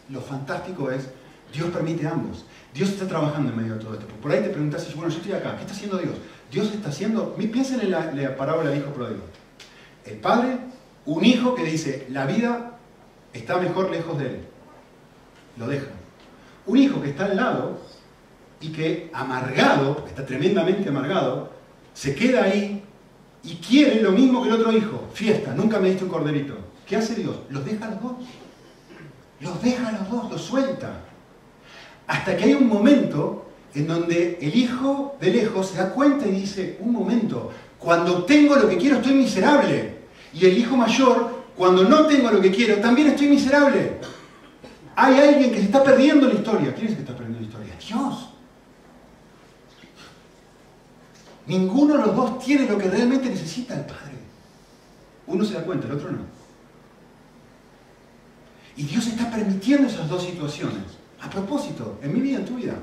Lo 0.08 0.22
fantástico 0.22 0.90
es, 0.90 1.10
Dios 1.52 1.68
permite 1.68 2.06
ambos. 2.06 2.46
Dios 2.72 2.88
está 2.88 3.06
trabajando 3.06 3.50
en 3.50 3.56
medio 3.58 3.74
de 3.74 3.84
todo 3.84 3.92
esto. 3.92 4.06
Por 4.22 4.32
ahí 4.32 4.42
te 4.42 4.48
preguntas, 4.48 4.90
bueno, 4.94 5.10
yo 5.10 5.18
estoy 5.18 5.32
acá, 5.32 5.54
¿qué 5.56 5.60
está 5.64 5.74
haciendo 5.74 5.98
Dios? 5.98 6.14
Dios 6.50 6.72
está 6.72 6.88
haciendo, 6.88 7.34
piensen 7.34 7.80
en 7.80 7.90
la, 7.90 8.10
la 8.12 8.36
parábola 8.36 8.70
del 8.70 8.80
hijo 8.80 8.92
pródigo. 8.92 9.22
El 10.06 10.16
padre 10.16 10.58
un 11.04 11.24
hijo 11.26 11.54
que 11.54 11.64
dice, 11.64 12.06
la 12.08 12.24
vida 12.24 12.78
está 13.34 13.58
mejor 13.58 13.90
lejos 13.90 14.18
de 14.18 14.26
él. 14.26 14.40
Lo 15.58 15.66
deja. 15.68 15.88
Un 16.64 16.78
hijo 16.78 17.02
que 17.02 17.10
está 17.10 17.26
al 17.26 17.36
lado 17.36 17.82
y 18.60 18.72
que 18.72 19.10
amargado, 19.12 20.06
está 20.08 20.24
tremendamente 20.24 20.88
amargado, 20.88 21.53
se 21.94 22.14
queda 22.14 22.44
ahí 22.44 22.82
y 23.42 23.54
quiere 23.56 24.02
lo 24.02 24.12
mismo 24.12 24.42
que 24.42 24.48
el 24.48 24.54
otro 24.56 24.72
hijo. 24.72 25.08
Fiesta, 25.14 25.54
nunca 25.54 25.78
me 25.78 25.88
diste 25.88 26.04
un 26.04 26.10
corderito. 26.10 26.56
¿Qué 26.86 26.96
hace 26.96 27.14
Dios? 27.14 27.36
Los 27.48 27.64
deja 27.64 27.86
a 27.86 27.90
los 27.92 28.02
dos. 28.02 28.12
Los 29.40 29.62
deja 29.62 29.88
a 29.88 29.92
los 29.92 30.10
dos, 30.10 30.30
los 30.30 30.42
suelta. 30.42 31.00
Hasta 32.06 32.36
que 32.36 32.44
hay 32.44 32.54
un 32.54 32.68
momento 32.68 33.46
en 33.74 33.86
donde 33.86 34.38
el 34.40 34.54
hijo 34.54 35.16
de 35.20 35.30
lejos 35.30 35.68
se 35.70 35.78
da 35.78 35.90
cuenta 35.90 36.26
y 36.26 36.32
dice, 36.32 36.78
un 36.80 36.92
momento, 36.92 37.50
cuando 37.78 38.18
obtengo 38.18 38.56
lo 38.56 38.68
que 38.68 38.76
quiero 38.76 38.96
estoy 38.96 39.14
miserable. 39.14 39.94
Y 40.32 40.46
el 40.46 40.58
hijo 40.58 40.76
mayor, 40.76 41.44
cuando 41.56 41.84
no 41.84 42.06
tengo 42.06 42.30
lo 42.30 42.40
que 42.40 42.50
quiero, 42.50 42.76
también 42.76 43.08
estoy 43.08 43.28
miserable. 43.28 43.98
Hay 44.96 45.18
alguien 45.18 45.50
que 45.50 45.58
se 45.58 45.64
está 45.64 45.82
perdiendo 45.82 46.28
la 46.28 46.34
historia. 46.34 46.74
¿Quién 46.74 46.88
es 46.88 46.94
que 46.94 47.00
está 47.00 47.14
perdiendo 47.14 47.40
la 47.40 47.46
historia? 47.46 47.74
Dios. 47.86 48.33
Ninguno 51.46 51.98
de 51.98 52.06
los 52.06 52.16
dos 52.16 52.38
tiene 52.38 52.66
lo 52.66 52.78
que 52.78 52.88
realmente 52.88 53.28
necesita 53.28 53.74
el 53.74 53.84
Padre. 53.84 54.14
Uno 55.26 55.44
se 55.44 55.54
da 55.54 55.64
cuenta, 55.64 55.86
el 55.86 55.94
otro 55.94 56.10
no. 56.10 56.20
Y 58.76 58.84
Dios 58.84 59.06
está 59.06 59.30
permitiendo 59.30 59.88
esas 59.88 60.08
dos 60.08 60.24
situaciones. 60.24 60.82
A 61.20 61.30
propósito, 61.30 61.98
en 62.02 62.12
mi 62.12 62.20
vida, 62.20 62.38
en 62.38 62.44
tu 62.44 62.56
vida. 62.56 62.74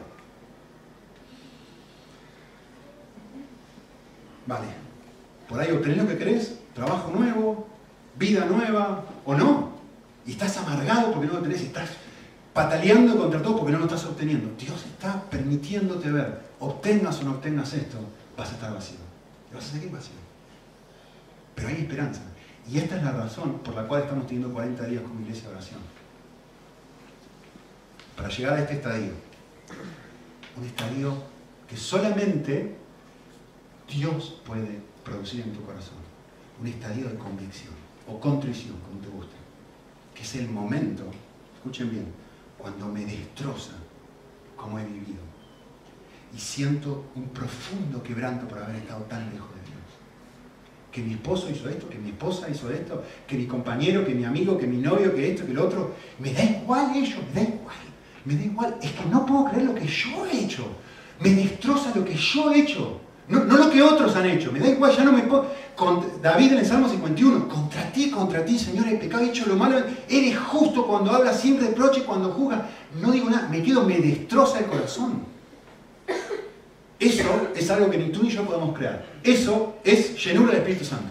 Vale. 4.46 4.68
Por 5.48 5.60
ahí 5.60 5.72
obtenés 5.72 5.98
lo 5.98 6.08
que 6.08 6.18
querés, 6.18 6.60
trabajo 6.74 7.12
nuevo, 7.12 7.68
vida 8.18 8.46
nueva, 8.46 9.04
o 9.26 9.36
no. 9.36 9.72
Y 10.26 10.32
estás 10.32 10.58
amargado 10.58 11.12
porque 11.12 11.28
no 11.28 11.34
lo 11.34 11.42
tenés, 11.42 11.62
estás 11.62 11.90
pataleando 12.54 13.18
contra 13.18 13.42
todo 13.42 13.58
porque 13.58 13.72
no 13.72 13.80
lo 13.80 13.86
estás 13.86 14.06
obteniendo. 14.06 14.50
Dios 14.58 14.86
está 14.86 15.22
permitiéndote 15.30 16.12
ver, 16.12 16.42
obtengas 16.60 17.20
o 17.20 17.24
no 17.24 17.32
obtengas 17.32 17.74
esto, 17.74 17.98
vas 18.38 18.50
a 18.50 18.54
estar 18.54 18.74
vacío. 18.74 19.00
Te 19.50 19.56
vas 19.56 19.66
a 19.66 19.72
seguir 19.72 19.92
vacío. 19.92 20.16
Pero 21.56 21.68
hay 21.68 21.76
esperanza. 21.76 22.22
Y 22.70 22.78
esta 22.78 22.98
es 22.98 23.04
la 23.04 23.12
razón 23.12 23.60
por 23.60 23.76
la 23.76 23.88
cual 23.88 24.04
estamos 24.04 24.28
teniendo 24.28 24.54
40 24.54 24.86
días 24.86 25.04
como 25.04 25.22
iglesia 25.22 25.50
de 25.50 25.56
oración. 25.56 25.80
Para 28.16 28.30
llegar 28.30 28.54
a 28.54 28.62
este 28.62 28.74
estadio. 28.76 29.12
Un 30.58 30.66
estadio 30.66 31.14
que 31.68 31.78
solamente 31.78 32.76
Dios 33.90 34.42
puede 34.46 34.82
producir 35.04 35.42
en 35.42 35.54
tu 35.54 35.64
corazón 35.64 36.02
un 36.62 36.68
estadio 36.68 37.10
de 37.10 37.16
convicción 37.16 37.74
o 38.08 38.20
contrición, 38.20 38.76
como 38.88 39.02
te 39.02 39.10
guste, 39.10 39.36
que 40.14 40.22
es 40.22 40.36
el 40.36 40.50
momento, 40.50 41.04
escuchen 41.56 41.90
bien, 41.90 42.06
cuando 42.58 42.88
me 42.88 43.04
destroza 43.06 43.74
como 44.56 44.78
he 44.78 44.86
vivido 44.86 45.31
y 46.36 46.40
siento 46.40 47.06
un 47.16 47.30
profundo 47.30 48.02
quebranto 48.04 48.48
por 48.48 48.60
haber 48.60 48.78
estado 48.78 49.04
tan 49.04 49.30
lejos 49.32 49.50
de 49.50 49.62
Dios. 49.62 49.82
Que 50.92 51.02
mi 51.02 51.14
esposo 51.14 51.50
hizo 51.50 51.70
esto, 51.70 51.90
que 51.90 51.98
mi 51.98 52.10
esposa 52.10 52.50
hizo 52.50 52.70
esto, 52.72 53.04
que 53.28 53.38
mi 53.38 53.46
compañero, 53.46 54.06
que 54.06 54.14
mi 54.14 54.26
amigo, 54.26 54.58
que 54.58 54.68
mi 54.68 54.78
novio, 54.78 55.14
que 55.14 55.32
esto, 55.32 55.46
que 55.46 55.54
lo 55.54 55.66
otro. 55.66 55.96
Me 56.20 56.34
da 56.34 56.44
igual 56.44 56.96
ello, 56.96 57.18
me 57.34 57.42
da 57.42 57.50
igual. 57.50 57.76
Me 58.26 58.36
da 58.36 58.44
igual. 58.44 58.78
Es 58.82 58.92
que 58.92 59.06
no 59.06 59.26
puedo 59.26 59.46
creer 59.46 59.66
lo 59.66 59.76
que 59.76 59.88
yo 59.88 60.26
he 60.26 60.46
hecho. 60.46 60.66
Me 61.20 61.30
destroza 61.30 61.92
lo 61.96 62.04
que 62.04 62.16
yo 62.16 62.52
he 62.52 62.62
hecho. 62.62 63.00
No, 63.28 63.44
lo 63.46 63.70
que 63.70 63.82
otros 63.82 64.16
han 64.16 64.26
hecho. 64.26 64.52
Me 64.52 64.60
da 64.60 64.68
igual, 64.68 64.96
ya 64.96 65.04
no 65.04 65.14
me 65.14 65.24
puedo. 65.24 65.48
David 66.22 66.52
en 66.52 66.58
el 66.60 66.66
Salmo 66.66 66.88
51, 66.88 67.48
contra 67.48 67.92
ti, 67.92 68.12
contra 68.12 68.44
ti, 68.44 68.60
Señor, 68.60 68.88
he 68.88 68.98
pecado, 68.98 69.24
he 69.24 69.30
hecho 69.30 69.46
lo 69.48 69.56
malo. 69.56 69.78
Eres 70.10 70.38
justo 70.38 70.86
cuando 70.86 71.12
hablas 71.12 71.40
sin 71.40 71.60
reproche, 71.60 72.04
cuando 72.04 72.32
juzgas. 72.32 72.62
No 73.00 73.12
digo 73.12 73.30
nada, 73.30 73.48
me 73.48 73.64
quedo, 73.64 73.86
me 73.86 74.00
destroza 74.00 74.60
el 74.60 74.66
corazón. 74.66 75.31
Eso 77.02 77.52
es 77.56 77.68
algo 77.72 77.90
que 77.90 77.98
ni 77.98 78.10
tú 78.10 78.22
ni 78.22 78.30
yo 78.30 78.46
podemos 78.46 78.78
crear. 78.78 79.04
Eso 79.24 79.78
es 79.84 80.24
llenura 80.24 80.52
del 80.52 80.62
Espíritu 80.62 80.86
Santo. 80.86 81.10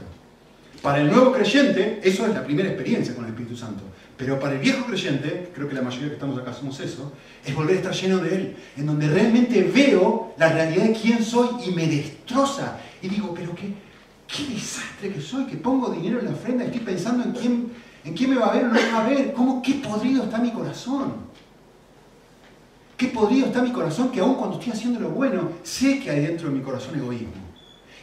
Para 0.81 1.01
el 1.01 1.11
nuevo 1.11 1.33
creyente, 1.33 2.01
eso 2.05 2.25
es 2.27 2.33
la 2.33 2.45
primera 2.45 2.69
experiencia 2.69 3.13
con 3.13 3.25
el 3.25 3.31
Espíritu 3.31 3.57
Santo. 3.57 3.83
Pero 4.17 4.39
para 4.39 4.55
el 4.55 4.61
viejo 4.61 4.87
creyente, 4.87 5.51
creo 5.53 5.69
que 5.69 5.75
la 5.75 5.83
mayoría 5.83 6.07
que 6.09 6.15
estamos 6.15 6.39
acá 6.39 6.53
somos 6.53 6.79
eso, 6.79 7.13
es 7.45 7.53
volver 7.57 7.75
a 7.75 7.79
estar 7.81 7.93
lleno 7.93 8.19
de 8.19 8.35
Él, 8.37 8.57
en 8.77 8.87
donde 8.87 9.09
realmente 9.09 9.63
veo 9.63 10.33
la 10.39 10.53
realidad 10.53 10.85
de 10.85 10.93
quién 10.93 11.25
soy 11.25 11.49
y 11.67 11.73
me 11.73 11.89
destroza. 11.89 12.79
Y 13.03 13.09
digo, 13.09 13.35
pero 13.35 13.53
qué, 13.57 13.75
qué 14.29 14.55
desastre 14.55 15.13
que 15.13 15.21
soy, 15.21 15.47
que 15.47 15.57
pongo 15.57 15.91
dinero 15.91 16.21
en 16.21 16.27
la 16.27 16.31
ofrenda 16.33 16.67
estoy 16.67 16.81
pensando 16.81 17.25
en 17.25 17.33
quién, 17.33 17.73
en 18.05 18.15
quién 18.15 18.31
me 18.31 18.37
va 18.37 18.47
a 18.47 18.55
ver 18.55 18.65
o 18.65 18.69
no 18.69 18.75
me 18.75 18.93
va 18.93 19.05
a 19.05 19.09
ver. 19.09 19.33
¿Cómo, 19.33 19.61
qué 19.61 19.75
podrido 19.75 20.23
está 20.23 20.39
mi 20.39 20.53
corazón? 20.53 21.30
Qué 23.01 23.09
podrido 23.09 23.47
está 23.47 23.63
mi 23.63 23.73
corazón 23.73 24.13
que 24.13 24.21
aun 24.21 24.35
cuando 24.35 24.59
estoy 24.59 24.75
haciendo 24.75 25.01
lo 25.01 25.09
bueno, 25.09 25.53
sé 25.63 26.01
que 26.01 26.11
hay 26.11 26.21
dentro 26.21 26.51
de 26.51 26.55
mi 26.57 26.61
corazón 26.61 26.99
egoísmo. 26.99 27.33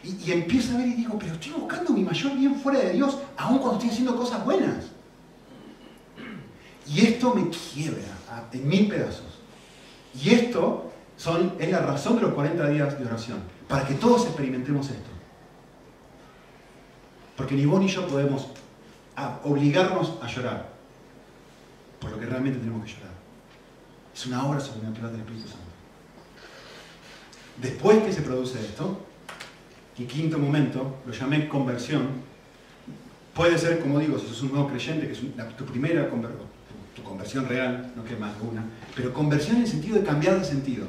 Y, 0.04 0.32
empiezo 0.32 0.74
a 0.74 0.80
ver 0.80 0.88
y 0.88 0.94
digo, 0.96 1.20
pero 1.20 1.34
estoy 1.34 1.52
buscando 1.52 1.94
mi 1.94 2.02
mayor 2.02 2.36
bien 2.36 2.56
fuera 2.56 2.80
de 2.80 2.94
Dios, 2.94 3.16
aun 3.38 3.60
cuando 3.60 3.76
estoy 3.76 3.92
haciendo 3.92 4.16
cosas 4.16 4.44
buenas. 4.44 4.86
Y 6.88 7.02
esto 7.02 7.32
me 7.36 7.48
quiebra 7.48 8.02
en 8.52 8.68
mil 8.68 8.88
pedazos. 8.88 9.38
Y 10.20 10.32
esto 10.32 10.92
es 11.60 11.70
la 11.70 11.80
razón 11.82 12.16
de 12.16 12.24
los 12.24 12.34
40 12.34 12.68
días 12.70 12.98
de 12.98 13.06
oración, 13.06 13.38
para 13.68 13.86
que 13.86 13.94
todos 13.94 14.26
experimentemos 14.26 14.90
esto. 14.90 15.10
Porque 17.36 17.54
ni 17.54 17.68
vos 17.68 17.80
ni 17.80 17.88
yo 17.88 18.08
podemos 18.08 18.48
obligarnos 19.44 20.14
a 20.24 20.28
llorar 20.28 20.70
por 22.00 22.10
lo 22.10 22.20
que 22.20 22.26
realmente 22.26 22.58
tenemos 22.58 22.84
que 22.84 22.94
llorar. 22.94 23.17
Es 24.18 24.26
una 24.26 24.44
obra 24.48 24.60
sobrenatural 24.60 25.12
del 25.12 25.22
Espíritu 25.22 25.48
Santo. 25.48 25.68
Después 27.62 28.00
que 28.00 28.12
se 28.12 28.24
produce 28.24 28.60
esto, 28.60 29.06
y 29.96 30.06
quinto 30.06 30.40
momento, 30.40 30.96
lo 31.06 31.14
llamé 31.14 31.48
conversión, 31.48 32.08
puede 33.36 33.60
ser, 33.60 33.80
como 33.80 34.00
digo, 34.00 34.18
si 34.18 34.26
sos 34.26 34.42
un 34.42 34.54
nuevo 34.54 34.70
creyente, 34.70 35.06
que 35.06 35.14
es 35.14 35.20
tu 35.56 35.66
primera 35.66 36.10
conversión, 36.10 36.48
tu 36.96 37.04
conversión 37.04 37.48
real, 37.48 37.94
no 37.96 38.04
que 38.04 38.16
más 38.16 38.32
una, 38.42 38.66
pero 38.96 39.14
conversión 39.14 39.58
en 39.58 39.62
el 39.62 39.68
sentido 39.68 40.00
de 40.00 40.04
cambiar 40.04 40.40
de 40.40 40.46
sentido, 40.46 40.88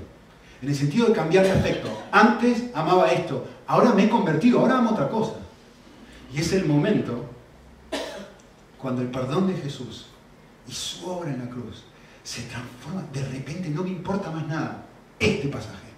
en 0.63 0.71
el 0.71 0.75
sentido 0.75 1.09
de 1.09 1.13
cambiar 1.13 1.45
de 1.45 1.51
afecto. 1.51 2.05
Antes 2.11 2.71
amaba 2.75 3.13
esto, 3.13 3.47
ahora 3.67 3.93
me 3.93 4.05
he 4.05 4.09
convertido, 4.09 4.61
ahora 4.61 4.79
amo 4.79 4.93
otra 4.93 5.11
cosa. 5.11 5.35
Y 6.33 6.41
es 6.41 6.51
el 6.55 6.65
momento 6.65 7.27
cuando 8.79 9.03
el 9.03 9.09
perdón 9.09 9.49
de 9.49 9.55
Jesús 9.55 10.07
y 10.67 10.73
su 10.73 11.07
obra 11.07 11.31
en 11.31 11.41
la 11.41 11.51
cruz 11.51 11.85
se 12.23 12.43
transforma, 12.43 13.05
de 13.13 13.23
repente 13.25 13.69
no 13.71 13.83
me 13.83 13.91
importa 13.91 14.31
más 14.31 14.47
nada. 14.47 14.85
Este 15.19 15.49
pasaje. 15.49 15.89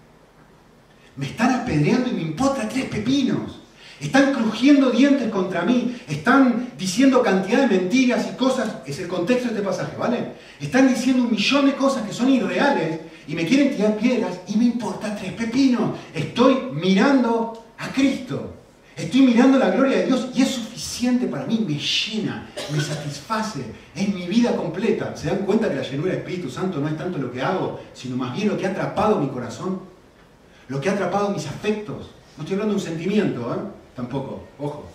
Me 1.17 1.27
están 1.27 1.53
apedreando 1.53 2.09
y 2.09 2.15
me 2.15 2.23
importa 2.23 2.69
tres 2.69 2.87
pepinos. 2.87 3.61
Están 4.01 4.33
crujiendo 4.33 4.91
dientes 4.91 5.29
contra 5.31 5.63
mí, 5.63 5.95
están 6.09 6.71
diciendo 6.79 7.23
cantidad 7.23 7.69
de 7.69 7.79
mentiras 7.79 8.27
y 8.33 8.37
cosas, 8.37 8.77
es 8.87 8.99
el 8.99 9.09
contexto 9.09 9.49
de 9.49 9.55
este 9.57 9.67
pasaje, 9.67 9.95
¿vale? 9.99 10.33
Están 10.59 10.89
diciendo 10.89 11.25
un 11.25 11.31
millón 11.31 11.67
de 11.67 11.75
cosas 11.75 12.07
que 12.07 12.15
son 12.15 12.31
irreales 12.31 13.01
y 13.29 13.35
me 13.35 13.45
quieren 13.45 13.77
tirar 13.77 13.99
piedras 13.99 14.41
y 14.49 14.57
me 14.57 14.65
importa 14.65 15.15
tres 15.15 15.35
pepinos. 15.35 15.99
Estoy 16.15 16.71
mirando 16.73 17.67
a 17.77 17.89
Cristo. 17.89 18.55
Estoy 18.97 19.21
mirando 19.23 19.59
la 19.59 19.71
gloria 19.71 19.99
de 19.99 20.07
Dios 20.07 20.29
y 20.35 20.43
es 20.43 20.60
suficiente 21.01 21.29
para 21.29 21.47
mí, 21.47 21.65
me 21.67 21.79
llena, 21.79 22.47
me 22.71 22.79
satisface, 22.79 23.65
es 23.95 24.15
mi 24.15 24.27
vida 24.27 24.55
completa. 24.55 25.17
¿Se 25.17 25.29
dan 25.29 25.47
cuenta 25.47 25.69
que 25.71 25.77
la 25.77 25.83
llenura 25.83 26.11
del 26.11 26.19
Espíritu 26.19 26.51
Santo 26.51 26.79
no 26.79 26.89
es 26.89 26.97
tanto 26.97 27.17
lo 27.17 27.33
que 27.33 27.41
hago, 27.41 27.81
sino 27.95 28.17
más 28.17 28.35
bien 28.35 28.49
lo 28.49 28.59
que 28.59 28.67
ha 28.67 28.71
atrapado 28.71 29.19
mi 29.19 29.29
corazón? 29.29 29.81
Lo 30.69 30.79
que 30.79 30.91
ha 30.91 30.93
atrapado 30.93 31.31
mis 31.31 31.47
afectos. 31.47 32.11
No 32.37 32.43
estoy 32.43 32.55
hablando 32.55 32.75
de 32.75 32.81
un 32.81 32.87
sentimiento, 32.87 33.55
¿eh? 33.55 33.59
tampoco, 33.97 34.45
ojo. 34.59 34.91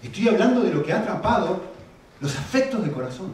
Estoy 0.00 0.28
hablando 0.28 0.60
de 0.60 0.72
lo 0.72 0.84
que 0.84 0.92
ha 0.92 1.00
atrapado 1.00 1.60
los 2.20 2.36
afectos 2.36 2.84
de 2.84 2.92
corazón. 2.92 3.32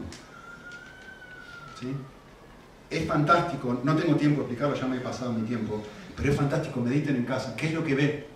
Es 2.89 3.07
fantástico, 3.07 3.81
no 3.83 3.95
tengo 3.95 4.15
tiempo 4.15 4.37
de 4.37 4.47
explicarlo, 4.47 4.75
ya 4.75 4.87
me 4.87 4.97
he 4.97 5.01
pasado 5.01 5.31
mi 5.33 5.45
tiempo, 5.45 5.83
pero 6.15 6.31
es 6.31 6.37
fantástico, 6.37 6.79
mediten 6.79 7.17
en 7.17 7.25
casa. 7.25 7.55
¿Qué 7.55 7.67
es 7.67 7.73
lo 7.73 7.83
que 7.83 7.93
ve? 7.93 8.27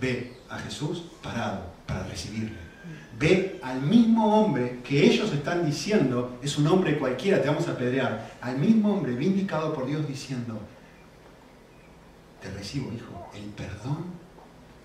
Ve 0.00 0.36
a 0.48 0.58
Jesús 0.58 1.04
parado 1.22 1.69
para 1.90 2.04
recibirle. 2.04 2.70
Ve 3.18 3.58
al 3.62 3.82
mismo 3.82 4.40
hombre 4.40 4.78
que 4.82 5.04
ellos 5.04 5.32
están 5.32 5.66
diciendo, 5.66 6.38
es 6.42 6.56
un 6.56 6.66
hombre 6.68 6.98
cualquiera, 6.98 7.42
te 7.42 7.48
vamos 7.48 7.68
a 7.68 7.72
apedrear, 7.72 8.30
al 8.40 8.56
mismo 8.58 8.94
hombre 8.94 9.14
vindicado 9.14 9.74
por 9.74 9.86
Dios 9.86 10.06
diciendo, 10.08 10.58
te 12.40 12.50
recibo, 12.50 12.90
hijo, 12.92 13.30
el 13.34 13.44
perdón 13.50 14.04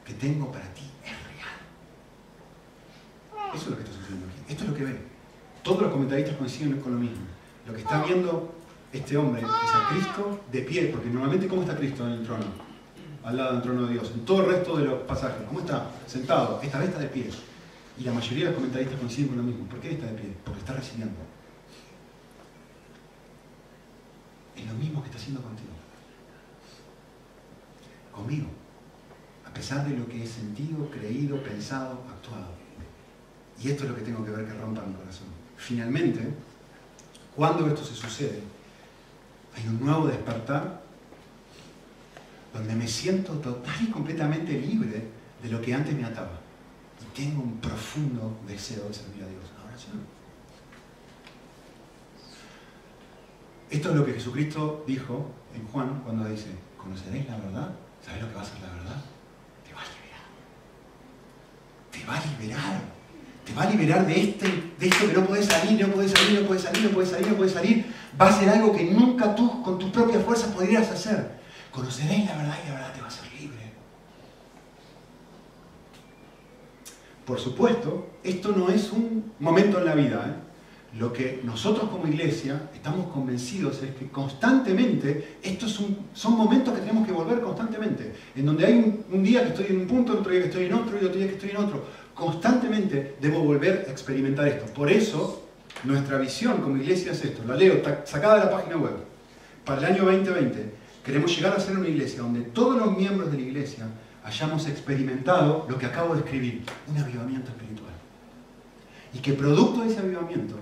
que 0.04 0.14
tengo 0.14 0.52
para 0.52 0.66
ti 0.74 0.84
es 1.04 1.12
real. 1.12 1.56
Eso 3.56 3.64
es 3.64 3.70
lo 3.70 3.78
que 3.78 3.84
está 3.84 3.96
sucediendo 3.96 4.28
aquí. 4.28 4.52
Esto 4.52 4.64
es 4.64 4.70
lo 4.70 4.76
que 4.76 4.84
ve. 4.84 5.00
Todos 5.64 5.84
los 5.84 5.92
comentaristas 5.92 6.36
coinciden 6.36 6.82
con 6.82 6.94
lo 6.94 7.00
mismo. 7.00 7.24
Lo 7.66 7.74
que 7.74 7.80
está 7.80 8.04
viendo 8.04 8.54
este 8.92 9.18
hombre 9.18 9.42
es 9.42 9.48
a 9.48 9.90
Cristo 9.90 10.42
de 10.52 10.62
pie, 10.62 10.88
porque 10.88 11.10
normalmente 11.10 11.48
¿cómo 11.48 11.62
está 11.62 11.78
Cristo 11.78 12.06
en 12.06 12.14
el 12.14 12.24
trono? 12.24 12.75
Al 13.26 13.36
lado 13.36 13.54
del 13.54 13.62
trono 13.62 13.88
de 13.88 13.94
Dios. 13.94 14.12
En 14.14 14.24
todo 14.24 14.42
el 14.42 14.56
resto 14.56 14.78
de 14.78 14.86
los 14.86 15.02
pasajes, 15.02 15.46
¿cómo 15.48 15.60
está? 15.60 15.90
Sentado. 16.08 16.62
Esta 16.62 16.80
vez 16.80 16.90
está 16.90 17.02
de 17.02 17.08
pie. 17.08 17.30
Y 17.98 18.04
la 18.04 18.14
mayoría 18.14 18.46
de 18.46 18.52
los 18.52 18.56
comentaristas 18.56 19.00
coinciden 19.00 19.30
con 19.30 19.38
lo 19.38 19.44
mismo. 19.44 19.66
¿Por 19.66 19.80
qué 19.80 19.92
está 19.92 20.06
de 20.06 20.14
pie? 20.14 20.34
Porque 20.46 20.60
está 20.60 20.74
recibiendo. 20.74 21.16
Es 24.56 24.66
lo 24.66 24.74
mismo 24.76 25.02
que 25.02 25.08
está 25.10 25.18
haciendo 25.18 25.42
contigo 25.42 25.76
conmigo, 28.16 28.48
a 29.46 29.54
pesar 29.54 29.86
de 29.88 29.98
lo 29.98 30.08
que 30.08 30.24
he 30.24 30.28
sentido, 30.28 30.90
creído, 30.90 31.42
pensado, 31.44 32.02
actuado. 32.10 32.54
Y 33.62 33.70
esto 33.70 33.84
es 33.84 33.90
lo 33.90 33.96
que 33.96 34.02
tengo 34.02 34.24
que 34.24 34.32
ver 34.32 34.46
que 34.46 34.54
rompa 34.54 34.82
mi 34.82 34.94
corazón. 34.94 35.28
Finalmente, 35.58 36.22
cuando 37.36 37.68
esto 37.68 37.84
se 37.84 37.96
sucede, 37.96 38.42
hay 39.56 39.68
un 39.68 39.80
nuevo 39.80 40.08
despertar 40.08 40.82
donde 42.56 42.74
me 42.74 42.88
siento 42.88 43.34
total 43.34 43.76
y 43.82 43.92
completamente 43.92 44.54
libre 44.54 45.04
de 45.44 45.50
lo 45.50 45.62
que 45.62 45.74
antes 45.74 45.94
me 45.94 46.06
ataba. 46.06 46.40
Y 47.02 47.22
tengo 47.22 47.44
un 47.44 47.58
profundo 47.58 48.40
deseo 48.48 48.88
de 48.88 48.94
servir 48.94 49.24
a 49.24 49.28
Dios. 49.28 49.44
Ahora 49.62 49.78
sí. 49.78 49.88
Esto 53.70 53.90
es 53.90 53.96
lo 53.96 54.06
que 54.06 54.14
Jesucristo 54.14 54.86
dijo 54.88 55.32
en 55.54 55.68
Juan 55.68 56.02
cuando 56.06 56.30
dice, 56.30 56.48
¿conoceréis 56.82 57.28
la 57.28 57.38
verdad? 57.38 57.72
¿Sabes 58.04 58.22
lo 58.22 58.30
que 58.30 58.36
va 58.36 58.40
a 58.40 58.44
hacer 58.44 58.62
la 58.62 58.72
verdad? 58.72 59.02
Te 59.68 59.74
va 59.74 59.82
a 59.82 59.86
liberar. 59.92 60.24
Te 61.92 62.06
va 62.06 62.16
a 62.16 62.40
liberar. 62.40 62.82
Te 63.44 63.54
va 63.54 63.64
a 63.64 63.70
liberar 63.70 64.08
de, 64.08 64.22
este, 64.22 64.48
de 64.80 64.88
esto 64.88 65.08
que 65.08 65.14
no 65.14 65.26
puedes 65.26 65.46
salir, 65.46 65.86
no 65.86 65.94
puedes 65.94 66.12
salir, 66.12 66.40
no 66.40 66.48
puedes 66.48 66.64
salir, 66.64 66.84
no 66.84 66.90
puedes 66.92 67.10
salir, 67.10 67.28
no 67.28 67.36
puedes 67.36 67.54
salir. 67.54 67.86
Va 68.20 68.30
a 68.30 68.40
ser 68.40 68.50
algo 68.50 68.74
que 68.74 68.86
nunca 68.86 69.36
tú 69.36 69.62
con 69.62 69.78
tus 69.78 69.90
propias 69.90 70.24
fuerzas 70.24 70.52
podrías 70.52 70.90
hacer. 70.90 71.44
Conoceréis 71.76 72.26
la 72.26 72.38
verdad 72.38 72.58
y 72.64 72.68
la 72.70 72.74
verdad 72.76 72.94
te 72.94 73.00
va 73.02 73.06
a 73.06 73.10
hacer 73.10 73.32
libre. 73.40 73.60
Por 77.26 77.40
supuesto, 77.40 78.08
esto 78.24 78.54
no 78.56 78.70
es 78.70 78.92
un 78.92 79.34
momento 79.40 79.80
en 79.80 79.86
la 79.86 79.96
vida. 79.96 80.26
¿eh? 80.26 80.46
lo 80.98 81.12
que 81.12 81.42
nosotros 81.44 81.90
como 81.90 82.08
iglesia 82.08 82.70
estamos 82.74 83.08
convencidos 83.08 83.84
es 83.84 83.94
que 83.96 84.08
constantemente, 84.08 85.40
estos 85.44 85.74
son, 86.14 86.38
momentos 86.38 86.74
que 86.74 86.80
tenemos 86.80 87.06
que 87.06 87.12
volver 87.12 87.42
constantemente, 87.42 88.14
en 88.34 88.46
donde 88.46 88.66
hay 88.66 89.04
un, 89.12 89.24
día 89.24 89.42
que 89.44 89.50
estoy 89.50 89.66
en 89.70 89.82
un 89.82 89.88
punto, 89.88 90.14
otro 90.14 90.32
día 90.32 90.42
que 90.42 90.48
estoy 90.48 90.66
en 90.66 90.74
otro 90.74 90.98
y 91.02 91.04
otro 91.04 91.18
día 91.18 91.28
que 91.28 91.34
estoy 91.34 91.50
en 91.50 91.58
otro. 91.58 91.84
Constantemente 92.14 93.18
debo 93.20 93.40
volver 93.40 93.86
a 93.88 93.92
experimentar 93.92 94.48
esto. 94.48 94.74
Por 94.74 94.90
eso, 94.90 95.44
nuestra 95.84 96.18
visión 96.18 96.62
como 96.62 96.78
iglesia 96.78 97.12
es 97.12 97.26
esto. 97.26 97.44
La 97.46 97.56
leo 97.56 97.82
sacada 98.06 98.36
de 98.36 98.46
la 98.46 98.52
página 98.52 98.78
web. 98.78 98.94
Para 99.66 99.82
el 99.82 99.96
año 99.96 100.06
2020 100.06 100.85
queremos 101.06 101.36
llegar 101.36 101.56
a 101.56 101.60
ser 101.60 101.78
una 101.78 101.88
iglesia 101.88 102.22
donde 102.22 102.42
todos 102.42 102.78
los 102.78 102.98
miembros 102.98 103.32
de 103.32 103.38
la 103.38 103.44
iglesia 103.44 103.86
hayamos 104.24 104.68
experimentado 104.68 105.68
lo 105.70 105.78
que 105.78 105.86
acabo 105.86 106.16
de 106.16 106.22
escribir, 106.22 106.64
un 106.88 106.98
avivamiento 106.98 107.52
espiritual. 107.52 107.94
Y 109.14 109.20
que 109.20 109.34
producto 109.34 109.82
de 109.82 109.92
ese 109.92 110.00
avivamiento 110.00 110.56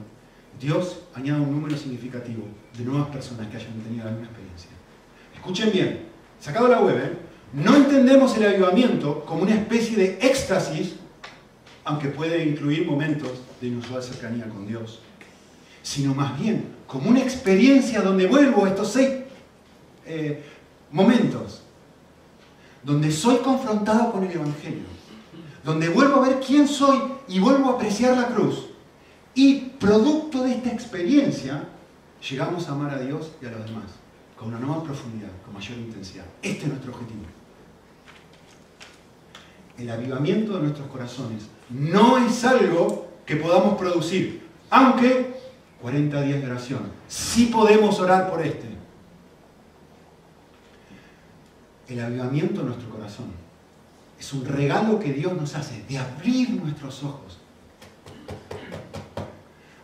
Dios 0.60 1.00
añade 1.16 1.42
un 1.42 1.52
número 1.52 1.78
significativo 1.78 2.44
de 2.78 2.84
nuevas 2.84 3.08
personas 3.08 3.48
que 3.48 3.58
hayan 3.58 3.74
tenido 3.82 4.06
la 4.06 4.12
misma 4.12 4.28
experiencia. 4.28 4.70
Escuchen 5.34 5.72
bien, 5.72 6.06
sacado 6.40 6.68
la 6.68 6.82
web, 6.82 6.98
¿eh? 6.98 7.18
no 7.54 7.76
entendemos 7.76 8.36
el 8.38 8.46
avivamiento 8.46 9.24
como 9.26 9.44
una 9.44 9.56
especie 9.56 9.96
de 9.96 10.20
éxtasis, 10.22 10.96
aunque 11.86 12.10
puede 12.10 12.46
incluir 12.46 12.86
momentos 12.86 13.32
de 13.62 13.68
inusual 13.68 14.04
cercanía 14.04 14.48
con 14.48 14.68
Dios, 14.68 15.00
sino 15.82 16.14
más 16.14 16.40
bien 16.40 16.66
como 16.88 17.10
una 17.10 17.22
experiencia 17.22 18.02
donde 18.02 18.28
vuelvo 18.28 18.66
a 18.66 18.70
estos 18.70 18.92
seis 18.92 19.23
eh, 20.06 20.44
momentos, 20.92 21.64
donde 22.84 23.12
soy 23.12 23.38
confrontado 23.38 24.12
con 24.12 24.24
el 24.24 24.32
Evangelio, 24.32 24.84
donde 25.64 25.90
vuelvo 25.90 26.18
a 26.18 26.28
ver 26.28 26.40
quién 26.40 26.68
soy 26.68 27.00
y 27.28 27.40
vuelvo 27.40 27.70
a 27.70 27.74
apreciar 27.74 28.18
la 28.18 28.28
cruz 28.28 28.68
y 29.36 29.60
producto 29.80 30.44
de 30.44 30.56
esta 30.56 30.72
experiencia, 30.72 31.68
llegamos 32.30 32.68
a 32.68 32.74
amar 32.74 32.94
a 32.94 33.00
Dios 33.00 33.32
y 33.42 33.46
a 33.46 33.52
los 33.52 33.66
demás, 33.66 33.86
con 34.38 34.50
una 34.50 34.60
nueva 34.60 34.84
profundidad, 34.84 35.32
con 35.44 35.54
mayor 35.54 35.78
intensidad. 35.78 36.26
Este 36.42 36.64
es 36.64 36.68
nuestro 36.68 36.92
objetivo. 36.94 37.22
El 39.78 39.90
avivamiento 39.90 40.54
de 40.54 40.64
nuestros 40.64 40.88
corazones 40.88 41.48
no 41.70 42.18
es 42.20 42.44
algo 42.46 43.08
que 43.26 43.38
podamos 43.38 43.78
producir, 43.78 44.44
aunque 44.70 45.34
40 45.82 46.22
días 46.22 46.42
de 46.42 46.48
oración, 46.48 46.82
sí 47.08 47.48
podemos 47.48 48.00
orar 48.00 48.30
por 48.30 48.42
este. 48.42 48.73
El 51.88 52.00
avivamiento 52.00 52.62
de 52.62 52.68
nuestro 52.68 52.90
corazón 52.90 53.26
es 54.18 54.32
un 54.32 54.46
regalo 54.46 55.00
que 55.00 55.12
Dios 55.12 55.34
nos 55.34 55.54
hace 55.56 55.84
de 55.84 55.98
abrir 55.98 56.52
nuestros 56.52 57.04
ojos 57.04 57.40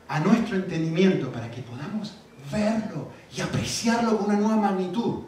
a 0.07 0.19
nuestro 0.21 0.55
entendimiento 0.55 1.29
para 1.31 1.51
que 1.51 1.61
podamos 1.61 2.15
verlo 2.51 3.09
y 3.35 3.41
apreciarlo 3.41 4.17
con 4.17 4.27
una 4.27 4.39
nueva 4.39 4.55
magnitud. 4.55 5.23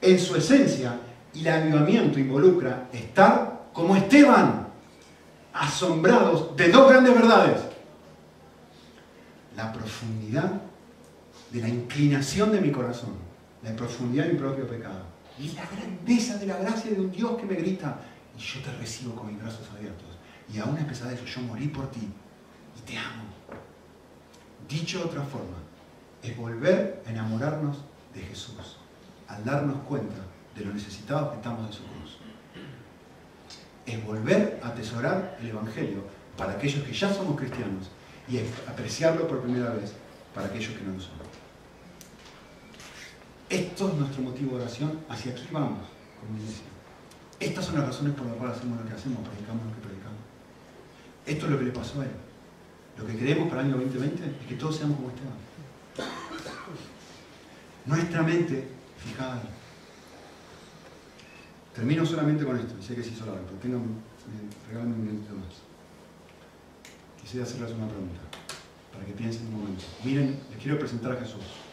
En 0.00 0.18
su 0.18 0.36
esencia 0.36 1.00
Y 1.34 1.40
el 1.40 1.48
avivamiento 1.48 2.18
involucra 2.18 2.88
estar 2.92 3.68
como 3.72 3.94
Esteban, 3.96 4.66
asombrados 5.52 6.56
de 6.56 6.68
dos 6.68 6.90
grandes 6.90 7.14
verdades. 7.14 7.60
La 9.56 9.72
profundidad 9.72 10.52
de 11.50 11.60
la 11.60 11.68
inclinación 11.68 12.50
de 12.50 12.60
mi 12.60 12.72
corazón, 12.72 13.10
la 13.62 13.74
profundidad 13.76 14.24
de 14.24 14.32
mi 14.32 14.38
propio 14.38 14.66
pecado 14.66 15.07
y 15.38 15.48
la 15.52 15.64
grandeza 15.66 16.36
de 16.36 16.46
la 16.46 16.56
gracia 16.56 16.90
de 16.90 17.00
un 17.00 17.10
Dios 17.10 17.36
que 17.36 17.46
me 17.46 17.54
grita 17.54 17.98
y 18.36 18.40
yo 18.40 18.60
te 18.60 18.72
recibo 18.72 19.14
con 19.14 19.28
mis 19.28 19.40
brazos 19.40 19.68
abiertos. 19.76 20.06
Y 20.52 20.58
aún 20.58 20.78
a 20.78 20.86
pesar 20.86 21.08
de 21.08 21.14
eso, 21.14 21.24
yo 21.24 21.40
morí 21.42 21.68
por 21.68 21.90
ti 21.90 22.08
y 22.76 22.80
te 22.80 22.96
amo. 22.96 23.24
Dicho 24.68 24.98
de 24.98 25.04
otra 25.04 25.22
forma, 25.22 25.56
es 26.22 26.36
volver 26.36 27.02
a 27.06 27.10
enamorarnos 27.10 27.78
de 28.14 28.22
Jesús, 28.22 28.78
al 29.28 29.44
darnos 29.44 29.78
cuenta 29.82 30.16
de 30.56 30.64
lo 30.64 30.72
necesitados 30.72 31.30
que 31.30 31.36
estamos 31.36 31.66
de 31.68 31.72
su 31.72 31.82
cruz. 31.84 32.18
Es 33.86 34.04
volver 34.04 34.60
a 34.62 34.68
atesorar 34.68 35.38
el 35.40 35.48
Evangelio 35.48 36.04
para 36.36 36.52
aquellos 36.52 36.84
que 36.84 36.92
ya 36.92 37.12
somos 37.12 37.38
cristianos 37.38 37.90
y 38.28 38.38
apreciarlo 38.68 39.26
por 39.26 39.40
primera 39.40 39.70
vez 39.70 39.94
para 40.34 40.46
aquellos 40.46 40.74
que 40.74 40.84
no 40.84 40.94
lo 40.94 41.00
son. 41.00 41.27
Esto 43.48 43.88
es 43.88 43.94
nuestro 43.94 44.22
motivo 44.22 44.56
de 44.56 44.62
oración, 44.64 45.00
hacia 45.08 45.32
aquí 45.32 45.46
vamos, 45.50 45.78
como 46.20 46.38
iglesia. 46.38 46.64
Estas 47.40 47.64
son 47.64 47.76
las 47.76 47.86
razones 47.86 48.14
por 48.14 48.26
las 48.26 48.36
cuales 48.36 48.56
hacemos 48.58 48.78
lo 48.78 48.86
que 48.86 48.94
hacemos, 48.94 49.26
predicamos 49.26 49.64
lo 49.64 49.74
que 49.74 49.80
predicamos. 49.80 50.18
Esto 51.24 51.46
es 51.46 51.52
lo 51.52 51.58
que 51.58 51.64
le 51.64 51.70
pasó 51.70 52.00
a 52.00 52.04
él. 52.04 52.10
Lo 52.98 53.06
que 53.06 53.16
queremos 53.16 53.48
para 53.48 53.62
el 53.62 53.68
año 53.68 53.76
2020 53.78 54.24
es 54.24 54.46
que 54.46 54.54
todos 54.56 54.76
seamos 54.76 54.96
como 54.96 55.08
Esteban. 55.08 55.32
Nuestra 57.86 58.22
mente 58.22 58.68
fijada. 58.98 59.40
Termino 61.74 62.04
solamente 62.04 62.44
con 62.44 62.58
esto, 62.58 62.74
y 62.78 62.82
sé 62.82 62.96
que 62.96 63.02
se 63.04 63.10
hizo 63.10 63.24
largo, 63.24 63.46
pero 63.46 63.58
tengan, 63.60 64.02
regálenme 64.68 64.94
un 64.94 65.06
minuto 65.06 65.34
más. 65.36 65.62
Quisiera 67.22 67.46
hacerles 67.46 67.70
una 67.72 67.88
pregunta, 67.88 68.20
para 68.92 69.06
que 69.06 69.12
piensen 69.12 69.46
un 69.46 69.60
momento. 69.60 69.84
Miren, 70.04 70.38
les 70.50 70.60
quiero 70.60 70.78
presentar 70.78 71.12
a 71.12 71.16
Jesús. 71.16 71.67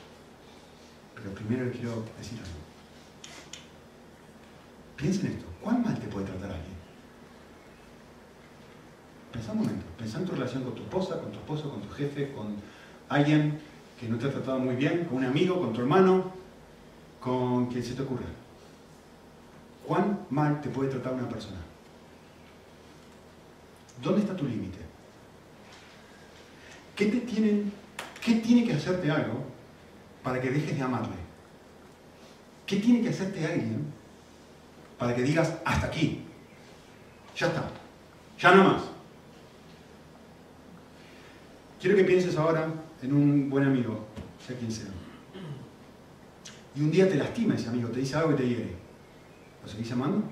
Pero 1.26 1.38
primero 1.38 1.66
les 1.66 1.76
quiero 1.76 2.04
decir 2.20 2.38
algo. 2.38 2.60
Piensen 4.96 5.32
esto, 5.32 5.46
¿cuán 5.60 5.82
mal 5.82 6.00
te 6.00 6.08
puede 6.08 6.28
tratar 6.28 6.52
alguien? 6.52 6.76
Pensá 9.32 9.52
un 9.54 9.58
momento, 9.58 9.86
pensá 9.98 10.20
en 10.20 10.26
tu 10.26 10.34
relación 10.34 10.64
con 10.64 10.76
tu 10.76 10.84
esposa, 10.84 11.20
con 11.20 11.32
tu 11.32 11.40
esposo, 11.40 11.72
con 11.72 11.82
tu 11.82 11.90
jefe, 11.96 12.32
con 12.32 12.56
alguien 13.10 13.60
que 14.00 14.08
no 14.08 14.20
te 14.20 14.28
ha 14.28 14.32
tratado 14.32 14.60
muy 14.60 14.76
bien, 14.76 15.06
con 15.06 15.18
un 15.18 15.26
amigo, 15.26 15.60
con 15.60 15.74
tu 15.74 15.82
hermano, 15.82 16.32
con 17.20 17.66
quien 17.68 17.84
se 17.84 17.96
te 17.96 18.04
ocurra. 18.04 18.28
¿Cuán 19.88 20.28
mal 20.30 20.62
te 20.62 20.70
puede 20.70 20.92
tratar 20.92 21.14
una 21.14 21.28
persona? 21.28 21.58
¿Dónde 24.04 24.22
está 24.22 24.36
tu 24.36 24.46
límite? 24.46 24.78
¿Qué 26.96 27.10
qué 28.22 28.36
tiene 28.36 28.64
que 28.64 28.74
hacerte 28.74 29.10
algo 29.10 29.55
para 30.26 30.42
que 30.42 30.50
dejes 30.50 30.76
de 30.76 30.82
amarle? 30.82 31.16
¿Qué 32.66 32.78
tiene 32.78 33.02
que 33.02 33.10
hacerte 33.10 33.46
alguien 33.46 33.86
para 34.98 35.16
que 35.16 35.22
digas 35.22 35.54
hasta 35.64 35.86
aquí? 35.86 36.26
Ya 37.38 37.48
está, 37.48 37.70
ya 38.40 38.56
no 38.56 38.64
más. 38.64 38.82
Quiero 41.80 41.96
que 41.96 42.04
pienses 42.04 42.36
ahora 42.38 42.68
en 43.04 43.14
un 43.14 43.50
buen 43.52 43.66
amigo, 43.66 44.08
sea 44.46 44.58
quien 44.58 44.72
sea. 44.72 44.88
Y 46.76 46.82
un 46.82 46.90
día 46.90 47.08
te 47.08 47.16
lastima 47.16 47.54
ese 47.54 47.70
amigo, 47.70 47.90
te 47.90 48.00
dice 48.00 48.16
algo 48.16 48.30
que 48.30 48.44
te 48.44 48.50
hiere. 48.50 48.76
¿Lo 49.62 49.70
seguís 49.70 49.92
amando? 49.92 50.24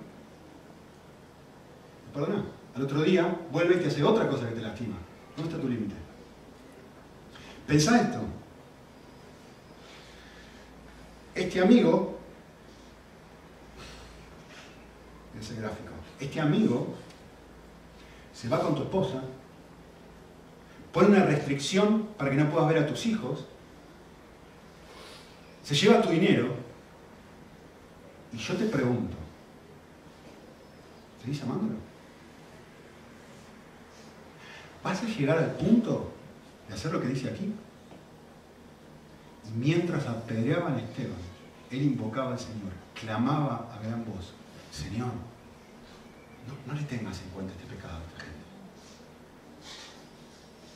Perdona. 2.11 2.45
Al 2.75 2.81
otro 2.81 3.03
día 3.03 3.37
vuelve 3.51 3.75
y 3.75 3.79
te 3.79 3.87
hace 3.87 4.03
otra 4.03 4.27
cosa 4.27 4.49
que 4.49 4.55
te 4.55 4.61
lastima. 4.61 4.95
¿Dónde 5.37 5.51
está 5.51 5.61
tu 5.61 5.69
límite? 5.69 5.93
Pensá 7.67 8.01
esto. 8.01 8.42
Este 11.35 11.61
amigo, 11.61 12.17
ese 15.39 15.55
gráfico, 15.55 15.91
este 16.19 16.39
amigo 16.39 16.93
se 18.33 18.47
va 18.49 18.59
con 18.59 18.75
tu 18.75 18.83
esposa 18.83 19.23
pone 20.93 21.07
una 21.07 21.25
restricción 21.25 22.09
para 22.17 22.29
que 22.29 22.37
no 22.37 22.49
puedas 22.49 22.69
ver 22.69 22.83
a 22.83 22.87
tus 22.87 23.07
hijos, 23.07 23.45
se 25.63 25.73
lleva 25.73 26.01
tu 26.01 26.11
dinero, 26.11 26.53
y 28.31 28.37
yo 28.37 28.55
te 28.55 28.65
pregunto, 28.65 29.15
¿seguís 31.21 31.41
amándolo? 31.41 31.79
¿Vas 34.83 35.01
a 35.01 35.07
llegar 35.07 35.39
al 35.39 35.51
punto 35.53 36.11
de 36.67 36.75
hacer 36.75 36.91
lo 36.93 37.01
que 37.01 37.07
dice 37.07 37.29
aquí? 37.29 37.53
Mientras 39.55 40.05
apedreaban 40.05 40.75
a 40.75 40.79
Esteban, 40.79 41.22
él 41.73 41.81
invocaba 41.81 42.33
al 42.33 42.39
Señor, 42.39 42.71
clamaba 42.93 43.67
a 43.73 43.79
gran 43.83 44.05
voz, 44.05 44.33
Señor, 44.71 45.11
no, 46.47 46.53
no 46.71 46.79
le 46.79 46.85
tengas 46.85 47.19
en 47.21 47.29
cuenta 47.29 47.53
este 47.53 47.65
pecado. 47.65 47.99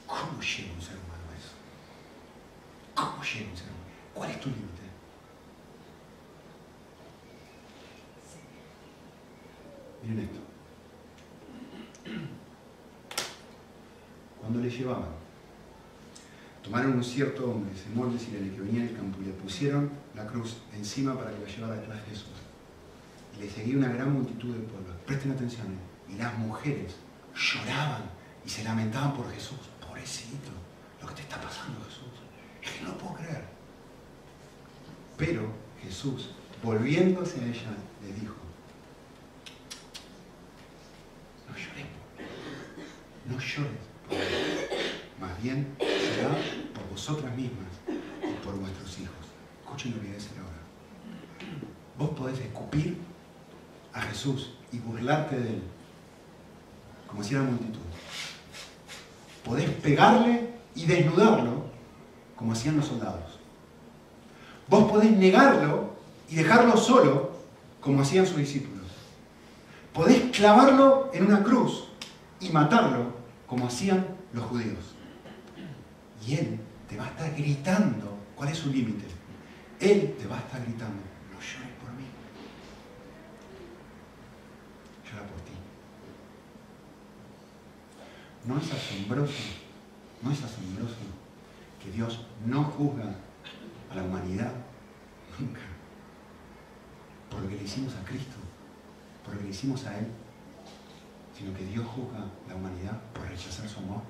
¿Cómo 0.07 0.41
llega 0.41 0.73
un 0.73 0.81
ser 0.81 0.95
humano 0.95 1.23
a 1.31 1.37
eso? 1.37 1.53
¿Cómo 2.95 3.23
llega 3.23 3.51
un 3.51 3.57
ser 3.57 3.67
humano? 3.67 3.87
¿Cuál 4.13 4.31
es 4.31 4.39
tu 4.39 4.49
límite? 4.49 4.81
Miren 10.01 10.19
esto. 10.19 10.39
Cuando 14.39 14.59
le 14.59 14.69
llevaban, 14.69 15.26
tomaron 16.67 16.95
un 16.95 17.03
cierto 17.03 17.49
hombre, 17.49 17.71
Simón 17.75 18.11
de 18.11 18.19
Sirene, 18.19 18.51
que 18.51 18.59
venía 18.59 18.83
del 18.83 18.95
campo, 18.95 19.19
y 19.21 19.25
le 19.25 19.31
pusieron 19.31 19.89
la 20.13 20.27
cruz 20.27 20.57
encima 20.73 21.17
para 21.17 21.31
que 21.31 21.39
la 21.39 21.47
llevara 21.47 21.75
detrás 21.75 22.01
de 22.03 22.09
Jesús. 22.09 22.35
Y 23.35 23.39
le 23.41 23.49
seguía 23.49 23.77
una 23.77 23.87
gran 23.87 24.11
multitud 24.11 24.53
de 24.53 24.59
pueblos. 24.59 24.95
Presten 25.05 25.31
atención. 25.31 25.67
¿eh? 25.67 26.13
Y 26.13 26.17
las 26.17 26.37
mujeres 26.37 26.95
lloraban 27.33 28.03
y 28.45 28.49
se 28.49 28.63
lamentaban 28.63 29.13
por 29.13 29.31
Jesús 29.31 29.59
lo 31.01 31.07
que 31.07 31.13
te 31.13 31.21
está 31.21 31.39
pasando, 31.39 31.79
Jesús. 31.85 32.07
Es 32.61 32.71
que 32.71 32.83
no 32.83 32.89
lo 32.89 32.97
puedo 32.97 33.13
creer. 33.15 33.43
Pero 35.17 35.47
Jesús, 35.81 36.31
volviéndose 36.61 37.39
a 37.39 37.45
ella, 37.45 37.77
le 38.03 38.13
dijo, 38.13 38.35
no 41.47 41.55
llores, 41.55 41.85
no 43.25 43.39
llores. 43.39 43.87
Más 45.19 45.41
bien 45.41 45.86
vosotras 46.97 47.35
mismas 47.35 47.69
y 47.87 48.45
por 48.45 48.55
vuestros 48.55 48.99
hijos. 48.99 49.13
Escuchen 49.63 49.93
lo 49.95 50.01
que 50.01 50.13
decir 50.13 50.31
ahora. 50.39 51.53
Vos 51.95 52.09
podés 52.17 52.39
escupir 52.39 52.97
a 53.93 54.01
Jesús 54.01 54.53
y 54.71 54.79
burlarte 54.79 55.39
de 55.39 55.49
él, 55.49 55.63
como 57.07 57.23
si 57.23 57.35
era 57.35 57.43
multitud 57.43 57.81
podés 59.47 59.69
pegarle 59.69 60.49
y 60.75 60.85
desnudarlo, 60.85 61.67
como 62.35 62.51
hacían 62.51 62.75
los 62.77 62.87
soldados. 62.87 63.39
Vos 64.67 64.91
podés 64.91 65.11
negarlo 65.11 65.91
y 66.29 66.35
dejarlo 66.35 66.75
solo, 66.75 67.31
como 67.79 68.01
hacían 68.01 68.27
sus 68.27 68.37
discípulos. 68.37 68.85
Podés 69.93 70.31
clavarlo 70.35 71.09
en 71.13 71.25
una 71.25 71.43
cruz 71.43 71.85
y 72.41 72.49
matarlo, 72.49 73.13
como 73.47 73.67
hacían 73.67 74.05
los 74.33 74.43
judíos. 74.45 74.93
Y 76.27 76.33
Él 76.35 76.59
te 76.87 76.97
va 76.97 77.05
a 77.05 77.09
estar 77.09 77.33
gritando 77.35 78.17
cuál 78.35 78.49
es 78.49 78.57
su 78.57 78.69
límite. 78.69 79.05
Él 79.79 80.15
te 80.17 80.25
va 80.27 80.37
a 80.37 80.39
estar 80.39 80.61
gritando, 80.61 81.01
no 81.31 81.39
llores 81.39 81.75
por 81.81 81.91
mí. 81.91 82.05
Llora 85.05 85.27
por 85.27 85.41
ti. 85.41 85.51
¿No 88.45 88.57
es 88.57 88.71
asombroso? 88.71 89.43
¿No 90.21 90.31
es 90.31 90.43
asombroso 90.43 90.95
que 91.83 91.91
Dios 91.91 92.25
no 92.45 92.63
juzga 92.63 93.15
a 93.91 93.95
la 93.95 94.03
humanidad 94.03 94.51
nunca 95.39 95.61
por 97.29 97.41
lo 97.41 97.49
que 97.49 97.55
le 97.55 97.63
hicimos 97.63 97.93
a 97.95 98.03
Cristo, 98.03 98.37
por 99.23 99.33
lo 99.33 99.39
que 99.39 99.45
le 99.45 99.51
hicimos 99.51 99.85
a 99.85 99.99
Él, 99.99 100.07
sino 101.37 101.53
que 101.55 101.65
Dios 101.65 101.85
juzga 101.85 102.19
a 102.19 102.49
la 102.49 102.55
humanidad 102.55 102.99
por 103.13 103.27
rechazar 103.27 103.67
su 103.67 103.79
amor? 103.79 104.01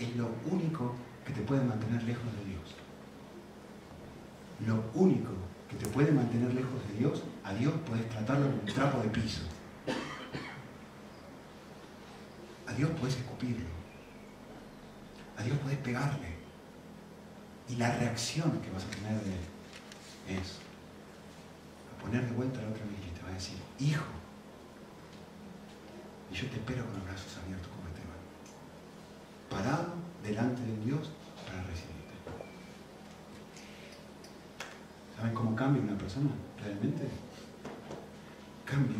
Es 0.00 0.16
lo 0.16 0.30
único 0.50 0.94
que 1.26 1.32
te 1.32 1.42
puede 1.42 1.62
mantener 1.62 2.02
lejos 2.02 2.24
de 2.24 2.44
Dios. 2.46 2.74
Lo 4.66 4.82
único 4.94 5.32
que 5.68 5.76
te 5.76 5.86
puede 5.88 6.10
mantener 6.10 6.54
lejos 6.54 6.88
de 6.88 6.98
Dios, 6.98 7.22
a 7.44 7.52
Dios 7.52 7.74
puedes 7.86 8.08
tratarlo 8.08 8.46
como 8.46 8.62
un 8.62 8.66
trapo 8.66 9.00
de 9.02 9.08
piso. 9.10 9.42
A 12.66 12.72
Dios 12.72 12.90
puedes 12.98 13.16
escupirlo. 13.16 13.66
A 15.36 15.42
Dios 15.42 15.58
puedes 15.58 15.78
pegarle. 15.78 16.34
Y 17.68 17.76
la 17.76 17.94
reacción 17.96 18.60
que 18.62 18.70
vas 18.70 18.84
a 18.84 18.90
tener 18.90 19.20
de 19.22 19.32
Él 19.32 20.40
es 20.40 20.58
poner 22.02 22.24
de 22.24 22.32
vuelta 22.32 22.58
a 22.58 22.62
la 22.62 22.70
otra 22.70 22.84
mejilla 22.86 23.08
y 23.08 23.18
te 23.18 23.22
va 23.22 23.28
a 23.28 23.34
decir, 23.34 23.56
hijo, 23.78 24.04
y 26.32 26.34
yo 26.34 26.46
te 26.48 26.56
espero 26.56 26.84
con 26.86 26.94
los 26.94 27.04
brazos 27.04 27.38
abiertos 27.44 27.69
parado 29.50 29.94
delante 30.22 30.62
de 30.62 30.76
Dios 30.84 31.10
para 31.46 31.62
recibirte. 31.64 32.14
¿Saben 35.16 35.34
cómo 35.34 35.54
cambia 35.54 35.82
una 35.82 35.98
persona 35.98 36.30
realmente? 36.62 37.08
Cambio 38.64 38.96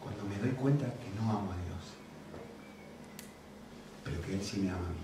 cuando 0.00 0.24
me 0.24 0.36
doy 0.36 0.50
cuenta 0.50 0.86
que 0.86 1.08
no 1.16 1.30
amo 1.30 1.52
a 1.52 1.56
Dios, 1.56 1.94
pero 4.04 4.20
que 4.20 4.34
Él 4.34 4.42
sí 4.42 4.60
me 4.60 4.70
ama 4.70 4.80
a 4.80 4.90
mí. 4.90 4.96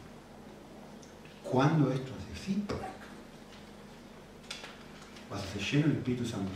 Cuando 1.45 1.93
esto 1.93 2.13
hace 2.19 2.35
fin, 2.35 2.67
vas 5.31 5.43
a 5.43 5.47
ser 5.47 5.63
lleno 5.63 5.87
del 5.89 5.97
Espíritu 5.99 6.27
Santo. 6.27 6.51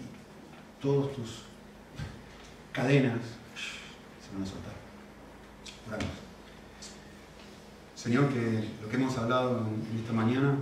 Y 0.00 0.82
todas 0.82 1.14
tus 1.14 1.42
cadenas 2.72 3.20
se 4.20 4.34
van 4.34 4.42
a 4.42 4.46
soltar. 4.46 4.74
Oramos. 5.88 6.25
Señor, 8.06 8.28
que 8.28 8.62
lo 8.80 8.88
que 8.88 8.94
hemos 8.94 9.18
hablado 9.18 9.66
en 9.66 9.98
esta 9.98 10.12
mañana 10.12 10.54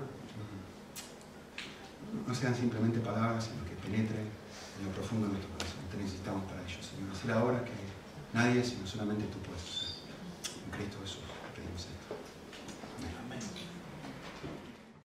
no 2.26 2.34
sean 2.34 2.54
simplemente 2.54 3.00
palabras, 3.00 3.44
sino 3.44 3.62
que 3.66 3.74
penetre 3.86 4.16
en 4.16 4.86
lo 4.86 4.92
profundo 4.92 5.26
de 5.26 5.34
nuestro 5.34 5.52
corazón. 5.52 5.80
Te 5.90 5.98
necesitamos 5.98 6.42
para 6.44 6.62
ello, 6.62 6.80
Señor. 6.80 7.12
Hacer 7.12 7.32
ahora 7.32 7.62
que 7.62 7.72
nadie, 8.32 8.64
sino 8.64 8.86
solamente 8.86 9.26
tú 9.26 9.36
puedes 9.40 9.60
hacer. 9.60 10.08
En 10.64 10.70
Cristo 10.72 10.96
Jesús. 11.02 11.23